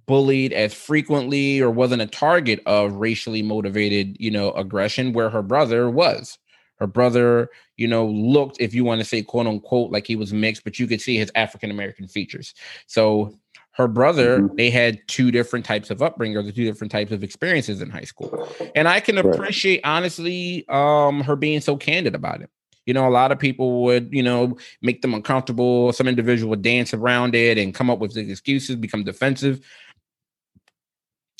bullied 0.05 0.53
as 0.53 0.73
frequently 0.73 1.59
or 1.59 1.69
wasn't 1.69 2.01
a 2.01 2.07
target 2.07 2.61
of 2.65 2.93
racially 2.93 3.41
motivated 3.41 4.15
you 4.19 4.31
know 4.31 4.51
aggression 4.51 5.13
where 5.13 5.29
her 5.29 5.41
brother 5.41 5.89
was 5.89 6.39
her 6.79 6.87
brother 6.87 7.49
you 7.77 7.87
know 7.87 8.07
looked 8.07 8.57
if 8.59 8.73
you 8.73 8.83
want 8.83 8.99
to 8.99 9.05
say 9.05 9.21
quote 9.21 9.47
unquote 9.47 9.91
like 9.91 10.07
he 10.07 10.15
was 10.15 10.33
mixed 10.33 10.63
but 10.63 10.79
you 10.79 10.87
could 10.87 11.01
see 11.01 11.17
his 11.17 11.31
african 11.35 11.69
american 11.69 12.07
features 12.07 12.53
so 12.87 13.33
her 13.79 13.87
brother 13.87 14.41
mm-hmm. 14.41 14.55
they 14.57 14.69
had 14.69 14.99
two 15.07 15.31
different 15.31 15.65
types 15.65 15.89
of 15.89 16.01
upbringing 16.01 16.35
or 16.35 16.43
the 16.43 16.51
two 16.51 16.65
different 16.65 16.91
types 16.91 17.13
of 17.13 17.23
experiences 17.23 17.81
in 17.81 17.89
high 17.89 18.03
school 18.03 18.45
and 18.75 18.89
i 18.89 18.99
can 18.99 19.17
appreciate 19.17 19.79
right. 19.85 19.89
honestly 19.89 20.65
um 20.67 21.21
her 21.21 21.37
being 21.37 21.61
so 21.61 21.77
candid 21.77 22.13
about 22.13 22.41
it 22.41 22.49
you 22.85 22.93
know 22.93 23.07
a 23.07 23.09
lot 23.09 23.31
of 23.31 23.39
people 23.39 23.83
would 23.83 24.09
you 24.11 24.21
know 24.21 24.57
make 24.81 25.01
them 25.01 25.13
uncomfortable 25.13 25.93
some 25.93 26.09
individual 26.09 26.49
would 26.49 26.61
dance 26.61 26.93
around 26.93 27.33
it 27.33 27.57
and 27.57 27.73
come 27.73 27.89
up 27.89 27.99
with 27.99 28.17
excuses 28.17 28.75
become 28.75 29.05
defensive 29.05 29.65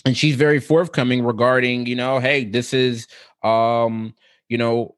and 0.05 0.15
she's 0.15 0.37
very 0.37 0.61
forthcoming 0.61 1.25
regarding 1.25 1.85
you 1.87 1.95
know 1.95 2.19
hey 2.19 2.45
this 2.45 2.73
is 2.73 3.05
um 3.43 4.15
you 4.47 4.57
know 4.57 4.95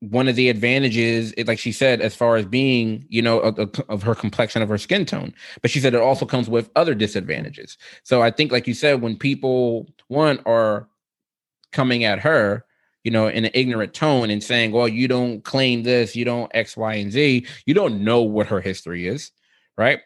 one 0.00 0.28
of 0.28 0.36
the 0.36 0.48
advantages, 0.50 1.32
like 1.46 1.58
she 1.58 1.72
said, 1.72 2.00
as 2.00 2.14
far 2.14 2.36
as 2.36 2.44
being, 2.44 3.06
you 3.08 3.22
know, 3.22 3.40
of, 3.40 3.58
of, 3.88 4.02
her 4.02 4.14
complexion, 4.14 4.60
of 4.62 4.68
her 4.68 4.78
skin 4.78 5.06
tone. 5.06 5.34
But 5.62 5.70
she 5.70 5.80
said 5.80 5.94
it 5.94 6.00
also 6.00 6.26
comes 6.26 6.48
with 6.48 6.70
other 6.76 6.94
disadvantages. 6.94 7.78
So 8.02 8.22
I 8.22 8.30
think, 8.30 8.52
like 8.52 8.66
you 8.66 8.74
said, 8.74 9.00
when 9.00 9.16
people, 9.16 9.88
one, 10.08 10.40
are 10.44 10.88
coming 11.72 12.04
at 12.04 12.18
her, 12.20 12.64
you 13.04 13.10
know, 13.10 13.28
in 13.28 13.44
an 13.44 13.52
ignorant 13.54 13.94
tone 13.94 14.30
and 14.30 14.42
saying, 14.42 14.72
well, 14.72 14.88
you 14.88 15.08
don't 15.08 15.42
claim 15.44 15.82
this, 15.82 16.14
you 16.14 16.24
don't 16.24 16.50
X, 16.54 16.76
Y, 16.76 16.94
and 16.94 17.12
Z, 17.12 17.46
you 17.64 17.72
don't 17.72 18.04
know 18.04 18.20
what 18.22 18.48
her 18.48 18.60
history 18.60 19.06
is, 19.06 19.30
right? 19.78 20.00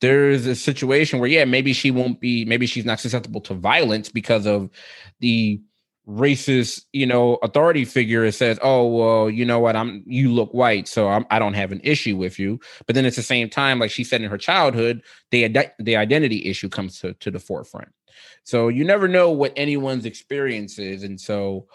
There's 0.00 0.46
a 0.46 0.54
situation 0.54 1.18
where, 1.18 1.28
yeah, 1.28 1.46
maybe 1.46 1.72
she 1.72 1.90
won't 1.90 2.20
be, 2.20 2.44
maybe 2.44 2.66
she's 2.66 2.84
not 2.84 3.00
susceptible 3.00 3.40
to 3.42 3.54
violence 3.54 4.10
because 4.10 4.46
of 4.46 4.70
the 5.20 5.60
racist, 6.08 6.82
you 6.92 7.06
know, 7.06 7.34
authority 7.42 7.84
figure 7.84 8.30
says, 8.30 8.58
"Oh, 8.62 8.86
well, 8.86 9.30
you 9.30 9.44
know 9.44 9.58
what? 9.58 9.76
I'm 9.76 10.04
you 10.06 10.32
look 10.32 10.52
white, 10.52 10.88
so 10.88 11.08
I'm, 11.08 11.26
I 11.30 11.38
don't 11.38 11.54
have 11.54 11.72
an 11.72 11.80
issue 11.82 12.16
with 12.16 12.38
you." 12.38 12.60
But 12.86 12.94
then 12.94 13.06
at 13.06 13.16
the 13.16 13.22
same 13.22 13.50
time, 13.50 13.78
like 13.78 13.90
she 13.90 14.04
said 14.04 14.22
in 14.22 14.30
her 14.30 14.38
childhood, 14.38 15.02
the 15.30 15.48
the 15.78 15.96
identity 15.96 16.44
issue 16.46 16.68
comes 16.68 17.00
to 17.00 17.14
to 17.14 17.30
the 17.30 17.40
forefront. 17.40 17.88
So 18.44 18.68
you 18.68 18.84
never 18.84 19.08
know 19.08 19.30
what 19.30 19.52
anyone's 19.56 20.06
experience 20.06 20.78
is, 20.78 21.02
and 21.02 21.20
so 21.20 21.66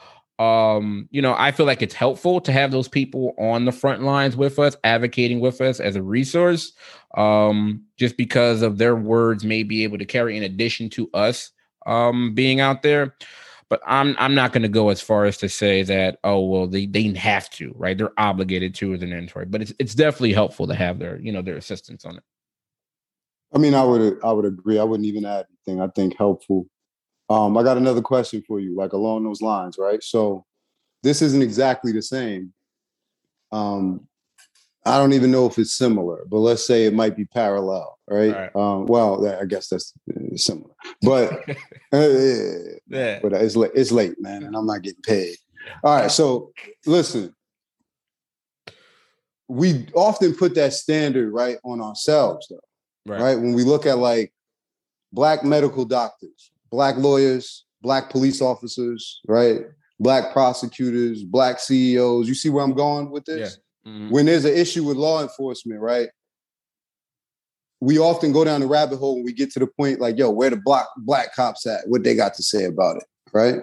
um, 0.42 1.08
you 1.12 1.22
know, 1.22 1.36
I 1.38 1.52
feel 1.52 1.68
like 1.68 1.84
it's 1.84 1.94
helpful 1.94 2.42
to 2.42 2.52
have 2.52 2.72
those 2.72 2.88
people 2.88 3.36
on 3.38 3.66
the 3.66 3.72
front 3.72 4.02
lines 4.02 4.36
with 4.36 4.58
us, 4.58 4.76
advocating 4.84 5.40
with 5.40 5.62
us 5.62 5.80
as 5.80 5.96
a 5.96 6.02
resource, 6.02 6.74
um, 7.16 7.84
just 7.98 8.18
because 8.18 8.64
of 8.64 8.80
their 8.80 8.96
words 8.96 9.44
may 9.44 9.62
be 9.62 9.84
able 9.84 10.00
to 10.00 10.06
carry 10.06 10.36
in 10.36 10.42
addition 10.42 10.90
to 10.92 11.12
us 11.14 11.52
um, 11.86 12.34
being 12.34 12.60
out 12.60 12.82
there. 12.82 13.16
But 13.72 13.82
I'm 13.88 14.18
I'm 14.20 14.36
not 14.36 14.52
going 14.52 14.64
to 14.64 14.70
go 14.70 14.90
as 14.90 15.00
far 15.00 15.24
as 15.24 15.38
to 15.38 15.48
say 15.48 15.82
that 15.84 16.20
oh 16.26 16.46
well 16.46 16.68
they 16.68 16.86
they 16.86 17.04
have 17.14 17.50
to 17.52 17.74
right 17.78 17.98
they're 17.98 18.12
obligated 18.20 18.76
to 18.76 18.94
as 18.94 19.02
an 19.02 19.14
inventory, 19.14 19.46
but 19.46 19.62
it's 19.62 19.74
it's 19.80 19.96
definitely 19.96 20.34
helpful 20.34 20.68
to 20.68 20.76
have 20.76 21.00
their 21.00 21.18
you 21.22 21.32
know 21.32 21.42
their 21.42 21.56
assistance 21.56 22.04
on 22.04 22.18
it. 22.18 22.24
I 23.56 23.60
mean, 23.60 23.74
I 23.74 23.84
would 23.86 24.20
I 24.24 24.34
would 24.34 24.44
agree. 24.44 24.78
I 24.78 24.84
wouldn't 24.84 25.08
even 25.08 25.24
add 25.24 25.46
anything. 25.66 25.82
I 25.82 25.88
think 25.88 26.18
helpful 26.18 26.68
um, 27.32 27.58
I 27.58 27.64
got 27.64 27.78
another 27.78 28.02
question 28.02 28.44
for 28.46 28.60
you, 28.60 28.76
like 28.76 28.92
along 28.92 29.24
those 29.24 29.42
lines, 29.42 29.78
right? 29.80 30.04
So 30.04 30.46
this 31.02 31.22
isn't 31.22 31.42
exactly 31.42 31.94
the 31.94 32.02
same. 32.02 32.52
Um, 33.54 34.06
I 34.86 34.98
don't 34.98 35.14
even 35.14 35.32
know 35.32 35.46
if 35.46 35.60
it's 35.60 35.78
similar, 35.78 36.26
but 36.30 36.40
let's 36.40 36.66
say 36.66 36.86
it 36.86 36.94
might 36.94 37.16
be 37.16 37.26
parallel, 37.26 38.00
right? 38.08 38.32
right. 38.32 38.56
Um, 38.56 38.88
well, 38.88 39.28
I 39.40 39.46
guess 39.46 39.68
that's 39.68 39.94
uh, 40.10 40.36
similar, 40.36 40.74
but 41.04 41.34
uh, 41.94 42.10
yeah. 42.88 43.20
but 43.22 43.34
it's 43.34 43.56
late. 43.56 43.72
It's 43.76 43.92
late, 43.92 44.20
man, 44.20 44.44
and 44.44 44.56
I'm 44.56 44.66
not 44.66 44.82
getting 44.82 45.02
paid. 45.04 45.36
All 45.84 45.96
right, 45.96 46.10
so 46.10 46.52
listen, 46.88 47.36
we 49.48 49.88
often 49.94 50.34
put 50.34 50.56
that 50.56 50.74
standard 50.74 51.32
right 51.32 51.58
on 51.64 51.82
ourselves, 51.82 52.48
though, 52.50 53.12
right? 53.12 53.22
right? 53.22 53.36
When 53.36 53.54
we 53.54 53.64
look 53.64 53.86
at 53.86 54.00
like 54.00 54.34
black 55.14 55.44
medical 55.44 55.86
doctors, 55.86 56.52
black 56.72 56.98
lawyers, 56.98 57.66
black 57.82 58.10
police 58.10 58.42
officers, 58.42 59.22
right? 59.28 59.62
Black 60.00 60.34
prosecutors, 60.34 61.24
black 61.24 61.60
CEOs. 61.60 62.28
You 62.28 62.34
see 62.34 62.50
where 62.50 62.64
I'm 62.64 62.74
going 62.74 63.12
with 63.12 63.26
this? 63.26 63.58
Yeah. 63.58 63.62
Mm-hmm. 63.86 64.10
When 64.10 64.26
there's 64.26 64.46
an 64.46 64.54
issue 64.54 64.84
with 64.84 64.98
law 64.98 65.22
enforcement, 65.22 65.82
right? 65.82 66.10
We 67.80 67.98
often 67.98 68.32
go 68.32 68.44
down 68.44 68.62
the 68.62 68.68
rabbit 68.68 68.98
hole 68.98 69.16
when 69.16 69.26
we 69.26 69.34
get 69.34 69.52
to 69.54 69.60
the 69.60 69.68
point 69.68 70.00
like, 70.00 70.18
yo, 70.18 70.30
where 70.30 70.52
the 70.52 70.58
black 70.58 70.86
black 70.98 71.34
cops 71.36 71.66
at? 71.66 71.88
What 71.88 72.04
they 72.04 72.16
got 72.16 72.36
to 72.36 72.44
say 72.44 72.66
about 72.66 72.98
it, 72.98 73.06
right? 73.34 73.62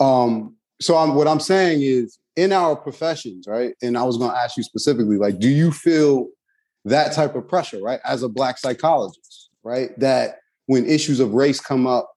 Um, 0.00 0.56
so 0.80 0.96
I'm 0.96 1.14
what 1.14 1.28
I'm 1.28 1.40
saying 1.40 1.82
is 1.82 2.18
in 2.34 2.52
our 2.52 2.74
professions, 2.74 3.46
right? 3.46 3.74
And 3.80 3.96
I 3.96 4.02
was 4.02 4.18
gonna 4.18 4.36
ask 4.36 4.56
you 4.56 4.64
specifically, 4.64 5.18
like, 5.18 5.38
do 5.38 5.48
you 5.48 5.70
feel 5.70 6.28
that 6.84 7.12
type 7.12 7.34
of 7.34 7.48
pressure, 7.48 7.80
right? 7.80 8.00
As 8.04 8.22
a 8.22 8.28
black 8.28 8.58
psychologist, 8.58 9.50
right? 9.62 9.98
That 9.98 10.38
when 10.66 10.86
issues 10.86 11.20
of 11.20 11.34
race 11.34 11.60
come 11.60 11.86
up 11.86 12.10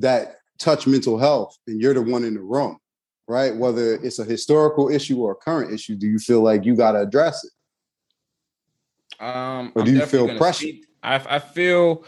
that 0.00 0.36
touch 0.58 0.86
mental 0.86 1.18
health 1.18 1.56
and 1.66 1.80
you're 1.80 1.94
the 1.94 2.02
one 2.02 2.24
in 2.24 2.34
the 2.34 2.42
room, 2.42 2.78
right? 3.28 3.54
Whether 3.54 3.94
it's 3.94 4.18
a 4.18 4.24
historical 4.24 4.88
issue 4.88 5.20
or 5.20 5.32
a 5.32 5.36
current 5.36 5.72
issue, 5.72 5.96
do 5.96 6.06
you 6.06 6.18
feel 6.18 6.42
like 6.42 6.64
you 6.64 6.76
got 6.76 6.92
to 6.92 7.00
address 7.00 7.44
it? 7.44 9.24
Um, 9.24 9.72
or 9.74 9.82
do 9.82 9.90
I'm 9.90 9.96
you 9.96 10.06
feel 10.06 10.36
pressure? 10.36 10.68
I, 11.02 11.14
I 11.28 11.38
feel 11.38 12.04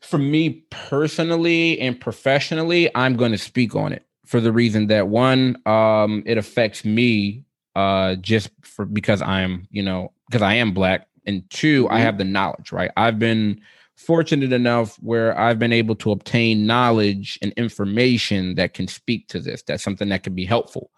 for 0.00 0.18
me 0.18 0.64
personally 0.70 1.80
and 1.80 2.00
professionally, 2.00 2.90
I'm 2.94 3.16
going 3.16 3.32
to 3.32 3.38
speak 3.38 3.74
on 3.74 3.92
it 3.92 4.06
for 4.26 4.40
the 4.40 4.52
reason 4.52 4.88
that 4.88 5.08
one, 5.08 5.56
um, 5.66 6.22
it 6.26 6.36
affects 6.36 6.84
me 6.84 7.44
uh, 7.74 8.16
just 8.16 8.50
for 8.62 8.84
because 8.84 9.22
I'm, 9.22 9.68
you 9.70 9.82
know, 9.82 10.12
because 10.28 10.42
I 10.42 10.54
am 10.54 10.74
black, 10.74 11.06
and 11.24 11.48
2 11.50 11.84
mm-hmm. 11.84 11.94
I 11.94 12.00
have 12.00 12.18
the 12.18 12.24
knowledge, 12.24 12.72
right? 12.72 12.90
I've 12.96 13.18
been 13.18 13.60
fortunate 13.96 14.52
enough 14.52 14.96
where 14.96 15.38
I've 15.38 15.58
been 15.58 15.72
able 15.72 15.94
to 15.96 16.12
obtain 16.12 16.66
knowledge 16.66 17.38
and 17.42 17.52
information 17.52 18.54
that 18.56 18.74
can 18.74 18.88
speak 18.88 19.28
to 19.28 19.40
this. 19.40 19.62
That's 19.62 19.82
something 19.82 20.08
that 20.10 20.22
can 20.22 20.34
be 20.34 20.44
helpful. 20.44 20.90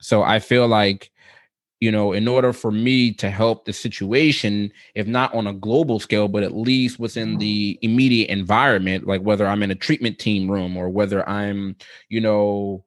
So 0.00 0.22
I 0.22 0.38
feel 0.38 0.66
like, 0.66 1.10
you 1.80 1.92
know, 1.92 2.12
in 2.12 2.26
order 2.26 2.54
for 2.54 2.72
me 2.72 3.12
to 3.12 3.30
help 3.30 3.66
the 3.66 3.72
situation, 3.72 4.72
if 4.94 5.06
not 5.06 5.34
on 5.34 5.46
a 5.46 5.52
global 5.52 6.00
scale, 6.00 6.26
but 6.26 6.42
at 6.42 6.56
least 6.56 6.98
within 6.98 7.36
the 7.36 7.78
immediate 7.82 8.30
environment, 8.30 9.06
like 9.06 9.20
whether 9.20 9.46
I'm 9.46 9.62
in 9.62 9.70
a 9.70 9.74
treatment 9.74 10.18
team 10.18 10.50
room 10.50 10.76
or 10.76 10.88
whether 10.88 11.28
I'm, 11.28 11.76
you 12.08 12.22
know, 12.22 12.84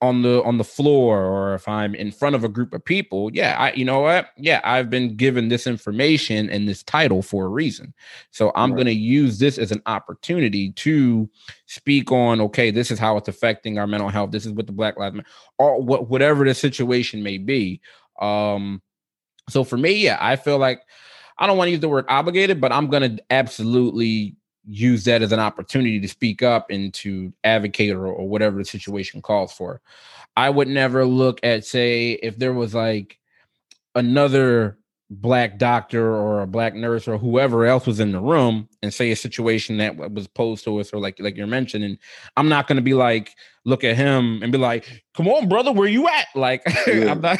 on 0.00 0.22
the 0.22 0.42
on 0.42 0.58
the 0.58 0.64
floor 0.64 1.22
or 1.24 1.54
if 1.54 1.66
I'm 1.66 1.94
in 1.94 2.12
front 2.12 2.34
of 2.34 2.44
a 2.44 2.48
group 2.48 2.74
of 2.74 2.84
people, 2.84 3.30
yeah, 3.32 3.56
I 3.58 3.72
you 3.72 3.84
know 3.84 4.00
what? 4.00 4.30
Yeah, 4.36 4.60
I've 4.64 4.90
been 4.90 5.16
given 5.16 5.48
this 5.48 5.66
information 5.66 6.50
and 6.50 6.68
this 6.68 6.82
title 6.82 7.22
for 7.22 7.46
a 7.46 7.48
reason. 7.48 7.94
So 8.30 8.52
I'm 8.54 8.70
right. 8.70 8.76
going 8.76 8.86
to 8.86 8.92
use 8.92 9.38
this 9.38 9.56
as 9.56 9.72
an 9.72 9.82
opportunity 9.86 10.72
to 10.72 11.28
speak 11.66 12.12
on 12.12 12.40
okay, 12.42 12.70
this 12.70 12.90
is 12.90 12.98
how 12.98 13.16
it's 13.16 13.28
affecting 13.28 13.78
our 13.78 13.86
mental 13.86 14.08
health. 14.08 14.30
This 14.30 14.46
is 14.46 14.52
what 14.52 14.66
the 14.66 14.72
Black 14.72 14.98
Lives 14.98 15.16
Matter 15.16 15.28
or 15.58 15.80
what 15.80 16.08
whatever 16.08 16.44
the 16.44 16.54
situation 16.54 17.22
may 17.22 17.38
be. 17.38 17.80
Um 18.20 18.82
so 19.48 19.64
for 19.64 19.76
me, 19.76 19.92
yeah, 19.92 20.18
I 20.20 20.36
feel 20.36 20.58
like 20.58 20.82
I 21.38 21.46
don't 21.46 21.58
want 21.58 21.68
to 21.68 21.72
use 21.72 21.80
the 21.80 21.88
word 21.88 22.06
obligated, 22.08 22.60
but 22.60 22.72
I'm 22.72 22.88
going 22.88 23.16
to 23.16 23.24
absolutely 23.30 24.36
use 24.66 25.04
that 25.04 25.22
as 25.22 25.32
an 25.32 25.40
opportunity 25.40 26.00
to 26.00 26.08
speak 26.08 26.42
up 26.42 26.70
and 26.70 26.92
to 26.94 27.32
advocate 27.44 27.92
or, 27.92 28.06
or 28.06 28.28
whatever 28.28 28.58
the 28.58 28.64
situation 28.64 29.20
calls 29.22 29.52
for. 29.52 29.80
I 30.36 30.50
would 30.50 30.68
never 30.68 31.04
look 31.04 31.40
at, 31.42 31.64
say, 31.64 32.12
if 32.12 32.38
there 32.38 32.52
was 32.52 32.74
like 32.74 33.18
another 33.94 34.78
black 35.10 35.58
doctor 35.58 36.14
or 36.14 36.40
a 36.40 36.46
black 36.46 36.74
nurse 36.74 37.06
or 37.06 37.18
whoever 37.18 37.66
else 37.66 37.86
was 37.86 38.00
in 38.00 38.12
the 38.12 38.20
room 38.20 38.68
and 38.82 38.92
say 38.92 39.10
a 39.10 39.16
situation 39.16 39.76
that 39.76 39.96
was 40.12 40.26
posed 40.26 40.64
to 40.64 40.80
us 40.80 40.92
or 40.92 40.98
like 40.98 41.14
like 41.20 41.36
you're 41.36 41.46
mentioning 41.46 41.98
i'm 42.38 42.48
not 42.48 42.66
going 42.66 42.76
to 42.76 42.82
be 42.82 42.94
like 42.94 43.30
look 43.66 43.84
at 43.84 43.96
him 43.96 44.42
and 44.42 44.50
be 44.50 44.56
like 44.56 45.04
come 45.14 45.28
on 45.28 45.46
brother 45.46 45.70
where 45.70 45.86
you 45.86 46.08
at 46.08 46.26
like 46.34 46.62
yeah. 46.86 47.10
i'm 47.10 47.20
not 47.20 47.38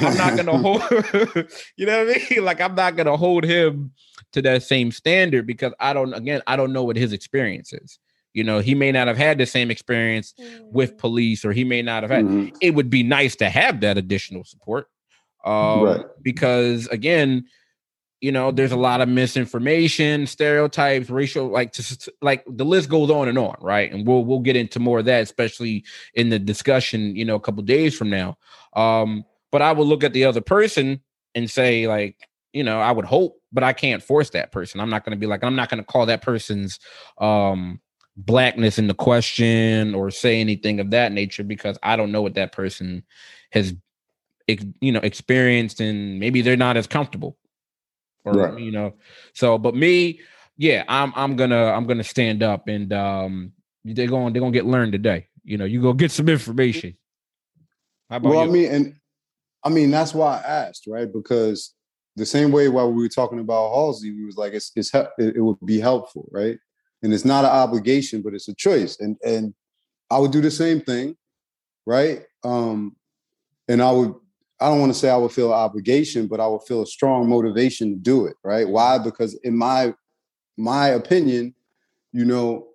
i'm 0.00 0.16
not 0.16 0.34
going 0.34 0.46
to 0.46 0.58
hold 0.58 0.82
you 1.76 1.86
know 1.86 2.04
what 2.04 2.16
i 2.16 2.26
mean 2.30 2.44
like 2.44 2.60
i'm 2.60 2.74
not 2.74 2.96
going 2.96 3.06
to 3.06 3.16
hold 3.16 3.44
him 3.44 3.92
to 4.34 4.42
that 4.42 4.64
same 4.64 4.90
standard 4.90 5.46
because 5.46 5.72
I 5.80 5.92
don't 5.92 6.12
again 6.12 6.42
I 6.46 6.56
don't 6.56 6.72
know 6.72 6.84
what 6.84 6.96
his 6.96 7.12
experience 7.12 7.72
is. 7.72 7.98
You 8.34 8.42
know, 8.42 8.58
he 8.58 8.74
may 8.74 8.90
not 8.90 9.06
have 9.06 9.16
had 9.16 9.38
the 9.38 9.46
same 9.46 9.70
experience 9.70 10.34
with 10.64 10.90
mm-hmm. 10.90 10.98
police, 10.98 11.44
or 11.44 11.52
he 11.52 11.62
may 11.62 11.82
not 11.82 12.02
have 12.02 12.10
had. 12.10 12.24
Mm-hmm. 12.24 12.56
It 12.60 12.72
would 12.72 12.90
be 12.90 13.04
nice 13.04 13.36
to 13.36 13.48
have 13.48 13.80
that 13.82 13.96
additional 13.96 14.42
support, 14.42 14.88
um, 15.44 15.82
right. 15.82 16.06
because 16.22 16.86
again, 16.88 17.46
you 18.20 18.32
know, 18.32 18.50
there's 18.50 18.72
a 18.72 18.76
lot 18.76 19.00
of 19.00 19.08
misinformation, 19.08 20.26
stereotypes, 20.26 21.10
racial, 21.10 21.48
like 21.48 21.72
just 21.72 22.08
like 22.22 22.42
the 22.46 22.64
list 22.64 22.88
goes 22.88 23.10
on 23.10 23.28
and 23.28 23.36
on, 23.36 23.56
right? 23.60 23.92
And 23.92 24.06
we'll 24.06 24.24
we'll 24.24 24.40
get 24.40 24.56
into 24.56 24.80
more 24.80 25.00
of 25.00 25.04
that, 25.04 25.22
especially 25.22 25.84
in 26.14 26.30
the 26.30 26.38
discussion, 26.38 27.14
you 27.14 27.24
know, 27.24 27.34
a 27.34 27.40
couple 27.40 27.62
days 27.62 27.96
from 27.96 28.10
now. 28.10 28.38
Um, 28.74 29.24
but 29.52 29.62
I 29.62 29.72
will 29.72 29.86
look 29.86 30.04
at 30.04 30.14
the 30.14 30.24
other 30.24 30.40
person 30.40 31.00
and 31.34 31.50
say, 31.50 31.86
like, 31.86 32.16
you 32.52 32.64
know, 32.64 32.80
I 32.80 32.92
would 32.92 33.04
hope 33.04 33.40
but 33.54 33.62
I 33.62 33.72
can't 33.72 34.02
force 34.02 34.30
that 34.30 34.50
person. 34.50 34.80
I'm 34.80 34.90
not 34.90 35.04
going 35.04 35.16
to 35.16 35.20
be 35.20 35.28
like, 35.28 35.44
I'm 35.44 35.54
not 35.54 35.70
going 35.70 35.78
to 35.78 35.86
call 35.86 36.06
that 36.06 36.22
person's 36.22 36.80
um, 37.18 37.80
blackness 38.16 38.78
into 38.78 38.94
question 38.94 39.94
or 39.94 40.10
say 40.10 40.40
anything 40.40 40.80
of 40.80 40.90
that 40.90 41.12
nature 41.12 41.44
because 41.44 41.78
I 41.82 41.94
don't 41.94 42.10
know 42.10 42.20
what 42.20 42.34
that 42.34 42.50
person 42.50 43.04
has, 43.52 43.72
you 44.46 44.92
know, 44.92 45.00
experienced 45.00 45.80
and 45.80 46.18
maybe 46.20 46.42
they're 46.42 46.56
not 46.56 46.76
as 46.76 46.86
comfortable 46.86 47.36
or, 48.24 48.32
right. 48.32 48.58
you 48.58 48.70
know, 48.70 48.94
so, 49.32 49.58
but 49.58 49.74
me, 49.74 50.20
yeah, 50.56 50.84
I'm, 50.88 51.12
I'm 51.16 51.36
gonna, 51.36 51.66
I'm 51.66 51.86
gonna 51.86 52.04
stand 52.04 52.42
up 52.42 52.68
and 52.68 52.92
um, 52.92 53.52
they're 53.84 54.06
gonna, 54.06 54.32
they're 54.32 54.40
gonna 54.40 54.52
get 54.52 54.66
learned 54.66 54.92
today. 54.92 55.28
You 55.44 55.58
know, 55.58 55.64
you 55.64 55.82
go 55.82 55.92
get 55.92 56.10
some 56.10 56.28
information. 56.28 56.96
well, 58.10 58.34
you? 58.34 58.40
I 58.40 58.46
mean, 58.46 58.70
and 58.70 58.94
I 59.64 59.68
mean, 59.70 59.90
that's 59.90 60.14
why 60.14 60.36
I 60.36 60.48
asked, 60.48 60.86
right? 60.86 61.10
Because 61.10 61.74
the 62.16 62.26
same 62.26 62.52
way 62.52 62.68
while 62.68 62.92
we 62.92 63.02
were 63.02 63.08
talking 63.08 63.40
about 63.40 63.70
Halsey, 63.70 64.12
we 64.12 64.24
was 64.24 64.36
like, 64.36 64.52
it's, 64.52 64.70
it's 64.76 64.94
it, 65.18 65.42
would 65.42 65.58
be 65.64 65.80
helpful, 65.80 66.28
right? 66.30 66.58
And 67.02 67.12
it's 67.12 67.24
not 67.24 67.44
an 67.44 67.50
obligation, 67.50 68.22
but 68.22 68.34
it's 68.34 68.48
a 68.48 68.54
choice. 68.54 69.00
And 69.00 69.16
and 69.24 69.54
I 70.10 70.18
would 70.18 70.30
do 70.30 70.40
the 70.40 70.50
same 70.50 70.80
thing, 70.80 71.16
right? 71.86 72.22
Um, 72.44 72.96
and 73.68 73.82
I 73.82 73.90
would 73.90 74.14
I 74.60 74.68
don't 74.68 74.80
want 74.80 74.92
to 74.92 74.98
say 74.98 75.10
I 75.10 75.16
would 75.16 75.32
feel 75.32 75.52
an 75.52 75.58
obligation, 75.58 76.26
but 76.26 76.40
I 76.40 76.46
would 76.46 76.62
feel 76.62 76.82
a 76.82 76.86
strong 76.86 77.28
motivation 77.28 77.90
to 77.90 77.96
do 77.96 78.26
it, 78.26 78.36
right? 78.44 78.68
Why? 78.68 78.98
Because 78.98 79.34
in 79.42 79.56
my 79.56 79.94
my 80.56 80.88
opinion, 80.88 81.54
you 82.12 82.24
know, 82.24 82.68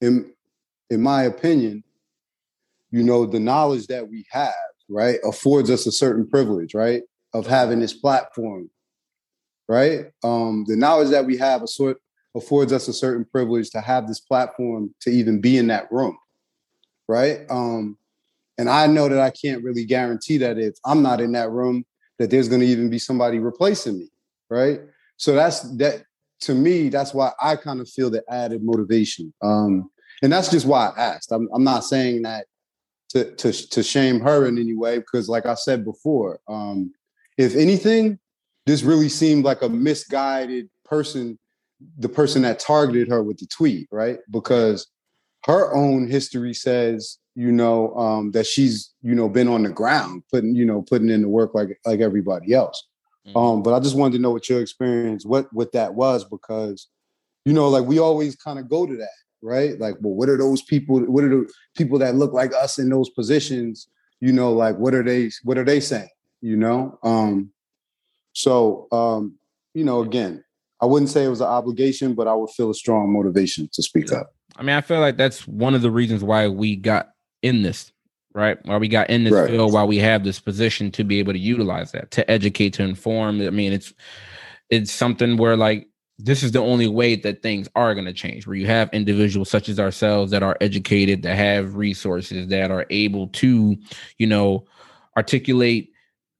in 0.00 0.32
in 0.90 1.02
my 1.02 1.24
opinion, 1.24 1.82
you 2.90 3.02
know, 3.02 3.26
the 3.26 3.40
knowledge 3.40 3.88
that 3.88 4.08
we 4.08 4.24
have, 4.30 4.54
right, 4.88 5.18
affords 5.24 5.70
us 5.70 5.86
a 5.86 5.92
certain 5.92 6.28
privilege, 6.28 6.74
right? 6.74 7.02
of 7.34 7.46
having 7.46 7.80
this 7.80 7.92
platform, 7.92 8.70
right? 9.68 10.06
Um, 10.22 10.64
the 10.66 10.76
knowledge 10.76 11.10
that 11.10 11.26
we 11.26 11.36
have 11.36 11.62
a 11.62 11.66
sort 11.66 11.98
affords 12.36 12.72
us 12.72 12.88
a 12.88 12.92
certain 12.92 13.24
privilege 13.24 13.70
to 13.70 13.80
have 13.80 14.08
this 14.08 14.20
platform 14.20 14.94
to 15.00 15.10
even 15.10 15.40
be 15.40 15.58
in 15.58 15.66
that 15.66 15.90
room, 15.90 16.16
right? 17.08 17.40
Um, 17.50 17.98
and 18.58 18.68
I 18.68 18.86
know 18.86 19.08
that 19.08 19.20
I 19.20 19.30
can't 19.30 19.62
really 19.62 19.84
guarantee 19.84 20.38
that 20.38 20.58
if 20.58 20.74
I'm 20.84 21.02
not 21.02 21.20
in 21.20 21.32
that 21.32 21.50
room, 21.50 21.84
that 22.18 22.30
there's 22.30 22.48
going 22.48 22.60
to 22.60 22.66
even 22.66 22.90
be 22.90 22.98
somebody 22.98 23.38
replacing 23.38 23.98
me, 23.98 24.08
right? 24.50 24.80
So 25.16 25.34
that's 25.34 25.60
that. 25.78 26.04
To 26.40 26.54
me, 26.54 26.90
that's 26.90 27.14
why 27.14 27.32
I 27.40 27.56
kind 27.56 27.80
of 27.80 27.88
feel 27.88 28.10
the 28.10 28.22
added 28.28 28.62
motivation. 28.62 29.32
Um, 29.42 29.90
and 30.22 30.30
that's 30.30 30.50
just 30.50 30.66
why 30.66 30.88
I 30.88 31.00
asked. 31.00 31.32
I'm, 31.32 31.48
I'm 31.54 31.64
not 31.64 31.84
saying 31.84 32.22
that 32.22 32.46
to 33.10 33.34
to 33.36 33.52
to 33.52 33.82
shame 33.82 34.20
her 34.20 34.46
in 34.46 34.58
any 34.58 34.74
way 34.74 34.98
because, 34.98 35.28
like 35.28 35.46
I 35.46 35.54
said 35.54 35.84
before, 35.84 36.40
um, 36.48 36.92
if 37.38 37.56
anything, 37.56 38.18
this 38.66 38.82
really 38.82 39.08
seemed 39.08 39.44
like 39.44 39.62
a 39.62 39.68
misguided 39.68 40.68
person, 40.84 41.38
the 41.98 42.08
person 42.08 42.42
that 42.42 42.58
targeted 42.58 43.08
her 43.08 43.22
with 43.22 43.38
the 43.38 43.46
tweet, 43.46 43.88
right? 43.90 44.18
Because 44.30 44.88
her 45.44 45.74
own 45.74 46.08
history 46.08 46.54
says, 46.54 47.18
you 47.34 47.52
know, 47.52 47.94
um, 47.96 48.30
that 48.30 48.46
she's, 48.46 48.92
you 49.02 49.14
know, 49.14 49.28
been 49.28 49.48
on 49.48 49.62
the 49.62 49.70
ground, 49.70 50.22
putting, 50.32 50.54
you 50.54 50.64
know, 50.64 50.82
putting 50.82 51.10
in 51.10 51.22
the 51.22 51.28
work 51.28 51.54
like 51.54 51.78
like 51.84 52.00
everybody 52.00 52.54
else. 52.54 52.82
Mm-hmm. 53.26 53.36
Um, 53.36 53.62
but 53.62 53.74
I 53.74 53.80
just 53.80 53.96
wanted 53.96 54.16
to 54.16 54.22
know 54.22 54.30
what 54.30 54.48
your 54.48 54.60
experience, 54.60 55.26
what 55.26 55.52
what 55.52 55.72
that 55.72 55.94
was, 55.94 56.24
because, 56.24 56.88
you 57.44 57.52
know, 57.52 57.68
like 57.68 57.84
we 57.84 57.98
always 57.98 58.36
kind 58.36 58.58
of 58.58 58.68
go 58.68 58.86
to 58.86 58.96
that, 58.96 59.08
right? 59.42 59.78
Like, 59.78 59.96
well, 60.00 60.14
what 60.14 60.28
are 60.28 60.38
those 60.38 60.62
people? 60.62 61.00
What 61.00 61.24
are 61.24 61.28
the 61.28 61.50
people 61.76 61.98
that 61.98 62.14
look 62.14 62.32
like 62.32 62.52
us 62.54 62.78
in 62.78 62.88
those 62.88 63.10
positions? 63.10 63.88
You 64.20 64.32
know, 64.32 64.52
like 64.52 64.76
what 64.78 64.94
are 64.94 65.02
they? 65.02 65.30
What 65.42 65.58
are 65.58 65.64
they 65.64 65.80
saying? 65.80 66.08
You 66.40 66.56
know, 66.56 66.98
um, 67.02 67.50
so 68.32 68.86
um, 68.92 69.34
you 69.74 69.84
know, 69.84 70.00
again, 70.02 70.44
I 70.80 70.86
wouldn't 70.86 71.10
say 71.10 71.24
it 71.24 71.28
was 71.28 71.40
an 71.40 71.48
obligation, 71.48 72.14
but 72.14 72.28
I 72.28 72.34
would 72.34 72.50
feel 72.50 72.70
a 72.70 72.74
strong 72.74 73.12
motivation 73.12 73.68
to 73.72 73.82
speak 73.82 74.12
up. 74.12 74.34
I 74.56 74.62
mean, 74.62 74.76
I 74.76 74.80
feel 74.80 75.00
like 75.00 75.16
that's 75.16 75.46
one 75.46 75.74
of 75.74 75.82
the 75.82 75.90
reasons 75.90 76.22
why 76.22 76.48
we 76.48 76.76
got 76.76 77.10
in 77.42 77.62
this, 77.62 77.92
right? 78.34 78.58
Why 78.64 78.78
we 78.78 78.88
got 78.88 79.10
in 79.10 79.24
this 79.24 79.32
right. 79.32 79.50
field, 79.50 79.72
why 79.72 79.84
we 79.84 79.98
have 79.98 80.24
this 80.24 80.40
position 80.40 80.90
to 80.92 81.04
be 81.04 81.18
able 81.18 81.32
to 81.32 81.38
utilize 81.38 81.92
that, 81.92 82.10
to 82.12 82.30
educate, 82.30 82.74
to 82.74 82.82
inform. 82.82 83.40
I 83.40 83.50
mean, 83.50 83.72
it's 83.72 83.92
it's 84.70 84.92
something 84.92 85.36
where 85.36 85.56
like 85.56 85.88
this 86.18 86.42
is 86.42 86.52
the 86.52 86.60
only 86.60 86.86
way 86.86 87.16
that 87.16 87.42
things 87.42 87.68
are 87.74 87.94
going 87.94 88.06
to 88.06 88.12
change 88.12 88.46
where 88.46 88.56
you 88.56 88.66
have 88.66 88.88
individuals 88.92 89.50
such 89.50 89.68
as 89.68 89.80
ourselves 89.80 90.30
that 90.30 90.42
are 90.42 90.56
educated 90.60 91.22
that 91.22 91.36
have 91.36 91.74
resources 91.74 92.48
that 92.48 92.70
are 92.70 92.86
able 92.90 93.28
to 93.28 93.76
you 94.18 94.26
know 94.26 94.64
articulate 95.16 95.90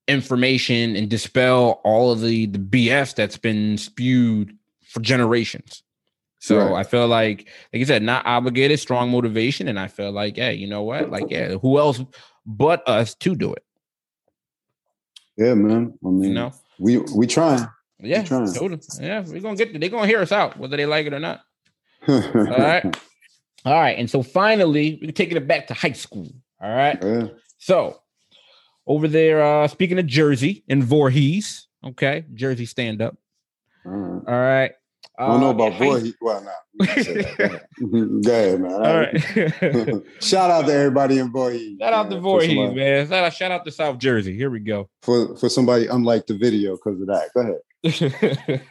information 0.07 0.95
and 0.97 1.09
dispel 1.09 1.81
all 1.85 2.13
of 2.13 2.21
the 2.21 2.47
the 2.47 2.59
bs 2.59 3.15
that's 3.15 3.37
been 3.37 3.77
spewed 3.77 4.57
for 4.83 5.01
generations 5.01 5.84
so 6.45 6.59
right. 6.59 6.81
I 6.81 6.83
feel 6.83 7.09
like, 7.09 7.49
like 7.73 7.81
you 7.81 7.87
said, 7.87 8.03
not 8.03 8.27
obligated, 8.27 8.79
strong 8.79 9.11
motivation, 9.11 9.67
and 9.67 9.81
I 9.81 9.89
feel 9.89 10.13
like, 10.13 10.37
hey, 10.37 10.53
you 10.53 10.67
know 10.67 10.83
what? 10.83 11.09
Like, 11.09 11.31
yeah, 11.31 11.55
who 11.55 11.79
else 11.79 12.03
but 12.45 12.87
us 12.87 13.15
to 13.15 13.35
do 13.35 13.55
it? 13.55 13.65
Yeah, 15.39 15.55
man. 15.55 15.99
I 16.05 16.09
mean, 16.09 16.23
you 16.23 16.35
know, 16.35 16.53
we 16.79 16.99
we 16.99 17.27
trying. 17.27 17.67
Yeah, 17.99 18.21
we 18.21 18.27
trying. 18.27 18.81
yeah, 19.01 19.25
we're 19.27 19.41
gonna 19.41 19.57
get. 19.57 19.81
They're 19.81 19.89
gonna 19.89 20.07
hear 20.07 20.21
us 20.21 20.33
out, 20.33 20.59
whether 20.59 20.77
they 20.77 20.85
like 20.85 21.07
it 21.07 21.15
or 21.15 21.19
not. 21.19 21.41
all 22.09 22.21
right, 22.21 22.95
all 23.65 23.81
right. 23.81 23.99
And 23.99 24.11
so 24.11 24.23
finally, 24.23 24.99
we're 25.01 25.13
taking 25.13 25.39
it 25.39 25.49
back 25.49 25.69
to 25.69 25.75
high 25.75 25.93
school. 25.93 26.31
All 26.63 26.77
right. 26.77 26.99
Yeah. 27.03 27.29
So 27.57 28.03
over 28.87 29.09
there, 29.09 29.43
uh 29.43 29.67
speaking 29.69 29.99
of 29.99 30.07
Jersey 30.07 30.63
and 30.69 30.85
Voorhees, 30.85 31.69
okay, 31.83 32.27
Jersey 32.35 32.67
stand 32.67 33.01
up. 33.01 33.17
All 33.87 33.93
right. 33.93 34.23
All 34.29 34.41
right. 34.41 34.73
I 35.17 35.27
don't 35.29 35.41
know 35.41 35.51
about 35.51 35.79
boy. 35.79 36.11
well, 36.21 36.43
nah. 36.43 36.87
Go 36.87 38.33
ahead, 38.33 38.61
man. 38.61 38.73
All 38.73 38.81
right. 38.81 39.15
shout 40.21 40.51
out 40.51 40.67
to 40.67 40.73
everybody 40.73 41.19
in 41.19 41.31
Voorhees. 41.31 41.79
Shout 41.81 41.93
out 41.93 42.11
to 42.11 42.19
Voorhees, 42.19 42.75
man. 42.75 43.09
Shout 43.09 43.25
out, 43.25 43.33
shout 43.33 43.51
out 43.53 43.65
to 43.65 43.71
South 43.71 43.99
Jersey. 43.99 44.37
Here 44.37 44.51
we 44.51 44.59
go. 44.59 44.89
For 45.03 45.37
for 45.37 45.49
somebody 45.49 45.87
unlike 45.87 46.27
the 46.27 46.35
video 46.35 46.77
because 46.77 47.01
of 47.01 47.07
that. 47.07 47.31
Go 47.33 47.59
ahead. 48.43 48.63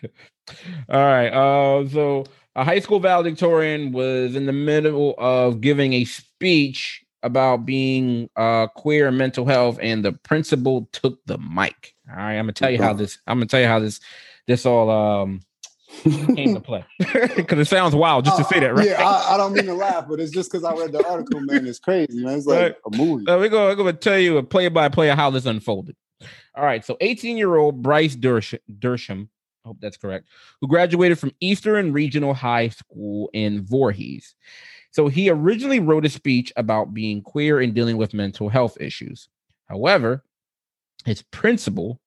All 0.90 1.06
right. 1.06 1.30
Uh, 1.30 1.88
so 1.88 2.26
a 2.56 2.66
high 2.66 2.80
school 2.80 3.00
valedictorian 3.00 3.94
was 3.94 4.36
in 4.36 4.46
the 4.46 4.54
middle 4.54 5.16
of 5.18 5.62
giving 5.62 5.94
a 5.94 6.04
speech 6.04 7.06
about 7.24 7.66
being 7.66 8.30
uh, 8.36 8.68
queer 8.68 9.08
and 9.08 9.18
mental 9.18 9.46
health, 9.46 9.80
and 9.82 10.04
the 10.04 10.12
principal 10.12 10.90
took 10.92 11.20
the 11.26 11.38
mic. 11.38 11.96
All 12.10 12.18
right, 12.18 12.34
I'm 12.34 12.44
gonna 12.44 12.52
tell 12.52 12.70
you 12.70 12.82
how 12.82 12.92
this. 12.92 13.18
I'm 13.28 13.38
gonna 13.38 13.46
tell 13.46 13.62
you 13.62 13.68
how 13.68 13.80
this 13.80 14.02
this 14.46 14.66
all 14.66 14.90
um 14.90 15.40
came 16.02 16.54
to 16.54 16.60
play 16.60 16.84
because 17.36 17.60
it 17.60 17.66
sounds 17.66 17.96
wild 17.96 18.26
just 18.26 18.38
to 18.38 18.44
say 18.44 18.60
that, 18.60 18.76
right? 18.76 18.88
Yeah, 18.88 19.04
I, 19.04 19.34
I, 19.34 19.38
don't 19.38 19.54
mean 19.54 19.66
to 19.66 19.74
laugh, 19.74 20.06
but 20.10 20.20
it's 20.20 20.32
just 20.32 20.52
because 20.52 20.64
I 20.64 20.74
read 20.74 20.92
the 20.92 21.08
article, 21.08 21.40
man. 21.42 21.66
It's 21.66 21.80
crazy, 21.80 22.24
man. 22.24 22.38
It's 22.38 22.48
like 22.48 22.60
right. 22.60 22.76
a 22.92 22.98
movie. 22.98 23.28
Uh, 23.28 23.38
we're 23.38 23.50
going 23.50 23.70
we're 23.70 23.76
gonna 23.76 23.94
tell 23.94 24.20
you 24.20 24.38
a 24.38 24.44
play 24.44 24.68
by 24.70 24.90
play 24.90 25.10
of 25.10 25.18
how 25.18 25.30
this 25.30 25.46
unfolded. 25.46 25.96
All 26.56 26.64
right, 26.64 26.84
so 26.86 26.98
18 27.02 27.38
year 27.38 27.56
old 27.56 27.82
Bryce 27.82 28.16
Dershem, 28.16 29.28
I 29.66 29.68
hope 29.68 29.78
that's 29.80 29.98
correct, 29.98 30.28
who 30.62 30.68
graduated 30.68 31.20
from 31.20 31.32
Eastern 31.40 31.94
Regional 31.94 32.34
High 32.34 32.70
School 32.70 33.30
in 33.34 33.66
Voorhees. 33.66 34.36
So 34.92 35.08
he 35.08 35.30
originally 35.30 35.80
wrote 35.80 36.06
a 36.06 36.10
speech 36.10 36.54
about 36.56 36.94
being 36.94 37.22
queer 37.22 37.60
and 37.60 37.74
dealing 37.74 37.98
with 37.98 38.14
mental 38.14 38.50
health 38.50 38.78
issues. 38.80 39.28
However, 39.68 40.24
his 41.06 41.24
principal 41.24 42.00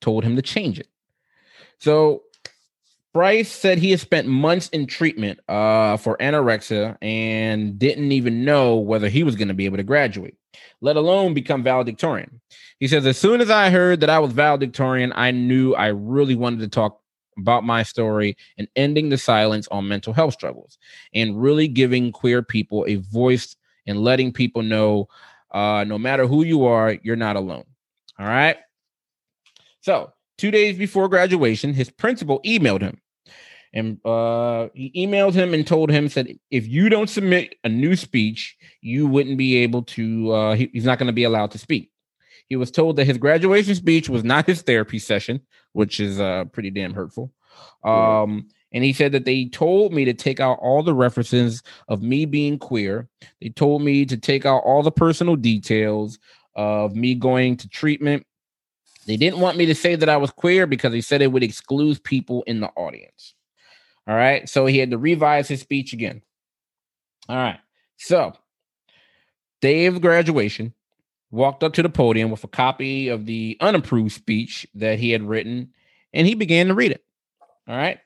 told 0.00 0.24
him 0.24 0.36
to 0.36 0.42
change 0.42 0.78
it. 0.78 0.88
So 1.78 2.22
Bryce 3.16 3.50
said 3.50 3.78
he 3.78 3.92
had 3.92 4.00
spent 4.00 4.28
months 4.28 4.68
in 4.68 4.86
treatment 4.86 5.40
uh, 5.48 5.96
for 5.96 6.18
anorexia 6.18 6.98
and 7.00 7.78
didn't 7.78 8.12
even 8.12 8.44
know 8.44 8.76
whether 8.76 9.08
he 9.08 9.22
was 9.22 9.36
going 9.36 9.48
to 9.48 9.54
be 9.54 9.64
able 9.64 9.78
to 9.78 9.82
graduate, 9.82 10.36
let 10.82 10.96
alone 10.96 11.32
become 11.32 11.62
valedictorian. 11.62 12.42
He 12.78 12.86
says, 12.86 13.06
As 13.06 13.16
soon 13.16 13.40
as 13.40 13.48
I 13.48 13.70
heard 13.70 14.00
that 14.00 14.10
I 14.10 14.18
was 14.18 14.32
valedictorian, 14.32 15.14
I 15.16 15.30
knew 15.30 15.72
I 15.72 15.86
really 15.86 16.34
wanted 16.34 16.60
to 16.60 16.68
talk 16.68 17.00
about 17.38 17.64
my 17.64 17.82
story 17.84 18.36
and 18.58 18.68
ending 18.76 19.08
the 19.08 19.16
silence 19.16 19.66
on 19.68 19.88
mental 19.88 20.12
health 20.12 20.34
struggles 20.34 20.76
and 21.14 21.40
really 21.40 21.68
giving 21.68 22.12
queer 22.12 22.42
people 22.42 22.84
a 22.86 22.96
voice 22.96 23.56
and 23.86 24.04
letting 24.04 24.30
people 24.30 24.62
know 24.62 25.08
uh, 25.52 25.84
no 25.88 25.96
matter 25.96 26.26
who 26.26 26.44
you 26.44 26.66
are, 26.66 26.98
you're 27.02 27.16
not 27.16 27.36
alone. 27.36 27.64
All 28.18 28.26
right. 28.26 28.58
So, 29.80 30.12
two 30.36 30.50
days 30.50 30.76
before 30.76 31.08
graduation, 31.08 31.72
his 31.72 31.88
principal 31.88 32.42
emailed 32.42 32.82
him 32.82 33.00
and 33.76 34.00
uh, 34.06 34.68
he 34.72 34.90
emailed 34.96 35.34
him 35.34 35.52
and 35.52 35.66
told 35.66 35.90
him 35.90 36.08
said 36.08 36.38
if 36.50 36.66
you 36.66 36.88
don't 36.88 37.10
submit 37.10 37.56
a 37.62 37.68
new 37.68 37.94
speech, 37.94 38.56
you 38.80 39.06
wouldn't 39.06 39.36
be 39.36 39.56
able 39.56 39.82
to. 39.82 40.32
Uh, 40.32 40.54
he, 40.54 40.70
he's 40.72 40.86
not 40.86 40.98
going 40.98 41.08
to 41.08 41.12
be 41.12 41.24
allowed 41.24 41.50
to 41.50 41.58
speak. 41.58 41.90
He 42.48 42.56
was 42.56 42.70
told 42.70 42.96
that 42.96 43.04
his 43.04 43.18
graduation 43.18 43.74
speech 43.74 44.08
was 44.08 44.24
not 44.24 44.46
his 44.46 44.62
therapy 44.62 44.98
session, 44.98 45.42
which 45.72 46.00
is 46.00 46.18
uh, 46.18 46.46
pretty 46.52 46.70
damn 46.70 46.94
hurtful. 46.94 47.34
Um, 47.84 48.48
and 48.72 48.82
he 48.82 48.94
said 48.94 49.12
that 49.12 49.26
they 49.26 49.44
told 49.44 49.92
me 49.92 50.06
to 50.06 50.14
take 50.14 50.40
out 50.40 50.58
all 50.62 50.82
the 50.82 50.94
references 50.94 51.62
of 51.88 52.02
me 52.02 52.24
being 52.24 52.58
queer. 52.58 53.10
They 53.42 53.50
told 53.50 53.82
me 53.82 54.06
to 54.06 54.16
take 54.16 54.46
out 54.46 54.60
all 54.60 54.82
the 54.82 54.90
personal 54.90 55.36
details 55.36 56.18
of 56.54 56.96
me 56.96 57.14
going 57.14 57.58
to 57.58 57.68
treatment. 57.68 58.26
They 59.06 59.18
didn't 59.18 59.40
want 59.40 59.58
me 59.58 59.66
to 59.66 59.74
say 59.74 59.96
that 59.96 60.08
I 60.08 60.16
was 60.16 60.30
queer 60.30 60.66
because 60.66 60.92
they 60.92 61.02
said 61.02 61.20
it 61.20 61.30
would 61.30 61.42
exclude 61.42 62.02
people 62.04 62.42
in 62.46 62.60
the 62.60 62.68
audience. 62.68 63.34
All 64.06 64.14
right. 64.14 64.48
So 64.48 64.66
he 64.66 64.78
had 64.78 64.90
to 64.90 64.98
revise 64.98 65.48
his 65.48 65.60
speech 65.60 65.92
again. 65.92 66.22
All 67.28 67.36
right. 67.36 67.58
So, 67.96 68.34
day 69.60 69.86
of 69.86 70.00
graduation, 70.00 70.74
walked 71.30 71.64
up 71.64 71.72
to 71.74 71.82
the 71.82 71.88
podium 71.88 72.30
with 72.30 72.44
a 72.44 72.48
copy 72.48 73.08
of 73.08 73.26
the 73.26 73.56
unapproved 73.60 74.12
speech 74.12 74.66
that 74.74 74.98
he 74.98 75.10
had 75.10 75.22
written, 75.22 75.72
and 76.12 76.26
he 76.26 76.34
began 76.34 76.68
to 76.68 76.74
read 76.74 76.92
it. 76.92 77.04
All 77.66 77.76
right. 77.76 77.98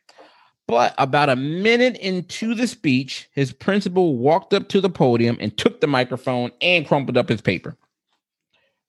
But 0.66 0.94
about 0.98 1.28
a 1.28 1.36
minute 1.36 1.96
into 1.96 2.54
the 2.54 2.68
speech, 2.68 3.28
his 3.32 3.52
principal 3.52 4.16
walked 4.16 4.54
up 4.54 4.68
to 4.68 4.80
the 4.80 4.88
podium 4.88 5.36
and 5.40 5.56
took 5.56 5.80
the 5.80 5.88
microphone 5.88 6.52
and 6.62 6.86
crumpled 6.86 7.16
up 7.16 7.28
his 7.28 7.40
paper. 7.40 7.76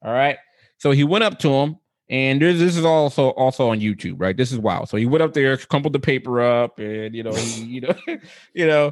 All 0.03 0.13
right. 0.13 0.37
So 0.77 0.91
he 0.91 1.03
went 1.03 1.23
up 1.23 1.39
to 1.39 1.49
him 1.49 1.77
and 2.11 2.41
this, 2.41 2.59
this 2.59 2.75
is 2.75 2.83
also 2.83 3.29
also 3.29 3.69
on 3.69 3.79
YouTube, 3.79 4.15
right? 4.17 4.35
This 4.35 4.51
is 4.51 4.59
wild. 4.59 4.89
So 4.89 4.97
he 4.97 5.05
went 5.05 5.23
up 5.23 5.33
there, 5.33 5.55
crumpled 5.55 5.93
the 5.93 5.99
paper 5.99 6.41
up, 6.41 6.77
and 6.77 7.15
you 7.15 7.23
know, 7.23 7.31
he, 7.31 7.63
you 7.63 7.81
know, 7.81 7.95
you 8.53 8.67
know. 8.67 8.91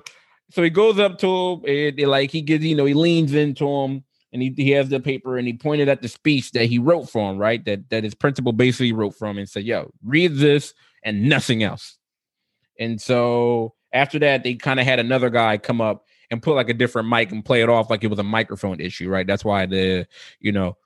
So 0.51 0.63
he 0.63 0.69
goes 0.69 0.97
up 0.97 1.19
to 1.19 1.27
him, 1.27 1.63
and, 1.67 1.99
and 1.99 2.09
like 2.09 2.31
he 2.31 2.41
gets, 2.41 2.63
you 2.63 2.75
know, 2.75 2.85
he 2.85 2.93
leans 2.93 3.33
into 3.33 3.67
him, 3.67 4.05
and 4.31 4.41
he, 4.41 4.53
he 4.55 4.71
has 4.71 4.87
the 4.87 5.01
paper, 5.01 5.37
and 5.37 5.45
he 5.45 5.53
pointed 5.53 5.89
at 5.89 6.01
the 6.01 6.07
speech 6.07 6.53
that 6.53 6.65
he 6.65 6.79
wrote 6.79 7.09
for 7.09 7.29
him, 7.29 7.37
right? 7.37 7.63
That 7.65 7.89
that 7.89 8.05
his 8.05 8.15
principal 8.15 8.53
basically 8.53 8.93
wrote 8.93 9.15
from, 9.15 9.37
and 9.37 9.49
said, 9.49 9.65
"Yo, 9.65 9.91
read 10.03 10.37
this 10.37 10.73
and 11.03 11.27
nothing 11.27 11.61
else." 11.61 11.97
And 12.79 13.01
so 13.01 13.73
after 13.91 14.17
that, 14.19 14.43
they 14.43 14.55
kind 14.55 14.79
of 14.79 14.85
had 14.85 14.99
another 14.99 15.29
guy 15.29 15.57
come 15.57 15.81
up 15.81 16.05
and 16.31 16.41
put 16.41 16.55
like 16.55 16.69
a 16.69 16.73
different 16.73 17.09
mic 17.09 17.33
and 17.33 17.43
play 17.43 17.61
it 17.61 17.69
off 17.69 17.89
like 17.89 18.05
it 18.05 18.07
was 18.07 18.19
a 18.19 18.23
microphone 18.23 18.79
issue, 18.79 19.09
right? 19.09 19.27
That's 19.27 19.43
why 19.43 19.65
the 19.65 20.07
you 20.39 20.53
know 20.53 20.77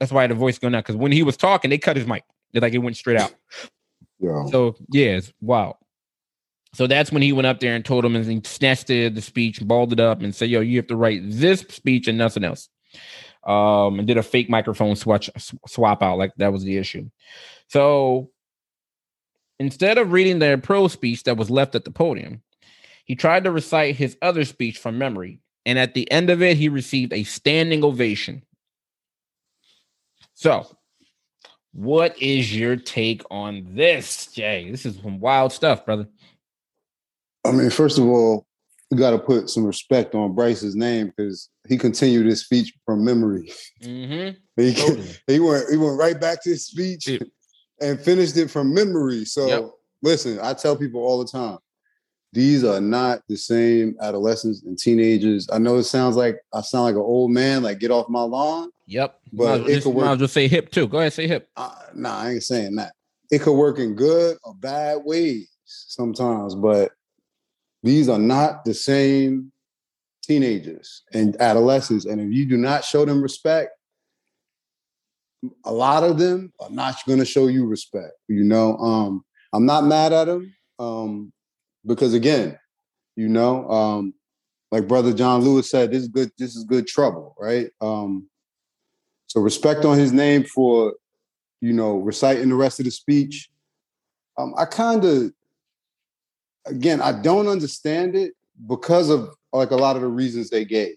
that's 0.00 0.12
why 0.12 0.26
the 0.26 0.34
voice 0.34 0.58
going 0.58 0.74
out 0.74 0.84
because 0.84 0.96
when 0.96 1.12
he 1.12 1.22
was 1.22 1.36
talking, 1.36 1.70
they 1.70 1.78
cut 1.78 1.96
his 1.96 2.06
mic. 2.06 2.24
It, 2.52 2.62
like 2.62 2.74
it 2.74 2.78
went 2.78 2.96
straight 2.96 3.18
out. 3.18 3.34
Yeah. 4.18 4.46
So 4.46 4.76
yeah, 4.92 5.18
it's 5.18 5.30
wow. 5.42 5.76
So 6.72 6.86
that's 6.86 7.12
when 7.12 7.20
he 7.20 7.34
went 7.34 7.46
up 7.46 7.60
there 7.60 7.74
and 7.74 7.84
told 7.84 8.02
him 8.02 8.16
and 8.16 8.24
he 8.24 8.40
snatched 8.44 8.86
the, 8.86 9.10
the 9.10 9.20
speech, 9.20 9.60
balled 9.60 9.92
it 9.92 10.00
up, 10.00 10.22
and 10.22 10.34
said, 10.34 10.48
"Yo, 10.48 10.60
you 10.60 10.78
have 10.78 10.86
to 10.86 10.96
write 10.96 11.20
this 11.22 11.60
speech 11.60 12.08
and 12.08 12.16
nothing 12.16 12.42
else." 12.42 12.70
Um, 13.44 13.98
and 13.98 14.08
did 14.08 14.16
a 14.16 14.22
fake 14.22 14.48
microphone 14.48 14.96
swatch 14.96 15.28
swap 15.68 16.02
out, 16.02 16.16
like 16.16 16.32
that 16.38 16.50
was 16.50 16.64
the 16.64 16.78
issue. 16.78 17.10
So 17.68 18.30
instead 19.58 19.98
of 19.98 20.12
reading 20.12 20.38
the 20.38 20.58
pro 20.62 20.88
speech 20.88 21.24
that 21.24 21.36
was 21.36 21.50
left 21.50 21.74
at 21.74 21.84
the 21.84 21.90
podium, 21.90 22.42
he 23.04 23.14
tried 23.14 23.44
to 23.44 23.50
recite 23.50 23.96
his 23.96 24.16
other 24.20 24.44
speech 24.44 24.78
from 24.78 24.98
memory 24.98 25.40
And 25.64 25.78
at 25.78 25.94
the 25.94 26.10
end 26.10 26.30
of 26.30 26.42
it, 26.42 26.56
he 26.56 26.68
received 26.68 27.12
a 27.12 27.24
standing 27.24 27.84
ovation. 27.84 28.42
So, 30.36 30.66
what 31.72 32.20
is 32.20 32.54
your 32.54 32.76
take 32.76 33.22
on 33.30 33.66
this, 33.70 34.26
Jay? 34.26 34.70
This 34.70 34.84
is 34.84 34.96
some 35.02 35.18
wild 35.18 35.50
stuff, 35.50 35.86
brother. 35.86 36.06
I 37.46 37.52
mean, 37.52 37.70
first 37.70 37.98
of 37.98 38.04
all, 38.04 38.46
we 38.90 38.98
got 38.98 39.12
to 39.12 39.18
put 39.18 39.48
some 39.48 39.64
respect 39.64 40.14
on 40.14 40.34
Bryce's 40.34 40.76
name 40.76 41.06
because 41.06 41.48
he 41.66 41.78
continued 41.78 42.26
his 42.26 42.44
speech 42.44 42.74
from 42.84 43.02
memory. 43.02 43.50
Mm-hmm. 43.82 44.36
he, 44.62 44.74
totally. 44.74 45.08
he 45.26 45.40
went 45.40 45.70
he 45.70 45.78
went 45.78 45.98
right 45.98 46.20
back 46.20 46.42
to 46.42 46.50
his 46.50 46.66
speech 46.66 47.08
yeah. 47.08 47.18
and 47.80 47.98
finished 47.98 48.36
it 48.36 48.50
from 48.50 48.74
memory. 48.74 49.24
So 49.24 49.46
yep. 49.46 49.70
listen, 50.02 50.38
I 50.42 50.52
tell 50.52 50.76
people 50.76 51.00
all 51.00 51.18
the 51.18 51.30
time, 51.30 51.56
these 52.34 52.62
are 52.62 52.82
not 52.82 53.22
the 53.26 53.36
same 53.36 53.96
adolescents 54.02 54.64
and 54.64 54.78
teenagers. 54.78 55.48
I 55.50 55.56
know 55.56 55.76
it 55.76 55.84
sounds 55.84 56.14
like 56.14 56.36
I 56.52 56.60
sound 56.60 56.84
like 56.84 56.94
an 56.94 57.00
old 57.00 57.30
man, 57.30 57.62
like 57.62 57.78
get 57.78 57.90
off 57.90 58.10
my 58.10 58.20
lawn. 58.20 58.70
Yep. 58.86 59.20
But 59.32 59.60
might 59.60 59.70
it 59.70 59.74
just, 59.74 59.86
could 59.86 59.94
work. 59.94 60.20
Might 60.20 60.30
say 60.30 60.48
hip 60.48 60.70
too. 60.70 60.86
Go 60.86 60.98
ahead, 60.98 61.12
say 61.12 61.26
hip. 61.26 61.48
Uh, 61.56 61.74
nah, 61.94 62.18
I 62.18 62.30
ain't 62.32 62.42
saying 62.42 62.76
that. 62.76 62.92
It 63.30 63.42
could 63.42 63.54
work 63.54 63.78
in 63.78 63.94
good 63.94 64.38
or 64.44 64.54
bad 64.54 64.98
ways 65.04 65.48
sometimes, 65.64 66.54
but 66.54 66.92
these 67.82 68.08
are 68.08 68.18
not 68.18 68.64
the 68.64 68.74
same 68.74 69.52
teenagers 70.22 71.02
and 71.12 71.40
adolescents. 71.40 72.04
And 72.04 72.20
if 72.20 72.32
you 72.32 72.46
do 72.46 72.56
not 72.56 72.84
show 72.84 73.04
them 73.04 73.22
respect, 73.22 73.70
a 75.64 75.72
lot 75.72 76.02
of 76.02 76.18
them 76.18 76.52
are 76.60 76.70
not 76.70 76.96
going 77.06 77.18
to 77.18 77.24
show 77.24 77.48
you 77.48 77.66
respect. 77.66 78.12
You 78.28 78.44
know, 78.44 78.76
um, 78.78 79.24
I'm 79.52 79.66
not 79.66 79.84
mad 79.84 80.12
at 80.12 80.26
them. 80.26 80.54
Um, 80.78 81.32
because 81.84 82.14
again, 82.14 82.58
you 83.16 83.28
know, 83.28 83.68
um, 83.70 84.14
like 84.70 84.88
brother 84.88 85.12
John 85.12 85.42
Lewis 85.42 85.70
said, 85.70 85.90
this 85.90 86.02
is 86.02 86.08
good. 86.08 86.30
This 86.38 86.56
is 86.56 86.64
good 86.64 86.86
trouble, 86.86 87.34
right? 87.38 87.70
Um, 87.80 88.28
so 89.26 89.40
respect 89.40 89.84
on 89.84 89.98
his 89.98 90.12
name 90.12 90.44
for, 90.44 90.94
you 91.60 91.72
know, 91.72 91.96
reciting 91.96 92.48
the 92.48 92.54
rest 92.54 92.80
of 92.80 92.84
the 92.84 92.90
speech. 92.90 93.50
Um, 94.38 94.54
I 94.56 94.66
kind 94.66 95.04
of, 95.04 95.32
again, 96.66 97.00
I 97.00 97.12
don't 97.12 97.48
understand 97.48 98.14
it 98.14 98.34
because 98.68 99.10
of 99.10 99.30
like 99.52 99.70
a 99.70 99.76
lot 99.76 99.96
of 99.96 100.02
the 100.02 100.08
reasons 100.08 100.50
they 100.50 100.64
gave, 100.64 100.96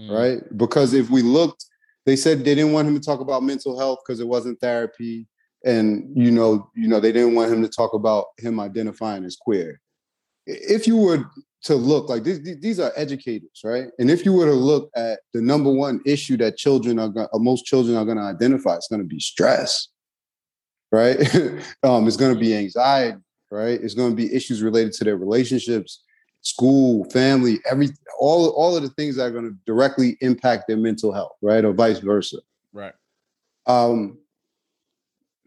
mm. 0.00 0.10
right? 0.10 0.40
Because 0.56 0.94
if 0.94 1.10
we 1.10 1.22
looked, 1.22 1.66
they 2.06 2.16
said 2.16 2.38
they 2.38 2.54
didn't 2.54 2.72
want 2.72 2.88
him 2.88 2.94
to 2.94 3.04
talk 3.04 3.20
about 3.20 3.42
mental 3.42 3.78
health 3.78 4.00
because 4.04 4.20
it 4.20 4.26
wasn't 4.26 4.60
therapy, 4.60 5.26
and 5.64 6.10
you 6.16 6.30
know, 6.30 6.70
you 6.74 6.88
know, 6.88 6.98
they 6.98 7.12
didn't 7.12 7.34
want 7.34 7.52
him 7.52 7.62
to 7.62 7.68
talk 7.68 7.92
about 7.92 8.26
him 8.38 8.58
identifying 8.58 9.24
as 9.24 9.36
queer 9.36 9.78
if 10.50 10.86
you 10.86 10.96
were 10.96 11.24
to 11.62 11.74
look 11.74 12.08
like 12.08 12.24
these, 12.24 12.42
these 12.60 12.80
are 12.80 12.92
educators, 12.96 13.60
right? 13.64 13.88
And 13.98 14.10
if 14.10 14.24
you 14.24 14.32
were 14.32 14.46
to 14.46 14.52
look 14.52 14.90
at 14.96 15.20
the 15.34 15.42
number 15.42 15.70
one 15.70 16.00
issue 16.06 16.36
that 16.38 16.56
children 16.56 16.98
are 16.98 17.08
going, 17.08 17.28
most 17.34 17.66
children 17.66 17.96
are 17.96 18.04
going 18.04 18.16
to 18.16 18.22
identify, 18.22 18.76
it's 18.76 18.88
going 18.88 19.02
to 19.02 19.06
be 19.06 19.20
stress, 19.20 19.88
right? 20.90 21.18
um, 21.82 22.06
it's 22.06 22.16
going 22.16 22.34
to 22.34 22.40
be 22.40 22.56
anxiety, 22.56 23.18
right? 23.50 23.78
It's 23.80 23.94
going 23.94 24.10
to 24.10 24.16
be 24.16 24.34
issues 24.34 24.62
related 24.62 24.92
to 24.94 25.04
their 25.04 25.16
relationships, 25.16 26.02
school, 26.40 27.04
family, 27.10 27.58
every 27.70 27.90
all 28.18 28.48
all 28.50 28.76
of 28.76 28.82
the 28.82 28.88
things 28.90 29.16
that 29.16 29.24
are 29.24 29.30
going 29.30 29.44
to 29.44 29.56
directly 29.66 30.16
impact 30.20 30.64
their 30.66 30.78
mental 30.78 31.12
health, 31.12 31.36
right, 31.42 31.64
or 31.64 31.72
vice 31.72 31.98
versa, 31.98 32.38
right? 32.72 32.94
Um, 33.66 34.18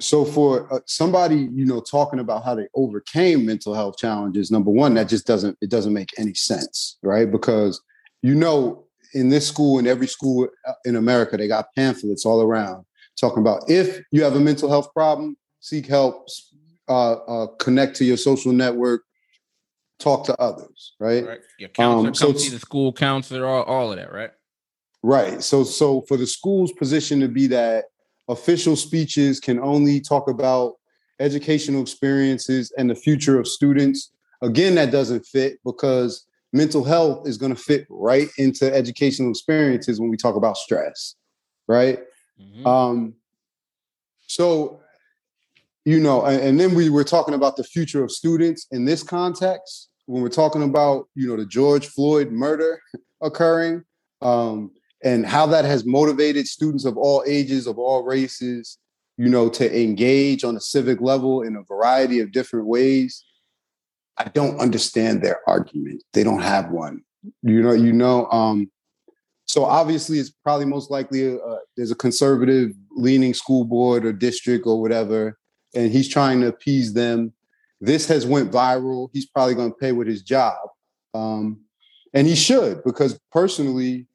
so 0.03 0.25
for 0.25 0.71
uh, 0.73 0.79
somebody 0.85 1.49
you 1.53 1.65
know 1.65 1.79
talking 1.79 2.19
about 2.19 2.43
how 2.43 2.53
they 2.53 2.67
overcame 2.75 3.45
mental 3.45 3.73
health 3.73 3.97
challenges 3.97 4.51
number 4.51 4.71
one 4.71 4.93
that 4.93 5.07
just 5.07 5.25
doesn't 5.25 5.57
it 5.61 5.69
doesn't 5.69 5.93
make 5.93 6.09
any 6.17 6.33
sense 6.33 6.97
right? 7.01 7.31
Because 7.31 7.81
you 8.21 8.35
know 8.35 8.85
in 9.13 9.29
this 9.29 9.47
school 9.47 9.79
in 9.79 9.87
every 9.87 10.07
school 10.07 10.47
uh, 10.67 10.73
in 10.85 10.95
america 10.95 11.37
they 11.37 11.47
got 11.47 11.67
pamphlets 11.75 12.25
all 12.25 12.41
around 12.41 12.83
talking 13.19 13.39
about 13.39 13.69
if 13.69 14.01
you 14.11 14.23
have 14.23 14.35
a 14.35 14.39
mental 14.39 14.69
health 14.69 14.91
problem 14.91 15.37
seek 15.59 15.85
help 15.85 16.27
uh, 16.89 17.13
uh, 17.13 17.47
connect 17.59 17.95
to 17.95 18.03
your 18.03 18.17
social 18.17 18.51
network 18.51 19.03
talk 19.99 20.25
to 20.25 20.35
others 20.41 20.95
right, 20.99 21.25
right. 21.25 21.39
your 21.59 21.69
counselor 21.69 22.07
um, 22.07 22.15
so 22.15 22.33
see 22.33 22.49
the 22.49 22.59
school 22.59 22.91
counselor 22.91 23.45
all, 23.45 23.63
all 23.63 23.91
of 23.91 23.97
that 23.97 24.11
right? 24.11 24.31
Right. 25.03 25.43
So 25.43 25.65
so 25.65 26.01
for 26.07 26.15
the 26.15 26.25
school's 26.25 26.71
position 26.71 27.19
to 27.19 27.27
be 27.27 27.47
that 27.47 27.85
official 28.27 28.75
speeches 28.75 29.39
can 29.39 29.59
only 29.59 29.99
talk 29.99 30.29
about 30.29 30.75
educational 31.19 31.81
experiences 31.81 32.71
and 32.77 32.89
the 32.89 32.95
future 32.95 33.39
of 33.39 33.47
students. 33.47 34.11
Again, 34.41 34.75
that 34.75 34.91
doesn't 34.91 35.25
fit 35.25 35.59
because 35.65 36.25
mental 36.51 36.83
health 36.83 37.27
is 37.27 37.37
going 37.37 37.53
to 37.53 37.61
fit 37.61 37.85
right 37.89 38.29
into 38.37 38.73
educational 38.73 39.29
experiences 39.29 39.99
when 39.99 40.09
we 40.09 40.17
talk 40.17 40.35
about 40.35 40.57
stress, 40.57 41.15
right? 41.67 41.99
Mm-hmm. 42.39 42.65
Um, 42.67 43.13
so, 44.27 44.79
you 45.85 45.99
know, 45.99 46.23
and, 46.25 46.41
and 46.41 46.59
then 46.59 46.73
we 46.73 46.89
were 46.89 47.03
talking 47.03 47.33
about 47.33 47.57
the 47.57 47.63
future 47.63 48.03
of 48.03 48.11
students 48.11 48.67
in 48.71 48.85
this 48.85 49.03
context 49.03 49.89
when 50.05 50.21
we're 50.21 50.29
talking 50.29 50.63
about, 50.63 51.07
you 51.15 51.27
know, 51.27 51.37
the 51.37 51.45
George 51.45 51.87
Floyd 51.87 52.31
murder 52.31 52.79
occurring. 53.21 53.83
Um, 54.21 54.71
and 55.03 55.25
how 55.25 55.45
that 55.47 55.65
has 55.65 55.85
motivated 55.85 56.47
students 56.47 56.85
of 56.85 56.97
all 56.97 57.23
ages, 57.27 57.67
of 57.67 57.77
all 57.77 58.03
races, 58.03 58.77
you 59.17 59.29
know, 59.29 59.49
to 59.49 59.81
engage 59.81 60.43
on 60.43 60.55
a 60.55 60.61
civic 60.61 61.01
level 61.01 61.41
in 61.41 61.55
a 61.55 61.63
variety 61.63 62.19
of 62.19 62.31
different 62.31 62.65
ways. 62.65 63.23
I 64.17 64.25
don't 64.25 64.59
understand 64.59 65.21
their 65.21 65.41
argument. 65.47 66.03
They 66.13 66.23
don't 66.23 66.41
have 66.41 66.71
one. 66.71 67.03
You 67.41 67.61
know, 67.61 67.73
you 67.73 67.93
know. 67.93 68.27
Um, 68.31 68.71
so 69.45 69.65
obviously, 69.65 70.19
it's 70.19 70.29
probably 70.29 70.65
most 70.65 70.89
likely 70.89 71.35
uh, 71.35 71.57
there's 71.75 71.91
a 71.91 71.95
conservative 71.95 72.71
leaning 72.91 73.33
school 73.33 73.65
board 73.65 74.05
or 74.05 74.13
district 74.13 74.65
or 74.65 74.79
whatever, 74.79 75.37
and 75.75 75.91
he's 75.91 76.07
trying 76.07 76.41
to 76.41 76.47
appease 76.47 76.93
them. 76.93 77.33
This 77.81 78.07
has 78.07 78.25
went 78.25 78.51
viral. 78.51 79.09
He's 79.13 79.25
probably 79.25 79.55
going 79.55 79.71
to 79.71 79.77
pay 79.77 79.91
with 79.91 80.07
his 80.07 80.21
job, 80.21 80.57
um, 81.13 81.61
and 82.13 82.27
he 82.27 82.35
should 82.35 82.83
because 82.83 83.19
personally, 83.31 84.07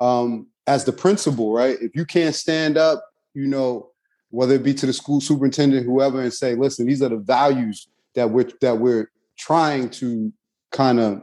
um, 0.00 0.48
as 0.66 0.84
the 0.84 0.92
principal, 0.92 1.52
right? 1.52 1.76
If 1.80 1.94
you 1.94 2.04
can't 2.04 2.34
stand 2.34 2.76
up, 2.76 3.04
you 3.34 3.46
know, 3.46 3.90
whether 4.30 4.54
it 4.54 4.62
be 4.62 4.74
to 4.74 4.86
the 4.86 4.92
school 4.92 5.20
superintendent, 5.20 5.86
whoever, 5.86 6.20
and 6.20 6.32
say, 6.32 6.54
listen, 6.54 6.86
these 6.86 7.02
are 7.02 7.08
the 7.08 7.18
values 7.18 7.88
that 8.14 8.30
we're 8.30 8.48
that 8.60 8.78
we're 8.78 9.10
trying 9.38 9.90
to 9.90 10.32
kind 10.72 11.00
of 11.00 11.22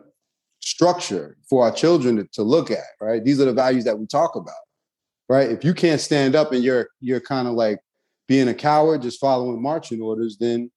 structure 0.61 1.38
for 1.49 1.63
our 1.63 1.72
children 1.72 2.17
to, 2.17 2.24
to 2.34 2.43
look 2.43 2.72
at, 2.72 2.86
right? 2.99 3.24
These 3.24 3.41
are 3.41 3.45
the 3.45 3.53
values 3.53 3.84
that 3.86 3.97
we 3.97 4.05
talk 4.05 4.36
about. 4.36 4.53
Right. 5.28 5.49
If 5.49 5.63
you 5.63 5.74
can't 5.74 6.01
stand 6.01 6.36
up 6.36 6.51
and 6.51 6.63
you're 6.63 6.89
you're 6.99 7.22
kind 7.22 7.47
of 7.47 7.53
like 7.53 7.80
being 8.28 8.49
a 8.49 8.53
coward, 8.53 9.01
just 9.01 9.19
following 9.19 9.61
marching 9.61 10.01
orders, 10.01 10.38
then 10.38 10.69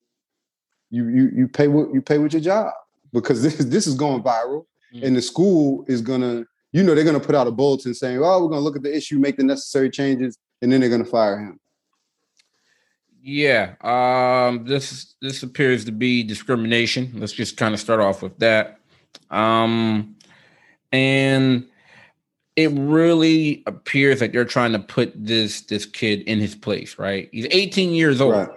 you 0.91 1.09
you 1.09 1.31
you 1.35 1.49
pay 1.49 1.69
what 1.69 1.93
you 1.93 2.01
pay 2.01 2.19
with 2.19 2.33
your 2.33 2.43
job 2.43 2.73
because 3.13 3.43
this 3.45 3.57
this 3.57 3.87
is 3.87 3.95
going 3.95 4.23
viral, 4.23 4.67
mm-hmm. 4.95 5.05
and 5.05 5.17
the 5.17 5.23
school 5.23 5.85
is 5.89 6.01
gonna 6.01 6.45
you 6.75 6.83
know 6.83 6.93
they're 6.93 7.05
going 7.05 7.19
to 7.19 7.25
put 7.25 7.37
out 7.37 7.47
a 7.47 7.53
bulletin 7.53 7.95
saying, 7.95 8.19
"Oh, 8.19 8.43
we're 8.43 8.49
going 8.49 8.59
to 8.59 8.65
look 8.65 8.75
at 8.75 8.83
the 8.83 8.95
issue, 8.95 9.21
make 9.21 9.37
the 9.37 9.45
necessary 9.45 9.89
changes, 9.89 10.37
and 10.61 10.73
then 10.73 10.81
they're 10.81 10.91
going 10.91 11.05
to 11.05 11.09
fire 11.11 11.39
him." 11.39 11.61
Yeah, 13.23 13.77
um, 13.81 14.65
this 14.65 15.15
this 15.23 15.45
appears 15.45 15.85
to 15.85 15.93
be 15.93 16.25
discrimination. 16.25 17.13
Let's 17.15 17.33
just 17.33 17.57
kind 17.57 17.75
of 17.75 17.81
start 17.81 18.01
off 18.01 18.23
with 18.23 18.37
that, 18.41 18.81
um, 19.31 20.17
and 20.91 21.69
it 22.57 22.73
really 22.73 23.63
appears 23.67 24.19
that 24.19 24.33
they're 24.33 24.45
trying 24.45 24.73
to 24.73 24.81
put 24.81 25.13
this 25.15 25.61
this 25.61 25.87
kid 25.87 26.23
in 26.23 26.41
his 26.41 26.57
place. 26.57 26.99
Right? 26.99 27.29
He's 27.31 27.47
18 27.53 27.91
years 27.91 28.21
old. 28.21 28.35
Right. 28.35 28.49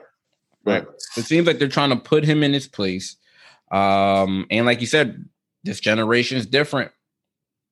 right. 0.65 0.85
It 1.17 1.25
seems 1.25 1.45
like 1.45 1.59
they're 1.59 1.67
trying 1.67 1.91
to 1.91 1.97
put 1.97 2.23
him 2.23 2.41
in 2.41 2.51
his 2.51 2.67
place, 2.67 3.15
um, 3.71 4.47
and 4.49 4.65
like 4.65 4.81
you 4.81 4.87
said, 4.87 5.23
this 5.63 5.79
generation 5.79 6.39
is 6.39 6.47
different. 6.47 6.91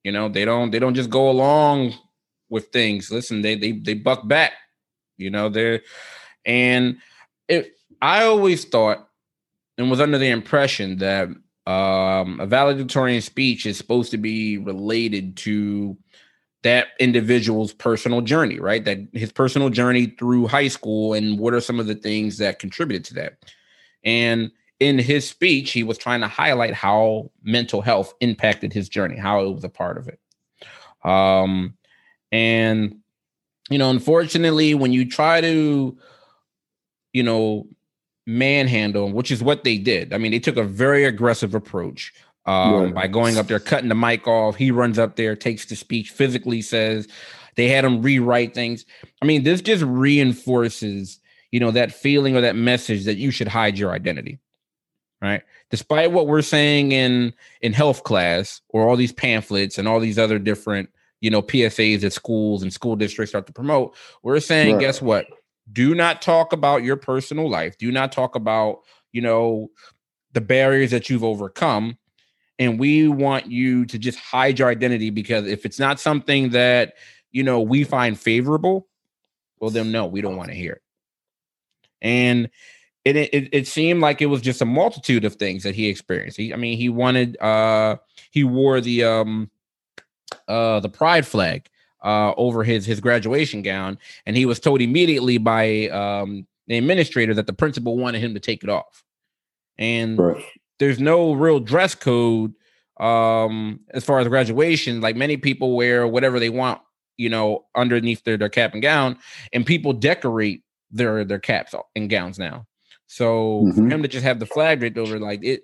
You 0.06 0.12
know, 0.12 0.28
they 0.28 0.44
don't 0.44 0.70
they 0.70 0.78
don't 0.78 0.94
just 0.94 1.10
go 1.10 1.28
along 1.28 1.92
with 2.48 2.68
things. 2.68 3.10
Listen, 3.10 3.42
they 3.42 3.56
they 3.56 3.72
they 3.72 3.94
buck 3.94 4.28
back. 4.28 4.52
You 5.16 5.30
know, 5.30 5.48
they're 5.48 5.82
and 6.44 6.98
it 7.48 7.72
I 8.00 8.22
always 8.22 8.64
thought 8.64 9.08
and 9.76 9.90
was 9.90 10.00
under 10.00 10.16
the 10.16 10.28
impression 10.28 10.98
that 10.98 11.26
um, 11.66 12.38
a 12.38 12.46
valedictorian 12.46 13.20
speech 13.20 13.66
is 13.66 13.76
supposed 13.76 14.12
to 14.12 14.16
be 14.16 14.58
related 14.58 15.36
to 15.38 15.96
that 16.62 16.86
individual's 17.00 17.72
personal 17.72 18.20
journey, 18.20 18.60
right? 18.60 18.84
That 18.84 19.08
his 19.12 19.32
personal 19.32 19.70
journey 19.70 20.14
through 20.20 20.46
high 20.46 20.68
school 20.68 21.14
and 21.14 21.36
what 21.36 21.52
are 21.52 21.60
some 21.60 21.80
of 21.80 21.88
the 21.88 21.96
things 21.96 22.38
that 22.38 22.60
contributed 22.60 23.04
to 23.06 23.14
that. 23.14 23.38
And 24.04 24.52
in 24.78 24.98
his 24.98 25.28
speech, 25.28 25.72
he 25.72 25.82
was 25.82 25.98
trying 25.98 26.20
to 26.20 26.28
highlight 26.28 26.74
how 26.74 27.30
mental 27.42 27.80
health 27.80 28.14
impacted 28.20 28.72
his 28.72 28.88
journey, 28.88 29.16
how 29.16 29.44
it 29.44 29.52
was 29.52 29.64
a 29.64 29.68
part 29.68 29.98
of 29.98 30.08
it. 30.08 30.20
Um, 31.08 31.76
and 32.30 32.98
you 33.70 33.78
know, 33.78 33.90
unfortunately, 33.90 34.74
when 34.74 34.92
you 34.92 35.08
try 35.08 35.40
to, 35.40 35.98
you 37.12 37.22
know, 37.22 37.66
manhandle, 38.26 39.12
which 39.12 39.30
is 39.30 39.42
what 39.42 39.64
they 39.64 39.78
did. 39.78 40.12
I 40.12 40.18
mean, 40.18 40.32
they 40.32 40.40
took 40.40 40.56
a 40.56 40.64
very 40.64 41.04
aggressive 41.04 41.54
approach. 41.54 42.12
um, 42.46 42.84
right. 42.84 42.94
by 42.94 43.06
going 43.08 43.38
up 43.38 43.48
there, 43.48 43.58
cutting 43.58 43.88
the 43.88 43.94
mic 43.94 44.26
off. 44.26 44.56
He 44.56 44.70
runs 44.70 44.98
up 44.98 45.16
there, 45.16 45.34
takes 45.36 45.66
the 45.66 45.76
speech, 45.76 46.10
physically 46.10 46.62
says 46.62 47.08
they 47.56 47.68
had 47.68 47.84
him 47.84 48.02
rewrite 48.02 48.54
things. 48.54 48.84
I 49.20 49.26
mean, 49.26 49.42
this 49.42 49.60
just 49.60 49.82
reinforces, 49.82 51.18
you 51.50 51.60
know, 51.60 51.72
that 51.72 51.92
feeling 51.92 52.36
or 52.36 52.40
that 52.42 52.56
message 52.56 53.04
that 53.04 53.16
you 53.16 53.30
should 53.30 53.48
hide 53.48 53.78
your 53.78 53.92
identity, 53.92 54.38
right? 55.20 55.42
Despite 55.70 56.12
what 56.12 56.26
we're 56.26 56.42
saying 56.42 56.92
in 56.92 57.32
in 57.60 57.72
health 57.72 58.04
class 58.04 58.60
or 58.68 58.88
all 58.88 58.96
these 58.96 59.12
pamphlets 59.12 59.78
and 59.78 59.88
all 59.88 60.00
these 60.00 60.18
other 60.18 60.38
different, 60.38 60.90
you 61.20 61.30
know, 61.30 61.42
PSAs 61.42 62.00
that 62.00 62.12
schools 62.12 62.62
and 62.62 62.72
school 62.72 62.96
districts 62.96 63.30
start 63.30 63.46
to 63.46 63.52
promote, 63.52 63.94
we're 64.22 64.40
saying, 64.40 64.74
right. 64.74 64.80
guess 64.80 65.00
what? 65.00 65.26
Do 65.72 65.94
not 65.94 66.22
talk 66.22 66.52
about 66.52 66.84
your 66.84 66.96
personal 66.96 67.50
life. 67.50 67.76
Do 67.78 67.90
not 67.90 68.12
talk 68.12 68.36
about, 68.36 68.80
you 69.12 69.20
know, 69.20 69.70
the 70.32 70.40
barriers 70.40 70.90
that 70.90 71.08
you've 71.08 71.24
overcome 71.24 71.98
and 72.58 72.78
we 72.78 73.08
want 73.08 73.50
you 73.50 73.84
to 73.86 73.98
just 73.98 74.18
hide 74.18 74.58
your 74.58 74.68
identity 74.68 75.10
because 75.10 75.46
if 75.46 75.64
it's 75.64 75.78
not 75.78 76.00
something 76.00 76.50
that 76.50 76.94
you 77.30 77.42
know 77.42 77.60
we 77.60 77.84
find 77.84 78.18
favorable 78.18 78.88
well 79.60 79.70
then 79.70 79.90
no 79.90 80.06
we 80.06 80.20
don't 80.20 80.36
want 80.36 80.48
to 80.48 80.54
hear 80.54 80.72
it 80.72 80.82
and 82.02 82.50
it, 83.06 83.16
it 83.16 83.48
it 83.52 83.66
seemed 83.68 84.00
like 84.00 84.20
it 84.20 84.26
was 84.26 84.40
just 84.40 84.60
a 84.60 84.64
multitude 84.64 85.24
of 85.24 85.36
things 85.36 85.62
that 85.62 85.76
he 85.76 85.88
experienced. 85.88 86.36
He, 86.36 86.52
i 86.52 86.56
mean 86.56 86.76
he 86.76 86.88
wanted 86.88 87.40
uh 87.40 87.96
he 88.32 88.42
wore 88.42 88.80
the 88.80 89.04
um 89.04 89.48
uh 90.48 90.80
the 90.80 90.88
pride 90.88 91.24
flag 91.24 91.68
uh 92.02 92.32
over 92.36 92.64
his 92.64 92.84
his 92.84 93.00
graduation 93.00 93.62
gown. 93.62 93.98
And 94.26 94.36
he 94.36 94.44
was 94.44 94.58
told 94.58 94.80
immediately 94.80 95.38
by 95.38 95.88
um 95.88 96.48
the 96.66 96.76
administrator 96.76 97.32
that 97.34 97.46
the 97.46 97.52
principal 97.52 97.96
wanted 97.96 98.22
him 98.22 98.34
to 98.34 98.40
take 98.40 98.64
it 98.64 98.68
off. 98.68 99.04
And 99.78 100.18
right. 100.18 100.44
there's 100.80 100.98
no 100.98 101.32
real 101.32 101.60
dress 101.60 101.94
code 101.94 102.54
um 102.98 103.78
as 103.90 104.04
far 104.04 104.18
as 104.18 104.26
graduation. 104.26 105.00
Like 105.00 105.14
many 105.14 105.36
people 105.36 105.76
wear 105.76 106.08
whatever 106.08 106.40
they 106.40 106.50
want 106.50 106.80
you 107.18 107.28
know 107.30 107.66
underneath 107.76 108.24
their, 108.24 108.36
their 108.36 108.48
cap 108.48 108.72
and 108.72 108.82
gown. 108.82 109.16
And 109.52 109.64
people 109.64 109.92
decorate 109.92 110.64
their 110.90 111.24
their 111.24 111.38
caps 111.38 111.72
and 111.94 112.10
gowns 112.10 112.36
now 112.36 112.66
so 113.06 113.62
mm-hmm. 113.64 113.88
for 113.88 113.94
him 113.94 114.02
to 114.02 114.08
just 114.08 114.24
have 114.24 114.38
the 114.38 114.46
flag 114.46 114.80
draped 114.80 114.98
over 114.98 115.18
like 115.18 115.40
it 115.42 115.62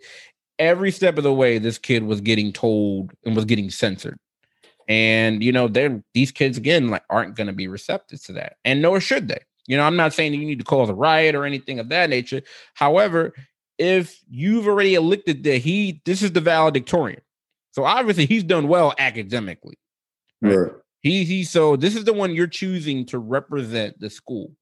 every 0.59 0.90
step 0.90 1.18
of 1.18 1.24
the 1.24 1.32
way 1.32 1.59
this 1.59 1.78
kid 1.78 2.05
was 2.05 2.20
getting 2.20 2.53
told 2.53 3.12
and 3.24 3.34
was 3.34 3.45
getting 3.45 3.70
censored 3.70 4.18
and 4.88 5.43
you 5.43 5.53
know 5.53 5.68
they're 5.68 6.03
these 6.14 6.32
kids 6.32 6.57
again 6.57 6.88
like 6.88 7.05
aren't 7.11 7.36
going 7.36 7.47
to 7.47 7.53
be 7.53 7.68
receptive 7.68 8.22
to 8.22 8.32
that 8.32 8.57
and 8.64 8.82
nor 8.82 9.01
should 9.01 9.28
they 9.28 9.40
you 9.66 9.76
know 9.76 9.84
i'm 9.84 9.97
not 9.97 10.12
saying 10.12 10.34
you 10.34 10.47
need 10.47 10.59
to 10.59 10.64
cause 10.64 10.88
a 10.88 10.95
riot 10.95 11.34
or 11.34 11.45
anything 11.45 11.78
of 11.78 11.88
that 11.88 12.11
nature 12.11 12.43
however 12.74 13.32
if 13.82 14.20
you've 14.30 14.68
already 14.68 14.95
elected 14.95 15.43
that 15.45 15.59
he 15.59 16.01
this 16.05 16.22
is 16.22 16.32
the 16.32 16.40
valedictorian. 16.40 17.20
So 17.72 17.84
obviously 17.84 18.26
he's 18.26 18.45
done 18.45 18.68
well 18.68 18.95
academically. 18.99 19.78
Right? 20.40 20.57
right. 20.57 20.72
He 21.01 21.24
he 21.24 21.45
so 21.45 21.76
this 21.76 21.97
is 21.97 22.05
the 22.05 22.12
one 22.12 22.34
you're 22.34 22.47
choosing 22.47 23.07
to 23.07 23.18
represent 23.18 23.99
the 23.99 24.11
school. 24.11 24.53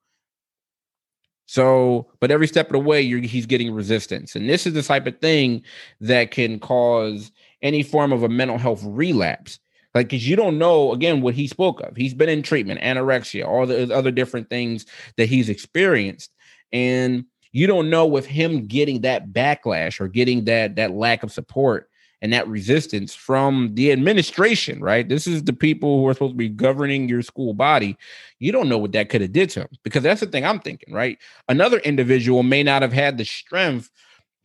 So, 1.50 2.06
but 2.20 2.30
every 2.30 2.46
step 2.46 2.68
of 2.68 2.74
the 2.74 2.78
way, 2.78 3.04
he's 3.22 3.44
getting 3.44 3.74
resistance, 3.74 4.36
and 4.36 4.48
this 4.48 4.68
is 4.68 4.72
the 4.72 4.84
type 4.84 5.08
of 5.08 5.18
thing 5.18 5.64
that 6.00 6.30
can 6.30 6.60
cause 6.60 7.32
any 7.60 7.82
form 7.82 8.12
of 8.12 8.22
a 8.22 8.28
mental 8.28 8.56
health 8.56 8.84
relapse. 8.84 9.58
Like, 9.92 10.10
because 10.10 10.28
you 10.28 10.36
don't 10.36 10.58
know 10.58 10.92
again 10.92 11.22
what 11.22 11.34
he 11.34 11.48
spoke 11.48 11.80
of. 11.80 11.96
He's 11.96 12.14
been 12.14 12.28
in 12.28 12.42
treatment, 12.42 12.82
anorexia, 12.82 13.48
all 13.48 13.66
the 13.66 13.92
other 13.92 14.12
different 14.12 14.48
things 14.48 14.86
that 15.16 15.28
he's 15.28 15.48
experienced, 15.48 16.32
and 16.72 17.24
you 17.50 17.66
don't 17.66 17.90
know 17.90 18.06
with 18.06 18.26
him 18.26 18.68
getting 18.68 19.00
that 19.00 19.32
backlash 19.32 20.00
or 20.00 20.06
getting 20.06 20.44
that 20.44 20.76
that 20.76 20.92
lack 20.92 21.24
of 21.24 21.32
support 21.32 21.89
and 22.22 22.32
that 22.32 22.46
resistance 22.48 23.14
from 23.14 23.74
the 23.74 23.90
administration, 23.92 24.80
right? 24.80 25.08
This 25.08 25.26
is 25.26 25.44
the 25.44 25.52
people 25.52 26.00
who 26.00 26.08
are 26.08 26.12
supposed 26.12 26.34
to 26.34 26.38
be 26.38 26.48
governing 26.48 27.08
your 27.08 27.22
school 27.22 27.54
body. 27.54 27.96
You 28.38 28.52
don't 28.52 28.68
know 28.68 28.78
what 28.78 28.92
that 28.92 29.08
could 29.08 29.22
have 29.22 29.32
did 29.32 29.50
to 29.50 29.60
him 29.60 29.68
because 29.82 30.02
that's 30.02 30.20
the 30.20 30.26
thing 30.26 30.44
I'm 30.44 30.60
thinking, 30.60 30.92
right? 30.92 31.18
Another 31.48 31.78
individual 31.78 32.42
may 32.42 32.62
not 32.62 32.82
have 32.82 32.92
had 32.92 33.16
the 33.16 33.24
strength 33.24 33.90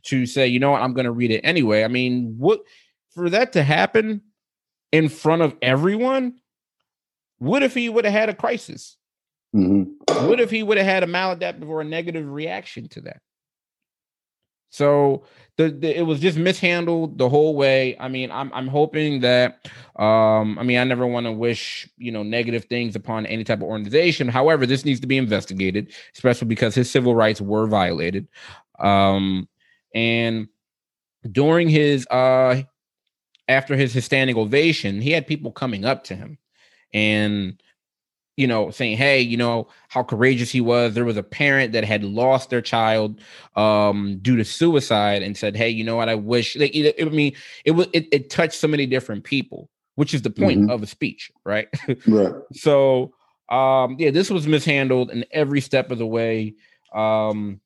to 0.03 0.25
say, 0.25 0.47
you 0.47 0.59
know 0.59 0.71
what, 0.71 0.81
I'm 0.81 0.93
going 0.93 1.05
to 1.05 1.11
read 1.11 1.31
it 1.31 1.41
anyway. 1.41 1.83
I 1.83 1.87
mean, 1.87 2.35
what 2.37 2.61
for 3.13 3.29
that 3.29 3.53
to 3.53 3.63
happen 3.63 4.21
in 4.91 5.09
front 5.09 5.41
of 5.41 5.55
everyone? 5.61 6.35
What 7.39 7.63
if 7.63 7.73
he 7.73 7.89
would 7.89 8.05
have 8.05 8.13
had 8.13 8.29
a 8.29 8.33
crisis? 8.33 8.97
Mm-hmm. 9.53 10.27
What 10.27 10.39
if 10.39 10.49
he 10.49 10.63
would 10.63 10.77
have 10.77 10.85
had 10.85 11.03
a 11.03 11.07
maladaptive 11.07 11.67
or 11.67 11.81
a 11.81 11.85
negative 11.85 12.29
reaction 12.29 12.87
to 12.89 13.01
that? 13.01 13.21
So 14.69 15.23
the, 15.57 15.69
the, 15.69 15.97
it 15.97 16.01
was 16.01 16.19
just 16.19 16.37
mishandled 16.37 17.17
the 17.17 17.29
whole 17.29 17.55
way. 17.55 17.95
I 17.99 18.07
mean, 18.07 18.29
I'm 18.31 18.51
I'm 18.53 18.67
hoping 18.67 19.21
that 19.21 19.69
um 19.95 20.59
I 20.59 20.63
mean 20.63 20.77
I 20.77 20.83
never 20.83 21.07
want 21.07 21.25
to 21.25 21.31
wish, 21.31 21.89
you 21.97 22.11
know, 22.11 22.23
negative 22.23 22.65
things 22.65 22.95
upon 22.95 23.25
any 23.25 23.43
type 23.43 23.59
of 23.59 23.63
organization. 23.63 24.27
However, 24.27 24.65
this 24.65 24.83
needs 24.83 24.99
to 24.99 25.07
be 25.07 25.17
investigated, 25.17 25.93
especially 26.13 26.47
because 26.47 26.75
his 26.75 26.91
civil 26.91 27.15
rights 27.15 27.39
were 27.39 27.67
violated. 27.67 28.27
Um 28.79 29.47
and 29.93 30.49
during 31.31 31.69
his 31.69 32.05
uh 32.07 32.63
after 33.47 33.75
his, 33.75 33.93
his 33.93 34.03
standing 34.05 34.35
ovation, 34.37 35.01
he 35.01 35.11
had 35.11 35.27
people 35.27 35.51
coming 35.51 35.85
up 35.85 36.03
to 36.05 36.15
him 36.15 36.37
and 36.93 37.61
you 38.37 38.47
know, 38.47 38.69
saying, 38.69 38.97
"Hey, 38.97 39.21
you 39.21 39.37
know 39.37 39.67
how 39.87 40.03
courageous 40.03 40.51
he 40.51 40.61
was." 40.61 40.93
There 40.93 41.05
was 41.05 41.17
a 41.17 41.23
parent 41.23 41.73
that 41.73 41.83
had 41.83 42.03
lost 42.03 42.49
their 42.49 42.61
child 42.61 43.21
um, 43.55 44.19
due 44.21 44.35
to 44.35 44.45
suicide, 44.45 45.23
and 45.23 45.37
said, 45.37 45.55
"Hey, 45.55 45.69
you 45.69 45.83
know 45.83 45.95
what? 45.95 46.09
I 46.09 46.15
wish." 46.15 46.55
Like, 46.55 46.75
it, 46.75 46.95
I 47.01 47.05
mean, 47.05 47.33
it 47.63 47.71
was 47.71 47.87
it, 47.93 48.07
it, 48.11 48.29
touched 48.29 48.55
so 48.55 48.67
many 48.67 48.85
different 48.85 49.23
people, 49.23 49.69
which 49.95 50.13
is 50.13 50.21
the 50.21 50.29
point 50.29 50.61
mm-hmm. 50.61 50.69
of 50.69 50.83
a 50.83 50.87
speech, 50.87 51.31
right? 51.45 51.67
right. 52.07 52.33
so, 52.53 53.13
um, 53.49 53.95
yeah, 53.99 54.11
this 54.11 54.29
was 54.29 54.47
mishandled 54.47 55.11
in 55.11 55.25
every 55.31 55.61
step 55.61 55.91
of 55.91 55.97
the 55.97 56.07
way. 56.07 56.55
Um, 56.93 57.61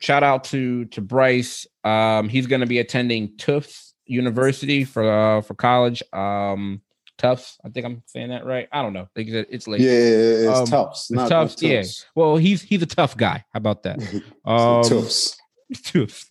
shout 0.00 0.22
out 0.22 0.44
to 0.44 0.84
to 0.86 1.00
Bryce. 1.00 1.66
Um, 1.84 2.28
he's 2.28 2.46
going 2.46 2.60
to 2.60 2.66
be 2.66 2.78
attending 2.78 3.36
Tufts 3.38 3.94
University 4.06 4.84
for 4.84 5.10
uh, 5.10 5.40
for 5.40 5.54
college. 5.54 6.02
Um, 6.12 6.82
Tufts. 7.20 7.58
I 7.62 7.68
think 7.68 7.84
I'm 7.84 8.02
saying 8.06 8.30
that 8.30 8.46
right. 8.46 8.66
I 8.72 8.80
don't 8.80 8.94
know. 8.94 9.06
It's 9.14 9.68
late. 9.68 9.82
Yeah, 9.82 9.90
it's 9.90 10.58
um, 10.58 10.66
Tufts. 10.66 11.10
Not 11.10 11.28
Tufts. 11.28 11.62
Yeah. 11.62 11.82
Well, 12.14 12.38
he's 12.38 12.62
he's 12.62 12.80
a 12.80 12.86
tough 12.86 13.14
guy. 13.14 13.44
How 13.52 13.58
about 13.58 13.82
that? 13.82 14.00
Um, 14.46 14.82
Tufts. 14.84 15.38
Tufts. 15.84 16.30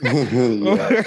yeah. 0.02 1.02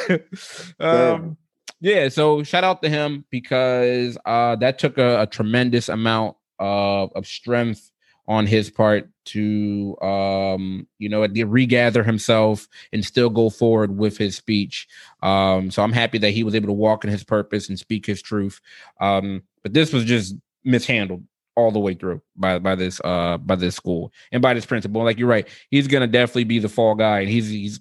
um, 0.80 1.38
yeah. 1.80 2.10
So 2.10 2.44
shout 2.44 2.66
out 2.66 2.82
to 2.84 2.90
him 2.90 3.24
because 3.32 4.18
uh, 4.26 4.58
that 4.58 4.78
took 4.78 4.98
a, 4.98 5.22
a 5.22 5.28
tremendous 5.28 5.88
amount 5.88 6.36
of, 6.60 7.12
of 7.16 7.26
strength 7.26 7.93
on 8.28 8.46
his 8.46 8.70
part 8.70 9.10
to 9.26 9.98
um 10.02 10.88
you 10.98 11.10
know 11.10 11.26
regather 11.46 12.04
himself 12.04 12.68
and 12.92 13.06
still 13.06 13.30
go 13.30 13.50
forward 13.50 13.98
with 13.98 14.18
his 14.18 14.36
speech. 14.36 14.88
Um 15.22 15.72
so 15.72 15.84
i'm 15.84 15.92
happy 15.92 16.18
that 16.20 16.32
he 16.32 16.44
was 16.44 16.56
able 16.56 16.68
to 16.68 16.74
walk 16.74 17.04
in 17.04 17.10
his 17.10 17.24
purpose 17.24 17.70
and 17.70 17.78
speak 17.78 18.06
his 18.06 18.22
truth. 18.22 18.60
Um 19.00 19.44
but 19.62 19.74
this 19.74 19.94
was 19.94 20.06
just 20.06 20.36
mishandled 20.64 21.24
all 21.56 21.72
the 21.72 21.80
way 21.80 21.94
through 21.94 22.22
by 22.36 22.60
by 22.60 22.76
this 22.76 23.00
uh 23.04 23.38
by 23.38 23.56
this 23.56 23.76
school 23.76 24.12
and 24.32 24.42
by 24.42 24.54
this 24.54 24.66
principal. 24.66 25.04
Like 25.04 25.18
you're 25.18 25.28
right 25.28 25.48
he's 25.70 25.88
gonna 25.88 26.08
definitely 26.08 26.46
be 26.46 26.60
the 26.60 26.70
fall 26.70 26.96
guy 26.96 27.20
and 27.20 27.30
he's 27.30 27.50
he's 27.50 27.80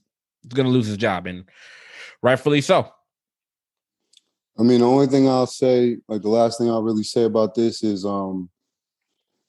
gonna 0.49 0.69
lose 0.69 0.87
his 0.87 0.97
job 0.97 1.27
and 1.27 1.45
rightfully 2.23 2.61
so. 2.61 2.93
I 4.59 4.65
mean 4.65 4.81
the 4.81 4.87
only 4.87 5.07
thing 5.07 5.29
i'll 5.29 5.47
say 5.47 5.97
like 6.09 6.21
the 6.21 6.29
last 6.29 6.59
thing 6.59 6.69
i'll 6.69 6.83
really 6.83 7.05
say 7.05 7.25
about 7.25 7.55
this 7.55 7.83
is 7.83 8.05
um 8.05 8.51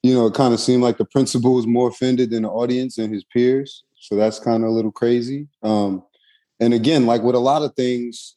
you 0.03 0.13
know, 0.13 0.27
it 0.27 0.33
kind 0.33 0.53
of 0.53 0.59
seemed 0.59 0.83
like 0.83 0.97
the 0.97 1.05
principal 1.05 1.55
was 1.55 1.65
more 1.65 1.87
offended 1.87 2.29
than 2.29 2.43
the 2.43 2.49
audience 2.49 2.97
and 2.97 3.13
his 3.13 3.23
peers. 3.23 3.83
So 3.95 4.15
that's 4.15 4.37
kind 4.37 4.63
of 4.63 4.69
a 4.69 4.73
little 4.73 4.91
crazy. 4.91 5.47
Um, 5.63 6.03
and 6.59 6.73
again, 6.73 7.05
like 7.05 7.23
with 7.23 7.35
a 7.35 7.39
lot 7.39 7.61
of 7.61 7.73
things, 7.75 8.35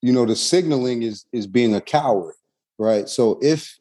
you 0.00 0.14
know, 0.14 0.24
the 0.24 0.34
signaling 0.34 1.02
is 1.02 1.26
is 1.30 1.46
being 1.46 1.74
a 1.74 1.80
coward, 1.80 2.34
right? 2.78 3.06
So 3.06 3.38
if 3.42 3.78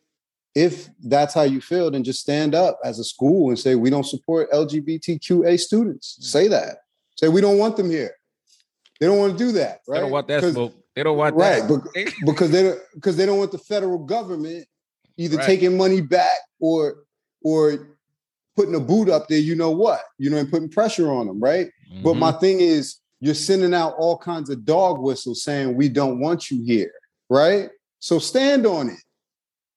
if 0.54 0.90
that's 1.02 1.34
how 1.34 1.44
you 1.44 1.62
feel, 1.62 1.90
then 1.90 2.04
just 2.04 2.20
stand 2.20 2.54
up 2.54 2.78
as 2.84 3.00
a 3.00 3.06
school 3.06 3.50
and 3.50 3.58
say 3.58 3.76
we 3.76 3.90
don't 3.90 4.06
support 4.06 4.52
LGBTQA 4.52 5.58
students. 5.58 6.18
Mm. 6.20 6.24
Say 6.24 6.48
that. 6.50 6.80
Say 7.18 7.30
we 7.30 7.40
don't 7.40 7.58
want 7.58 7.78
them 7.78 7.90
here. 7.90 8.12
They 9.00 9.06
don't 9.06 9.18
want 9.18 9.38
to 9.38 9.38
do 9.38 9.54
that, 9.54 9.80
right? 9.88 9.96
They 9.96 10.02
don't 10.02 10.12
want 10.12 10.28
that 10.28 10.44
smoke. 10.44 10.76
They 10.94 11.04
don't 11.04 11.18
want 11.18 11.36
right, 11.36 11.66
that. 11.66 12.14
because 12.26 12.52
they 12.52 12.64
don't 12.64 12.80
because 12.94 13.16
they 13.16 13.26
don't 13.26 13.38
want 13.38 13.54
the 13.54 13.58
federal 13.58 14.00
government 14.00 14.68
either 15.16 15.38
right. 15.38 15.46
taking 15.46 15.78
money 15.78 16.02
back 16.02 16.38
or 16.60 17.04
or 17.44 17.98
putting 18.56 18.76
a 18.76 18.80
boot 18.80 19.10
up 19.10 19.28
there, 19.30 19.40
you 19.40 19.56
know 19.56 19.72
what, 19.72 20.02
you 20.18 20.30
know, 20.30 20.38
and 20.38 20.52
putting 20.52 20.70
pressure 20.70 21.10
on 21.12 21.28
them, 21.28 21.40
right? 21.40 21.68
Mm-hmm. 21.92 22.04
But 22.04 22.16
my 22.16 22.32
mm-hmm. 22.32 22.40
thing 22.42 22.60
is, 22.60 22.98
you're 23.22 23.34
sending 23.34 23.74
out 23.74 23.96
all 23.98 24.18
kinds 24.18 24.50
of 24.50 24.66
dog 24.66 25.00
whistles 25.00 25.44
saying 25.44 25.76
we 25.76 25.90
don't 25.90 26.20
want 26.20 26.52
you 26.52 26.64
here, 26.64 26.92
right? 27.30 27.70
So 28.00 28.20
stand 28.20 28.66
on 28.66 28.90
it, 28.90 29.04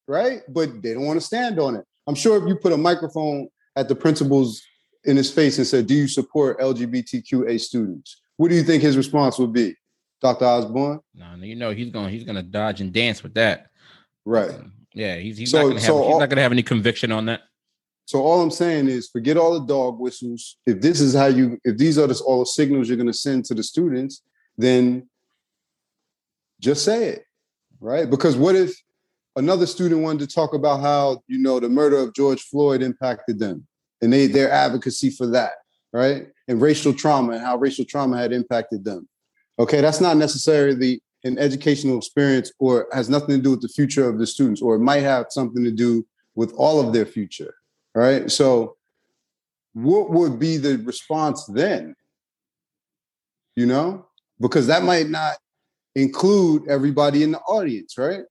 right? 0.07 0.43
But 0.49 0.83
they 0.83 0.95
don't 0.95 1.07
want 1.07 1.21
to 1.21 1.27
stand 1.27 1.59
on 1.59 1.77
it. 1.77 1.85
I'm 2.07 2.15
sure 2.15 2.43
if 2.43 2.49
you 2.49 2.57
put 2.57 2.73
a 2.73 2.77
microphone 2.77 3.49
at 3.77 3.89
the 3.89 3.95
principal's 3.95 4.63
in 5.05 5.17
his 5.17 5.31
face 5.31 5.59
and 5.59 5.67
said, 5.67 5.87
"Do 5.87 5.95
you 5.95 6.09
support 6.09 6.61
LGBTQA 6.61 7.61
students?" 7.61 8.21
What 8.37 8.49
do 8.49 8.55
you 8.55 8.63
think 8.63 8.83
his 8.83 8.97
response 8.97 9.39
would 9.39 9.53
be? 9.53 9.77
Dr. 10.21 10.45
Osborne. 10.45 11.01
No, 11.15 11.35
you 11.41 11.57
know 11.57 11.71
he's 11.71 11.91
going 11.91 12.11
he's 12.11 12.25
gonna 12.25 12.43
dodge 12.43 12.81
and 12.81 12.93
dance 12.93 13.23
with 13.23 13.35
that. 13.35 13.67
Right. 14.25 14.53
Yeah, 14.95 15.17
he's 15.17 15.39
he's 15.39 15.51
so, 15.51 15.59
not 15.59 15.63
gonna 15.69 15.81
have 15.81 15.87
so 15.87 16.09
he's 16.09 16.19
not 16.19 16.29
gonna 16.29 16.43
have 16.43 16.53
any 16.53 16.63
conviction 16.63 17.13
on 17.13 17.27
that. 17.27 17.43
So 18.05 18.21
all 18.21 18.43
I'm 18.43 18.51
saying 18.51 18.89
is 18.89 19.09
forget 19.09 19.37
all 19.37 19.59
the 19.59 19.67
dog 19.67 19.99
whistles. 19.99 20.59
If 20.67 20.81
this 20.81 21.01
is 21.01 21.15
how 21.15 21.27
you 21.27 21.59
if 21.65 21.79
these 21.79 21.99
are 21.99 22.11
all 22.27 22.41
the 22.41 22.47
signals 22.47 22.89
you're 22.89 22.99
gonna 22.99 23.13
send 23.13 23.45
to 23.47 23.55
the 23.55 23.63
students, 23.63 24.23
then 24.59 25.09
just 26.61 26.85
say 26.85 27.09
it. 27.09 27.25
Right? 27.81 28.09
Because 28.09 28.37
what 28.37 28.55
if 28.55 28.75
another 29.37 29.67
student 29.67 30.03
wanted 30.03 30.29
to 30.29 30.35
talk 30.35 30.55
about 30.55 30.81
how, 30.81 31.23
you 31.27 31.39
know, 31.39 31.59
the 31.59 31.69
murder 31.69 31.99
of 31.99 32.15
George 32.15 32.43
Floyd 32.43 32.83
impacted 32.83 33.39
them 33.39 33.67
and 34.01 34.13
they 34.13 34.27
their 34.27 34.51
advocacy 34.51 35.11
for 35.11 35.27
that, 35.29 35.53
right? 35.93 36.27
And 36.49 36.61
racial 36.61 36.93
trauma 36.93 37.33
and 37.33 37.43
how 37.43 37.57
racial 37.57 37.85
trauma 37.85 38.19
had 38.19 38.33
impacted 38.33 38.85
them. 38.85 39.09
Okay, 39.59 39.81
that's 39.81 40.01
not 40.01 40.17
necessarily 40.17 41.03
an 41.25 41.39
educational 41.39 41.99
experience 41.99 42.53
or 42.59 42.89
has 42.93 43.09
nothing 43.09 43.37
to 43.37 43.43
do 43.43 43.51
with 43.51 43.63
the 43.63 43.69
future 43.69 44.09
of 44.09 44.19
the 44.19 44.27
students, 44.27 44.61
or 44.61 44.75
it 44.77 44.81
might 44.81 45.03
have 45.03 45.27
something 45.31 45.65
to 45.65 45.71
do 45.71 46.07
with 46.35 46.53
all 46.55 46.81
of 46.81 46.93
their 46.93 47.07
future. 47.07 47.55
Right. 47.95 48.31
So, 48.31 48.77
what 49.75 50.11
would 50.11 50.39
be 50.39 50.57
the 50.57 50.79
response 50.79 51.45
then? 51.47 51.95
You 53.55 53.67
know, 53.67 54.07
because 54.41 54.67
that 54.69 54.83
might 54.83 55.09
not 55.09 55.37
include 55.95 56.69
everybody 56.69 57.23
in 57.23 57.33
the 57.33 57.41
audience, 57.41 57.99
right? 57.99 58.23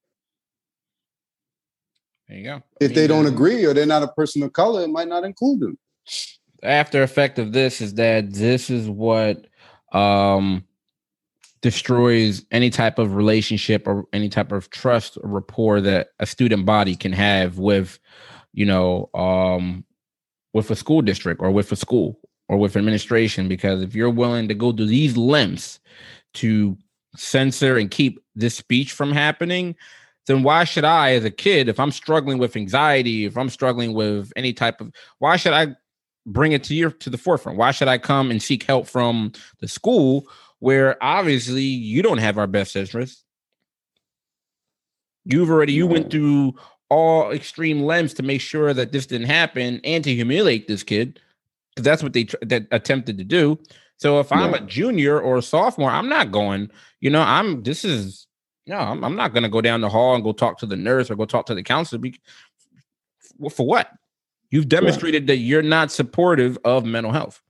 There 2.27 2.37
you 2.37 2.43
go. 2.43 2.63
If 2.79 2.93
they 2.93 3.07
don't 3.07 3.27
agree 3.27 3.65
or 3.65 3.73
they're 3.73 3.85
not 3.85 4.03
a 4.03 4.07
person 4.07 4.41
of 4.41 4.53
color, 4.53 4.83
it 4.83 4.89
might 4.89 5.07
not 5.07 5.23
include 5.23 5.59
them. 5.59 5.77
After 6.63 7.03
effect 7.03 7.39
of 7.39 7.51
this 7.51 7.81
is 7.81 7.95
that 7.95 8.33
this 8.33 8.69
is 8.69 8.89
what 8.89 9.47
um 9.91 10.63
destroys 11.61 12.43
any 12.51 12.69
type 12.69 12.97
of 12.97 13.15
relationship 13.15 13.87
or 13.87 14.05
any 14.13 14.29
type 14.29 14.51
of 14.51 14.69
trust 14.69 15.17
or 15.21 15.29
rapport 15.29 15.79
that 15.81 16.09
a 16.19 16.25
student 16.25 16.65
body 16.65 16.95
can 16.95 17.13
have 17.13 17.57
with 17.57 17.99
you 18.53 18.65
know 18.65 19.09
um 19.13 19.85
with 20.53 20.69
a 20.71 20.75
school 20.75 21.01
district 21.01 21.41
or 21.41 21.51
with 21.51 21.71
a 21.71 21.75
school 21.75 22.19
or 22.49 22.57
with 22.57 22.75
administration. 22.75 23.47
Because 23.47 23.81
if 23.81 23.95
you're 23.95 24.09
willing 24.09 24.47
to 24.47 24.53
go 24.53 24.71
to 24.71 24.85
these 24.85 25.15
lengths 25.15 25.79
to 26.33 26.77
censor 27.15 27.77
and 27.77 27.91
keep 27.91 28.23
this 28.35 28.55
speech 28.55 28.93
from 28.93 29.11
happening 29.11 29.75
then 30.27 30.43
why 30.43 30.63
should 30.63 30.85
i 30.85 31.11
as 31.11 31.25
a 31.25 31.29
kid 31.29 31.67
if 31.67 31.77
i'm 31.77 31.91
struggling 31.91 32.37
with 32.37 32.55
anxiety 32.55 33.25
if 33.25 33.37
i'm 33.37 33.49
struggling 33.49 33.93
with 33.93 34.31
any 34.37 34.53
type 34.53 34.79
of 34.79 34.89
why 35.19 35.35
should 35.35 35.51
i 35.51 35.75
bring 36.25 36.51
it 36.51 36.63
to 36.65 36.75
your 36.75 36.91
to 36.91 37.09
the 37.09 37.17
forefront? 37.17 37.57
Why 37.57 37.71
should 37.71 37.87
i 37.87 37.97
come 37.97 38.31
and 38.31 38.41
seek 38.41 38.63
help 38.63 38.87
from 38.87 39.31
the 39.59 39.67
school 39.67 40.27
where 40.61 40.95
obviously 41.03 41.63
you 41.63 42.01
don't 42.03 42.19
have 42.19 42.37
our 42.37 42.47
best 42.47 42.75
interest. 42.75 43.25
You've 45.25 45.49
already 45.49 45.73
you 45.73 45.87
went 45.87 46.11
through 46.11 46.53
all 46.89 47.31
extreme 47.31 47.81
lengths 47.81 48.13
to 48.13 48.23
make 48.23 48.41
sure 48.41 48.73
that 48.73 48.91
this 48.91 49.07
didn't 49.07 49.27
happen 49.27 49.81
and 49.83 50.03
to 50.03 50.13
humiliate 50.13 50.67
this 50.67 50.83
kid 50.83 51.19
because 51.71 51.83
that's 51.83 52.03
what 52.03 52.13
they 52.13 52.25
tr- 52.25 52.37
that 52.43 52.67
attempted 52.71 53.17
to 53.17 53.23
do. 53.23 53.59
So 53.97 54.19
if 54.19 54.31
I'm 54.31 54.53
a 54.53 54.61
junior 54.61 55.19
or 55.19 55.37
a 55.37 55.41
sophomore, 55.41 55.91
I'm 55.91 56.09
not 56.09 56.31
going. 56.31 56.69
You 57.01 57.09
know, 57.09 57.21
I'm. 57.21 57.63
This 57.63 57.83
is 57.83 58.27
no. 58.67 58.77
I'm, 58.77 59.03
I'm 59.03 59.15
not 59.15 59.33
going 59.33 59.43
to 59.43 59.49
go 59.49 59.61
down 59.61 59.81
the 59.81 59.89
hall 59.89 60.13
and 60.15 60.23
go 60.23 60.31
talk 60.31 60.59
to 60.59 60.65
the 60.67 60.75
nurse 60.75 61.09
or 61.09 61.15
go 61.15 61.25
talk 61.25 61.47
to 61.47 61.55
the 61.55 61.63
counselor. 61.63 62.01
For 63.49 63.65
what? 63.65 63.91
You've 64.51 64.69
demonstrated 64.69 65.23
yeah. 65.23 65.33
that 65.33 65.37
you're 65.37 65.61
not 65.61 65.91
supportive 65.91 66.57
of 66.65 66.85
mental 66.85 67.11
health. 67.11 67.41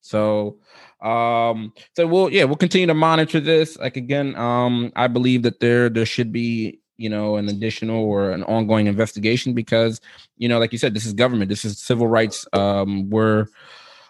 So 0.00 0.58
um, 1.00 1.72
so 1.94 2.06
we'll 2.06 2.32
yeah, 2.32 2.44
we'll 2.44 2.56
continue 2.56 2.86
to 2.86 2.94
monitor 2.94 3.40
this. 3.40 3.76
Like 3.78 3.96
again, 3.96 4.34
um, 4.36 4.92
I 4.96 5.08
believe 5.08 5.42
that 5.42 5.60
there 5.60 5.88
there 5.88 6.06
should 6.06 6.32
be 6.32 6.80
you 6.96 7.08
know 7.08 7.36
an 7.36 7.48
additional 7.48 8.04
or 8.04 8.30
an 8.30 8.42
ongoing 8.44 8.86
investigation 8.86 9.52
because 9.52 10.00
you 10.38 10.48
know 10.48 10.58
like 10.58 10.72
you 10.72 10.78
said 10.78 10.94
this 10.94 11.06
is 11.06 11.12
government. 11.12 11.48
This 11.48 11.64
is 11.64 11.78
civil 11.78 12.08
rights 12.08 12.46
um 12.52 13.10
were 13.10 13.48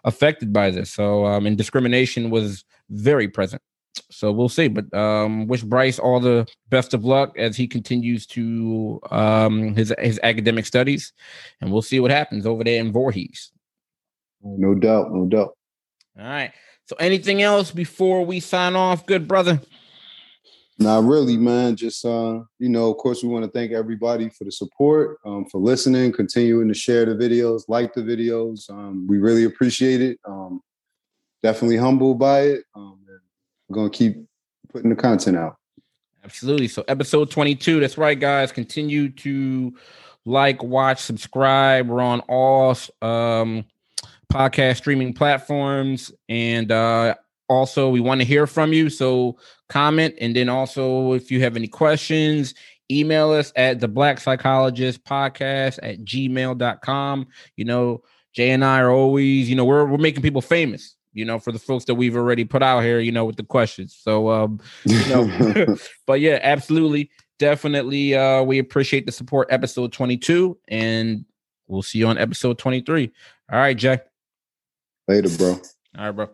affected 0.05 0.53
by 0.53 0.71
this. 0.71 0.93
So 0.93 1.27
um 1.27 1.47
and 1.47 1.59
discrimination 1.59 2.31
was 2.31 2.65
very 2.91 3.29
present. 3.29 3.63
So 4.11 4.31
we'll 4.31 4.49
see. 4.49 4.69
But 4.69 4.93
um 4.95 5.49
wish 5.49 5.63
bryce 5.63 5.99
all 5.99 6.21
the 6.21 6.47
best 6.71 6.95
of 6.95 7.05
luck 7.05 7.37
as 7.37 7.57
he 7.57 7.67
continues 7.67 8.27
to 8.29 9.01
um 9.11 9.75
his 9.75 9.93
his 9.99 10.21
academic 10.23 10.67
studies. 10.67 11.13
And 11.61 11.73
we'll 11.73 11.83
see 11.83 11.99
what 11.99 12.13
happens 12.13 12.47
over 12.47 12.63
there 12.63 12.79
in 12.79 12.93
Voorhees. 12.93 13.51
No 14.41 14.77
doubt 14.77 15.13
no 15.13 15.27
doubt. 15.27 15.57
All 16.17 16.25
right 16.25 16.53
so, 16.87 16.97
anything 17.01 17.43
else 17.43 17.71
before 17.71 18.25
we 18.25 18.41
sign 18.41 18.77
off, 18.77 19.07
good 19.07 19.27
brother? 19.27 19.61
Not 20.79 21.05
really, 21.05 21.37
man. 21.37 21.75
Just 21.75 22.05
uh, 22.05 22.41
you 22.59 22.69
know, 22.69 22.91
of 22.91 22.99
course, 22.99 23.23
we 23.23 23.29
want 23.29 23.45
to 23.45 23.51
thank 23.51 23.73
everybody 23.73 24.29
for 24.29 24.45
the 24.45 24.53
support, 24.53 25.19
um, 25.25 25.47
for 25.47 25.59
listening, 25.59 26.13
continuing 26.13 26.69
to 26.69 26.75
share 26.75 27.05
the 27.07 27.15
videos, 27.15 27.63
like 27.69 27.95
the 27.95 28.03
videos. 28.03 28.71
Um, 28.71 29.07
we 29.07 29.19
really 29.19 29.45
appreciate 29.45 30.01
it. 30.01 30.19
Um, 30.25 30.61
definitely 31.43 31.77
humbled 31.77 32.19
by 32.19 32.41
it. 32.41 32.65
Um, 32.75 33.01
we're 33.69 33.75
gonna 33.75 33.91
keep 33.91 34.17
putting 34.73 34.91
the 34.91 34.97
content 34.97 35.37
out. 35.37 35.57
Absolutely. 36.25 36.69
So, 36.69 36.85
episode 36.89 37.31
twenty-two. 37.31 37.81
That's 37.81 37.99
right, 37.99 38.19
guys. 38.19 38.53
Continue 38.53 39.09
to 39.11 39.75
like, 40.25 40.63
watch, 40.63 41.01
subscribe. 41.01 41.89
We're 41.89 42.01
on 42.01 42.21
all 42.29 42.77
um 43.01 43.65
podcast 44.33 44.79
streaming 44.79 45.13
platforms. 45.13 46.13
And 46.29 46.71
uh, 46.71 47.15
also, 47.49 47.89
we 47.89 48.01
want 48.01 48.21
to 48.21 48.27
hear 48.27 48.47
from 48.47 48.73
you. 48.73 48.91
So 48.91 49.39
comment. 49.69 50.15
And 50.21 50.35
then 50.35 50.49
also, 50.49 51.13
if 51.13 51.31
you 51.31 51.41
have 51.43 51.57
any 51.57 51.69
questions, 51.69 52.55
email 52.91 53.31
us 53.31 53.53
at 53.57 53.81
the 53.81 53.89
black 53.89 54.21
psychologist 54.21 55.05
podcast 55.05 55.79
at 55.83 56.05
gmail.com. 56.05 57.27
You 57.57 57.65
know, 57.65 58.03
Jay 58.33 58.51
and 58.51 58.65
I 58.65 58.81
are 58.81 58.91
always, 58.91 59.49
you 59.49 59.57
know, 59.57 59.65
we're, 59.65 59.87
we're 59.87 59.99
making 59.99 60.23
people 60.23 60.43
famous 60.43 60.97
you 61.17 61.25
know, 61.25 61.39
for 61.39 61.51
the 61.51 61.59
folks 61.59 61.87
that 61.87 61.95
we've 61.95 62.15
already 62.15 62.45
put 62.45 62.63
out 62.63 62.81
here, 62.81 63.01
you 63.01 63.11
know, 63.11 63.25
with 63.25 63.37
the 63.37 63.43
questions. 63.43 63.99
So, 63.99 64.29
um, 64.31 64.61
you 64.85 64.99
know, 65.09 65.77
but 66.07 66.21
yeah, 66.21 66.39
absolutely, 66.43 67.11
definitely, 67.39 68.15
uh, 68.15 68.43
we 68.43 68.59
appreciate 68.59 69.07
the 69.07 69.13
support. 69.13 69.49
Episode 69.51 69.93
twenty 69.93 70.19
two, 70.19 70.59
and 70.69 71.25
we'll 71.67 71.83
see 71.83 71.99
you 71.99 72.07
on 72.07 72.19
episode 72.19 72.59
twenty 72.59 72.83
three. 72.83 73.11
All 73.51 73.59
right, 73.59 73.77
Jay. 73.77 73.99
Later, 75.09 75.29
bro. 75.37 75.51
All 75.99 76.07
right, 76.07 76.11
bro. 76.11 76.29